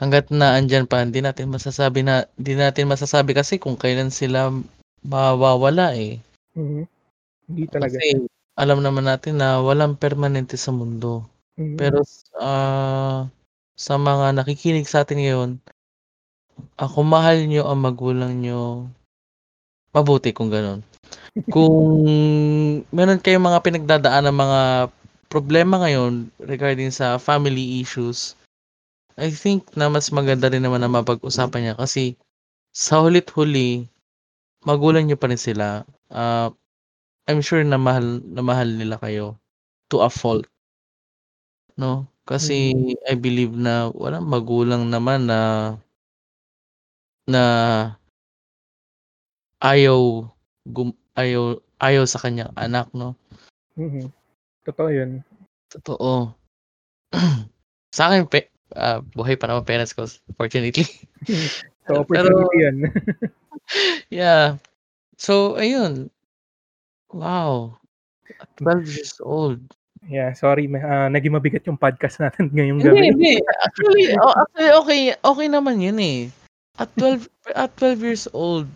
Hangga't 0.00 0.28
na 0.32 0.56
andiyan 0.56 0.88
pa 0.88 1.00
hindi 1.04 1.20
natin 1.24 1.48
masasabi 1.52 2.04
na 2.04 2.28
hindi 2.36 2.56
natin 2.56 2.88
masasabi 2.88 3.32
kasi 3.32 3.56
kung 3.56 3.76
kailan 3.80 4.12
sila 4.12 4.52
mawawala, 5.04 5.96
eh. 5.96 6.20
Mhm, 6.56 6.84
hindi 7.52 7.64
talaga. 7.68 7.96
Kasi 8.00 8.24
alam 8.56 8.80
naman 8.80 9.04
natin 9.04 9.36
na 9.40 9.60
walang 9.60 10.00
permanente 10.00 10.56
sa 10.56 10.72
mundo. 10.72 11.28
Mm. 11.60 11.76
Pero, 11.76 12.00
ah, 12.40 13.28
sa 13.76 13.94
mga 14.00 14.32
nakikinig 14.32 14.88
sa'tin 14.88 15.20
ngayon 15.20 15.60
ah, 16.80 16.88
kung 16.88 17.08
mahal 17.08 17.44
niyo 17.44 17.68
ang 17.68 17.84
magulang 17.84 18.40
niyo 18.40 18.88
mabuti 19.92 20.32
kung 20.32 20.48
gano'n. 20.48 20.80
Kung 21.52 21.98
meron 22.90 23.22
kayong 23.22 23.46
mga 23.46 23.62
pinagdadaanang 23.62 24.34
mga 24.34 24.60
problema 25.30 25.78
ngayon 25.82 26.30
regarding 26.42 26.90
sa 26.90 27.18
family 27.22 27.78
issues 27.82 28.34
I 29.18 29.30
think 29.32 29.66
na 29.78 29.88
mas 29.92 30.10
maganda 30.14 30.48
rin 30.52 30.64
naman 30.64 30.82
na 30.84 30.90
mapag-usapan 30.92 31.60
niya 31.72 31.76
kasi 31.78 32.16
sa 32.74 33.00
huli't 33.04 33.28
huli, 33.34 33.86
magulang 34.66 35.06
niyo 35.08 35.18
pa 35.20 35.28
rin 35.30 35.40
sila. 35.40 35.84
Ah, 36.12 36.50
I'm 37.30 37.40
sure 37.44 37.62
na 37.64 37.78
mahal 37.80 38.20
na 38.26 38.42
mahal 38.44 38.68
nila 38.70 38.98
kayo 39.02 39.38
to 39.92 40.02
a 40.04 40.10
fault. 40.12 40.48
'No? 41.78 42.08
Kasi 42.26 42.72
Mm. 42.74 42.96
I 43.06 43.14
believe 43.20 43.52
na 43.54 43.92
walang 43.92 44.26
magulang 44.26 44.88
naman 44.90 45.28
na 45.30 45.38
na 47.28 47.98
ayaw 49.60 50.28
gum 50.70 50.90
ayaw 51.14 51.58
ayaw 51.78 52.04
sa 52.08 52.18
kanyang 52.18 52.50
anak 52.58 52.90
'no? 52.90 53.14
Mhm. 53.78 54.10
Totoo 54.66 54.90
'yun. 54.90 55.22
Totoo. 55.70 56.34
Sa'kin 57.96 58.26
pe 58.26 58.50
ah, 58.74 59.00
buhay 59.14 59.38
pa 59.38 59.46
naman 59.46 59.66
parents 59.66 59.94
ko 59.94 60.06
fortunately. 60.34 60.86
So, 61.86 62.02
Pero 62.02 62.02
opportunity 62.02 62.56
'yan. 62.66 62.76
yeah. 64.18 64.58
So 65.22 65.54
ayun. 65.54 66.10
Wow, 67.14 67.78
12 68.58 68.90
years 68.90 69.14
old. 69.22 69.62
Yeah, 70.10 70.34
sorry 70.34 70.66
ah, 70.82 71.06
naging 71.06 71.38
mabigat 71.38 71.62
yung 71.70 71.78
podcast 71.78 72.18
natin 72.18 72.50
ngayong 72.50 72.82
Hindi, 72.82 72.90
gabi. 72.90 73.06
hindi. 73.14 73.32
Actually, 73.62 74.04
oh, 74.18 74.34
actually 74.34 74.70
okey 74.82 75.00
okey 75.14 75.46
naman 75.46 75.78
'yun, 75.78 75.98
eh. 76.02 76.20
At 76.74 76.90
12 76.98 77.30
at 77.54 77.70
12 77.78 78.02
years 78.02 78.26
old 78.34 78.66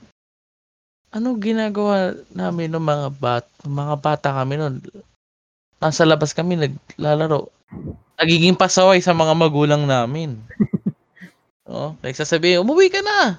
anong 1.14 1.38
ginagawa 1.42 2.14
namin 2.30 2.70
nung 2.70 2.86
mga 2.86 3.08
bat 3.18 3.46
mga 3.66 3.94
bata 4.00 4.28
kami 4.42 4.54
nun? 4.58 4.82
Nasa 5.82 6.04
labas 6.08 6.32
kami 6.36 6.56
naglalaro. 6.58 7.50
Nagiging 8.20 8.58
pasaway 8.58 9.00
sa 9.02 9.14
mga 9.16 9.34
magulang 9.36 9.84
namin. 9.88 10.36
Oo, 11.70 11.94
like 12.02 12.18
sasabihin, 12.18 12.62
"Umuwi 12.66 12.90
ka 12.90 13.00
na, 13.04 13.38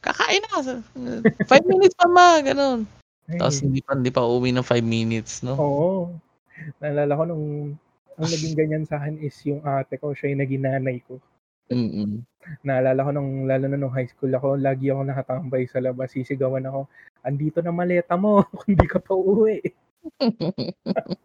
kakain 0.00 0.42
na, 0.48 0.80
5 1.48 1.64
minutes 1.66 1.96
pa 1.96 2.08
ma,". 2.08 2.40
Tapos 3.38 3.56
Ay. 3.60 3.66
hindi 3.68 3.80
pa 3.84 3.92
hindi 3.96 4.12
pa 4.12 4.22
uuwi 4.24 4.52
ng 4.52 4.66
5 4.66 4.84
minutes 4.84 5.42
'no? 5.44 5.56
Oo. 5.58 6.12
Naalala 6.80 7.12
ko 7.18 7.24
nung 7.28 7.46
ang 8.14 8.30
naging 8.30 8.54
ganyan 8.54 8.84
sa'kin 8.86 9.18
is 9.20 9.34
yung 9.48 9.60
ate 9.66 9.98
ko, 9.98 10.14
siya 10.14 10.32
yung 10.34 10.42
naging 10.44 10.64
nanay 10.64 10.98
ko. 11.04 11.18
Mm. 11.72 12.22
Naalala 12.64 13.00
ko 13.06 13.10
nung 13.12 13.48
lalo 13.48 13.64
na 13.68 13.78
nung 13.80 13.94
high 13.94 14.08
school 14.08 14.32
ako, 14.32 14.56
lagi 14.60 14.90
akong 14.92 15.08
nakatambay 15.08 15.64
sa 15.68 15.80
labas, 15.80 16.12
sisigawan 16.12 16.64
ako, 16.68 16.88
"Andito 17.24 17.60
na 17.64 17.72
maleta 17.72 18.14
mo, 18.16 18.44
hindi 18.68 18.86
ka 18.88 19.00
pa 19.00 19.16
uuwi." 19.16 19.60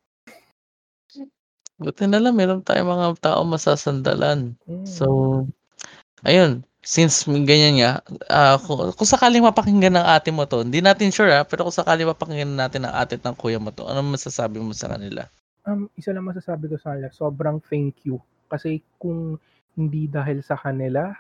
Buti 1.80 2.04
nalang 2.12 2.36
meron 2.36 2.60
tayong 2.60 2.92
mga 2.92 3.08
taong 3.24 3.50
masasandalan. 3.56 4.52
So, 4.84 5.08
Mm. 5.08 5.44
ayun, 6.28 6.52
since 6.84 7.24
ganyan 7.24 7.80
nga, 7.80 7.92
ah, 8.28 8.60
ku 8.60 8.76
kung 8.96 9.08
sakaling 9.08 9.44
mapakinggan 9.48 9.96
ng 9.96 10.08
ate 10.08 10.32
mo 10.36 10.44
'to, 10.44 10.68
hindi 10.68 10.84
natin 10.84 11.12
sure, 11.12 11.32
ah, 11.32 11.48
pero 11.48 11.64
kung 11.68 11.76
sakaling 11.76 12.12
mapakinggan 12.12 12.52
natin 12.56 12.84
ng 12.84 12.94
ate 12.96 13.16
at 13.20 13.24
ng 13.24 13.36
kuya 13.40 13.60
mo 13.64 13.72
'to, 13.72 13.88
anong 13.88 14.12
masasabi 14.16 14.60
mo 14.60 14.76
sa 14.76 14.92
kanila? 14.92 15.24
Um, 15.64 15.88
isa 15.96 16.12
lang 16.12 16.28
masasabi 16.28 16.68
ko 16.68 16.76
sa 16.76 16.96
kanila, 16.96 17.08
sobrang 17.16 17.64
thank 17.72 18.04
you. 18.04 18.20
Kasi 18.52 18.84
kung 19.00 19.40
hindi 19.80 20.12
dahil 20.12 20.44
sa 20.44 20.60
kanila, 20.60 21.16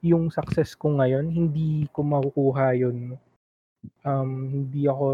yung 0.00 0.32
success 0.32 0.72
ko 0.72 0.96
ngayon, 0.96 1.28
hindi 1.28 1.84
ko 1.92 2.00
makukuha 2.00 2.72
yun. 2.80 3.12
Um, 4.00 4.32
hindi 4.48 4.88
ako 4.88 5.06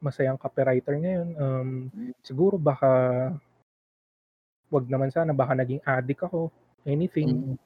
masayang 0.00 0.40
copywriter 0.40 0.96
ngayon. 0.96 1.28
Um, 1.36 1.68
siguro 2.24 2.56
baka 2.56 2.88
'wag 4.72 4.88
naman 4.88 5.12
sana, 5.12 5.36
baka 5.36 5.52
naging 5.52 5.84
addict 5.84 6.24
ako, 6.24 6.48
anything. 6.88 7.54
Mm. 7.54 7.56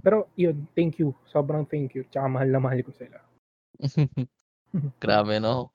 Pero 0.00 0.32
yun, 0.32 0.64
thank 0.72 0.96
you. 0.96 1.12
Sobrang 1.28 1.68
thank 1.68 1.92
you, 1.92 2.08
'tsaka 2.08 2.26
mahal 2.30 2.48
na 2.48 2.60
mahal 2.62 2.80
ko 2.80 2.94
sila. 2.96 3.20
Grabe 5.02 5.36
'no? 5.42 5.74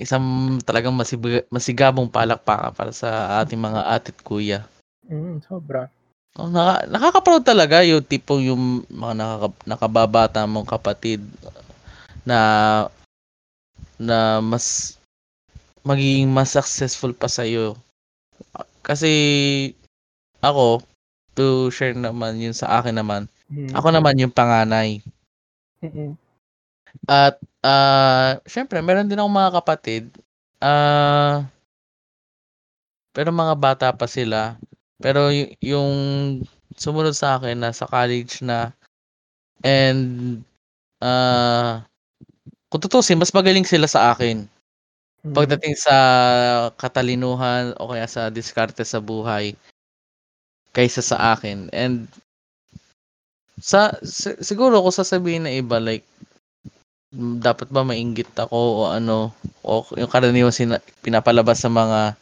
Isang 0.00 0.56
talagang 0.64 0.96
masiga 0.96 1.44
masigabong 1.52 2.08
palakpakan 2.08 2.72
para 2.72 2.92
sa 2.92 3.40
ating 3.44 3.60
mga 3.60 3.80
ate 3.84 4.10
at 4.12 4.18
kuya. 4.24 4.60
Mm, 5.08 5.44
sobra. 5.44 5.92
Oh, 6.36 6.48
naka 6.48 6.86
nakaka-proud 6.86 7.44
talaga 7.44 7.82
yung 7.84 8.04
tipong 8.04 8.42
yung 8.48 8.62
mga 8.88 9.14
nakaka 9.16 9.48
nakababata 9.66 10.40
mong 10.46 10.68
kapatid 10.68 11.20
na 12.22 12.38
na 13.98 14.38
mas 14.38 14.96
magiging 15.82 16.30
mas 16.30 16.52
successful 16.52 17.12
pa 17.16 17.26
sa'yo. 17.26 17.74
Kasi 18.84 19.12
ako, 20.40 20.84
to 21.34 21.68
share 21.74 21.96
naman 21.96 22.38
yun 22.38 22.54
sa 22.54 22.80
akin 22.80 22.96
naman, 22.96 23.26
Mm. 23.48 23.72
ako 23.72 23.88
naman 23.90 24.20
yung 24.20 24.32
panganay. 24.32 25.00
Mm. 25.80 26.14
At, 27.06 27.38
ah, 27.62 28.40
siyempre 28.48 28.82
meron 28.82 29.06
din 29.06 29.20
akong 29.20 29.36
mga 29.38 29.54
kapatid, 29.62 30.04
ah 30.58 31.46
pero 33.16 33.30
mga 33.32 33.54
bata 33.58 33.88
pa 33.94 34.06
sila. 34.08 34.56
Pero 35.00 35.30
yu 35.32 35.48
yung 35.62 35.92
sumunod 36.78 37.14
sa'kin 37.14 37.58
nasa 37.58 37.86
college 37.88 38.42
na 38.44 38.74
and, 39.64 40.40
ah, 41.02 41.84
kung 42.72 42.82
tutuusin 42.82 43.18
mas 43.20 43.34
magaling 43.34 43.66
sila 43.68 43.86
sa 43.90 44.12
akin. 44.14 44.46
Mm. 45.26 45.34
Pagdating 45.36 45.76
sa 45.78 45.96
katalinuhan 46.78 47.74
o 47.82 47.90
kaya 47.92 48.06
sa 48.08 48.30
diskarte 48.32 48.82
sa 48.86 49.02
buhay 49.02 49.56
kaysa 50.76 51.00
sa 51.00 51.32
akin 51.32 51.72
and 51.72 52.08
sa 53.58 53.90
si 54.06 54.30
siguro 54.44 54.78
kung 54.84 54.94
sasabihin 54.94 55.48
ng 55.48 55.56
iba 55.64 55.80
like, 55.82 56.06
dapat 57.14 57.72
ba 57.72 57.82
mainggit 57.88 58.28
ako 58.36 58.56
o 58.56 58.80
ano, 58.92 59.32
o 59.64 59.84
yung 59.96 60.12
karaniwang 60.12 60.52
sina 60.52 60.76
pinapalabas 61.00 61.64
sa 61.64 61.72
mga 61.72 62.16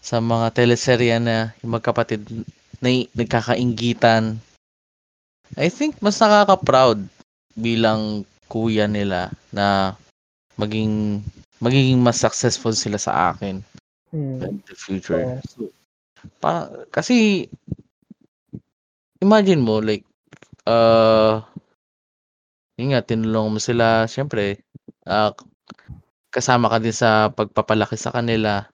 sa 0.00 0.16
mga 0.24 0.54
teleserye 0.56 1.20
na 1.20 1.52
yung 1.60 1.76
magkapatid 1.76 2.24
na 2.80 2.88
nagkakainggitan. 3.12 4.40
I 5.56 5.68
think 5.68 6.00
mas 6.00 6.16
nakaka-proud 6.20 7.04
bilang 7.58 8.24
kuya 8.48 8.88
nila 8.88 9.28
na 9.52 9.92
maging 10.56 11.20
magiging 11.60 12.00
mas 12.00 12.16
successful 12.16 12.72
sila 12.72 12.96
sa 12.96 13.34
akin 13.34 13.60
Mm. 14.08 14.40
in 14.40 14.56
the 14.64 14.72
future. 14.72 15.20
So, 15.52 15.68
pa 16.40 16.72
kasi 16.88 17.44
imagine 19.20 19.60
mo 19.60 19.84
like, 19.84 20.00
ah, 20.64 21.44
yun 22.78 22.94
nga 22.94 23.02
tinulungan 23.02 23.58
mo 23.58 23.60
sila 23.60 24.06
siyempre, 24.06 24.62
ah, 25.02 25.34
kasama 26.30 26.70
ka 26.70 26.78
din 26.78 26.94
sa 26.94 27.28
pagpapalaki 27.34 27.98
sa 27.98 28.14
kanila. 28.14 28.70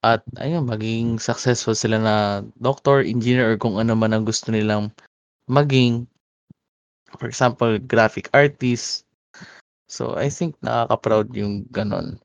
At 0.00 0.24
ayun 0.40 0.68
magiging 0.68 1.20
successful 1.20 1.76
sila 1.76 2.00
na 2.00 2.16
doktor, 2.56 3.04
engineer, 3.04 3.52
or 3.52 3.56
kung 3.60 3.76
ano 3.76 3.92
man 3.92 4.16
ang 4.16 4.24
gusto 4.24 4.48
nilang 4.48 4.88
maging. 5.48 6.08
For 7.20 7.28
example, 7.28 7.76
graphic 7.78 8.32
artist. 8.32 9.04
So, 9.86 10.16
I 10.16 10.32
think 10.32 10.56
nakaka-proud 10.64 11.30
yung 11.36 11.68
gano'n. 11.70 12.18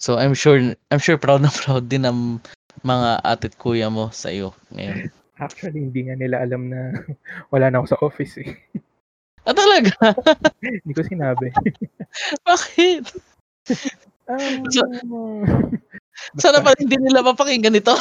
So, 0.00 0.18
I'm 0.18 0.34
sure 0.34 0.58
I'm 0.90 1.02
sure 1.02 1.16
proud 1.16 1.42
na 1.46 1.54
proud 1.54 1.86
din 1.86 2.04
ang 2.04 2.42
mga 2.82 3.22
ate 3.22 3.46
at 3.50 3.54
kuya 3.58 3.86
mo 3.92 4.10
sa'yo 4.10 4.54
ngayon. 4.74 5.10
Actually, 5.40 5.88
hindi 5.88 6.04
nga 6.08 6.16
nila 6.18 6.42
alam 6.42 6.68
na 6.68 6.94
wala 7.54 7.70
na 7.70 7.80
ako 7.80 7.86
sa 7.86 8.00
office, 8.02 8.34
eh. 8.42 8.50
Ah, 9.48 9.56
talaga? 9.56 9.92
Hindi 10.84 10.92
ko 10.92 11.02
sinabi. 11.04 11.48
Bakit? 12.48 13.04
Um, 14.30 14.62
Sa 14.70 14.82
sana 16.38 16.58
pala 16.64 16.76
hindi 16.78 16.96
nila 16.98 17.22
mapakinggan 17.22 17.74
ito. 17.74 17.94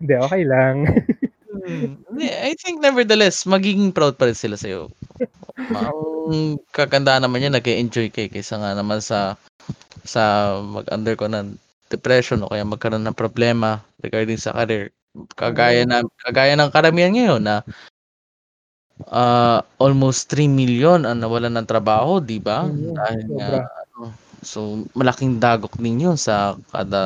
Hindi, 0.00 0.14
okey 0.16 0.42
lang. 0.44 0.76
Hmm, 1.50 1.96
I 2.20 2.52
think 2.60 2.80
nevertheless 2.84 3.44
magiging 3.48 3.92
proud 3.96 4.16
pa 4.20 4.28
rin 4.28 4.36
sila 4.36 4.56
sa'yo. 4.60 4.92
Ang 5.72 6.60
kagandahan 6.74 7.24
naman 7.24 7.42
niyan 7.42 7.56
nag-e-enjoy 7.56 8.08
ka, 8.12 8.26
eh, 8.26 8.30
kaysa 8.32 8.60
nga 8.60 8.72
naman 8.76 9.00
sa 9.00 9.34
sa 10.04 10.56
mag-undergo 10.62 11.28
ng 11.28 11.56
depression 11.90 12.40
o 12.46 12.50
kaya 12.50 12.64
magkaroon 12.64 13.04
ng 13.04 13.18
problema 13.18 13.82
regarding 14.00 14.38
sa 14.38 14.54
career. 14.54 14.94
Kagaya 15.34 15.82
na 15.90 16.06
kagaya 16.22 16.54
ng 16.54 16.70
karamihan 16.70 17.10
ngayon 17.10 17.42
na, 17.42 17.56
ah, 19.10 19.60
almost 19.82 20.30
3,000,000 20.30 21.02
ang 21.06 21.18
nawalan 21.22 21.54
ng 21.58 21.66
trabaho, 21.68 22.22
'di 22.22 22.38
ba? 22.42 22.70
Dahil 22.70 23.22
nga 23.38 23.50
ano, 23.82 24.14
so 24.44 24.58
malaking 24.96 25.38
dagok 25.42 25.74
din 25.80 26.04
yun 26.10 26.16
sa 26.18 26.54
kada 26.72 27.02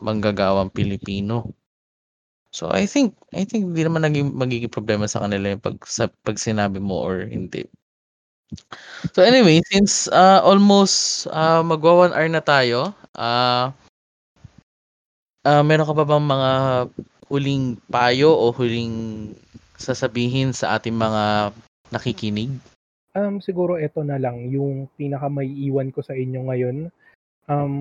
manggagawang 0.00 0.72
Pilipino. 0.72 1.52
So, 2.50 2.70
I 2.74 2.86
think 2.86 3.14
I 3.34 3.46
think 3.46 3.70
hindi 3.70 3.82
naman 3.86 4.02
naging 4.06 4.34
magiging 4.34 4.74
problema 4.74 5.06
sa 5.06 5.22
kanila 5.22 5.54
yung 5.54 5.62
'pag 5.62 5.78
sa 5.86 6.10
'pag 6.26 6.38
sinabi 6.38 6.82
mo 6.82 6.98
or 6.98 7.26
hindi. 7.26 7.66
So, 9.14 9.22
anyway 9.24 9.58
since, 9.72 10.06
ah, 10.12 10.38
almost, 10.44 11.26
ah, 11.34 11.62
magwa-one 11.64 12.12
hour 12.14 12.28
na 12.30 12.42
tayo 12.44 12.92
Ah, 13.18 13.74
ah, 15.44 15.62
meron 15.64 15.88
ka 15.88 15.94
pa 15.96 16.04
bang 16.04 16.26
mga 16.26 16.50
huling 17.30 17.78
payo 17.86 18.34
o 18.34 18.50
huling 18.50 19.30
sasabihin 19.80 20.52
sa 20.52 20.76
ating 20.76 20.94
mga 20.94 21.54
nakikinig? 21.88 22.52
Um, 23.10 23.42
siguro 23.42 23.74
eto 23.74 24.06
na 24.06 24.20
lang 24.20 24.50
yung 24.54 24.86
pinakamaiiwan 24.94 25.90
ko 25.90 26.02
sa 26.02 26.14
inyo 26.14 26.40
ngayon. 26.46 26.76
Um, 27.50 27.74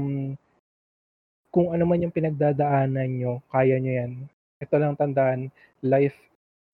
kung 1.53 1.74
ano 1.74 1.86
man 1.86 2.01
yung 2.01 2.14
pinagdadaanan 2.14 3.10
niyo, 3.10 3.41
kaya 3.49 3.78
niyo 3.78 3.93
yan. 4.05 4.12
Ito 4.62 4.76
lang 4.78 4.97
tandaan, 4.97 5.53
life 5.82 6.18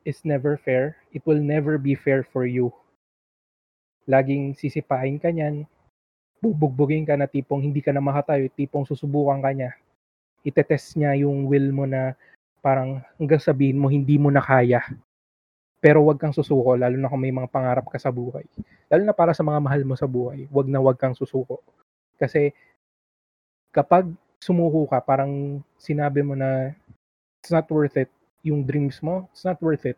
is 0.07 0.23
never 0.23 0.55
fair. 0.55 0.95
It 1.11 1.23
will 1.27 1.39
never 1.39 1.75
be 1.75 1.95
fair 1.95 2.23
for 2.23 2.47
you. 2.47 2.71
Laging 4.05 4.55
sisipain 4.55 5.19
ka 5.19 5.31
niyan, 5.33 5.67
bubugbugin 6.39 7.07
ka 7.07 7.17
na 7.17 7.25
tipong 7.25 7.63
hindi 7.63 7.81
ka 7.81 7.91
na 7.91 8.03
makatayo, 8.03 8.47
tipong 8.53 8.85
susubukan 8.85 9.41
ka 9.41 9.51
niya. 9.51 9.71
Itetest 10.45 10.95
niya 10.95 11.17
yung 11.25 11.49
will 11.49 11.73
mo 11.73 11.89
na 11.89 12.13
parang 12.61 13.01
hanggang 13.17 13.41
sabihin 13.41 13.81
mo 13.81 13.89
hindi 13.89 14.21
mo 14.21 14.29
na 14.29 14.45
kaya. 14.45 14.85
Pero 15.81 16.01
wag 16.05 16.17
kang 16.17 16.33
susuko, 16.33 16.77
lalo 16.77 16.97
na 16.97 17.09
kung 17.09 17.21
may 17.21 17.33
mga 17.33 17.49
pangarap 17.49 17.85
ka 17.89 17.97
sa 17.97 18.13
buhay. 18.13 18.45
Lalo 18.89 19.01
na 19.05 19.13
para 19.13 19.33
sa 19.33 19.41
mga 19.41 19.59
mahal 19.61 19.81
mo 19.85 19.93
sa 19.97 20.09
buhay, 20.09 20.49
wag 20.49 20.69
na 20.69 20.81
wag 20.81 20.97
kang 20.97 21.13
susuko. 21.17 21.61
Kasi 22.17 22.53
kapag 23.73 24.09
sumuko 24.41 24.85
ka, 24.89 25.01
parang 25.01 25.61
sinabi 25.77 26.21
mo 26.21 26.33
na 26.33 26.73
it's 27.41 27.53
not 27.53 27.69
worth 27.69 27.97
it, 27.97 28.09
yung 28.45 28.61
dreams 28.65 29.01
mo, 29.01 29.25
it's 29.33 29.45
not 29.45 29.57
worth 29.61 29.85
it. 29.85 29.97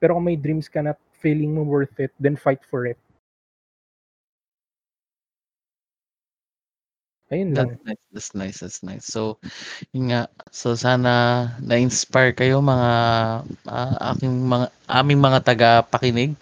Pero 0.00 0.16
kung 0.16 0.28
may 0.28 0.36
dreams 0.36 0.68
ka 0.68 0.80
na 0.80 0.96
feeling 1.20 1.52
mo 1.52 1.64
worth 1.64 1.96
it, 2.00 2.12
then 2.16 2.36
fight 2.36 2.64
for 2.64 2.88
it. 2.88 2.96
Ayun. 7.30 7.54
That's 7.54 7.78
nice, 7.86 8.02
that's 8.10 8.30
nice, 8.34 8.56
that's 8.58 8.80
nice. 8.82 9.06
So, 9.06 9.38
yun 9.94 10.10
nga. 10.10 10.26
So, 10.50 10.74
sana 10.74 11.46
na-inspire 11.62 12.34
kayo 12.34 12.58
mga 12.58 12.90
ah, 13.70 13.94
aking 14.14 14.50
mga 14.50 14.66
aming 14.90 15.20
mga 15.22 15.38
taga-pakinig. 15.46 16.34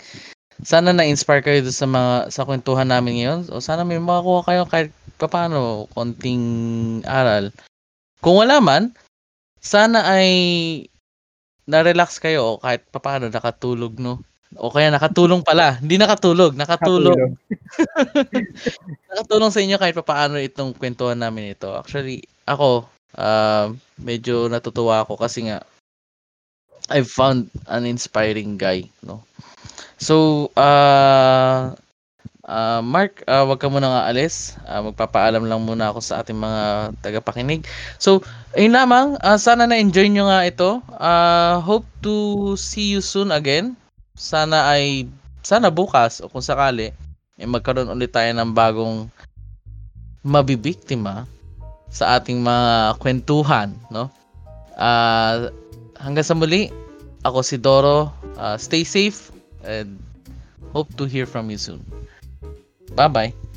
Sana 0.65 0.97
na-inspire 0.97 1.45
kayo 1.45 1.61
sa 1.69 1.85
mga 1.85 2.33
sa 2.33 2.49
kwentuhan 2.49 2.89
namin 2.89 3.21
ngayon. 3.21 3.41
O 3.53 3.61
sana 3.61 3.85
may 3.85 4.01
makakuha 4.01 4.41
kayo 4.49 4.63
kahit 4.65 4.91
papaano 5.21 5.87
konting 5.93 6.45
aral. 7.05 7.53
Kung 8.25 8.41
wala 8.41 8.59
man, 8.59 8.97
sana 9.61 10.09
ay 10.09 10.31
na-relax 11.69 12.17
kayo 12.17 12.57
kahit 12.65 12.89
papaano 12.89 13.29
nakatulog 13.29 14.01
no. 14.01 14.25
O 14.57 14.73
kaya 14.73 14.89
nakatulong 14.89 15.45
pala. 15.45 15.77
Hindi 15.77 16.01
nakatulog, 16.01 16.57
nakatulong. 16.57 17.13
Katulog. 17.13 17.33
Nakatulong 19.13 19.53
sa 19.53 19.61
inyo 19.61 19.77
kahit 19.77 19.93
papaano 19.93 20.41
itong 20.41 20.73
kwentuhan 20.73 21.21
namin 21.21 21.53
ito. 21.53 21.69
Actually, 21.77 22.25
ako, 22.49 22.89
ah, 23.21 23.69
medyo 24.01 24.49
natutuwa 24.49 25.05
ako 25.05 25.21
kasi 25.21 25.53
nga 25.53 25.61
I've 26.89 27.13
found 27.13 27.53
an 27.69 27.85
inspiring 27.85 28.57
guy, 28.57 28.89
no. 29.05 29.21
So, 30.01 30.49
ah 30.57 31.77
ah, 32.49 32.81
Mark, 32.81 33.21
ah, 33.29 33.45
wag 33.45 33.61
ka 33.61 33.69
muna 33.69 33.93
nga 33.93 34.03
alis. 34.09 34.57
Ah, 34.65 34.81
magpapaalam 34.81 35.45
lang 35.45 35.61
muna 35.69 35.93
ako 35.93 36.01
sa 36.01 36.25
ating 36.25 36.41
mga 36.41 36.97
tagapakinig. 37.05 37.69
So, 38.01 38.25
ayun 38.57 38.73
lamang, 38.73 39.21
ah, 39.21 39.37
sana 39.37 39.69
na-enjoy 39.69 40.09
nyo 40.09 40.33
nga 40.33 40.49
ito. 40.49 40.81
Ah, 40.97 41.61
hope 41.61 41.85
to 42.01 42.57
see 42.57 42.89
you 42.97 43.05
soon 43.05 43.29
again. 43.29 43.77
Sana 44.19 44.75
ay 44.75 45.07
sana 45.47 45.71
bukas 45.71 46.19
o 46.19 46.27
kung 46.27 46.43
sakali 46.43 46.91
eh, 47.39 47.47
magkaroon 47.47 47.95
ulit 47.95 48.11
tayo 48.11 48.29
ng 48.35 48.51
bagong 48.51 49.07
mabibiktima 50.27 51.25
sa 51.89 52.19
ating 52.19 52.43
mga 52.43 52.99
kwentuhan, 52.99 53.73
no? 53.89 54.11
Ah, 54.75 55.49
hanggang 56.03 56.27
sa 56.27 56.35
muli, 56.35 56.69
ako 57.23 57.39
si 57.41 57.57
Doro. 57.57 58.11
Ah, 58.37 58.59
stay 58.59 58.83
safe 58.83 59.31
and 59.63 59.97
hope 60.75 60.91
to 60.99 61.07
hear 61.07 61.25
from 61.25 61.49
you 61.49 61.57
soon. 61.57 61.81
Bye-bye. 62.93 63.48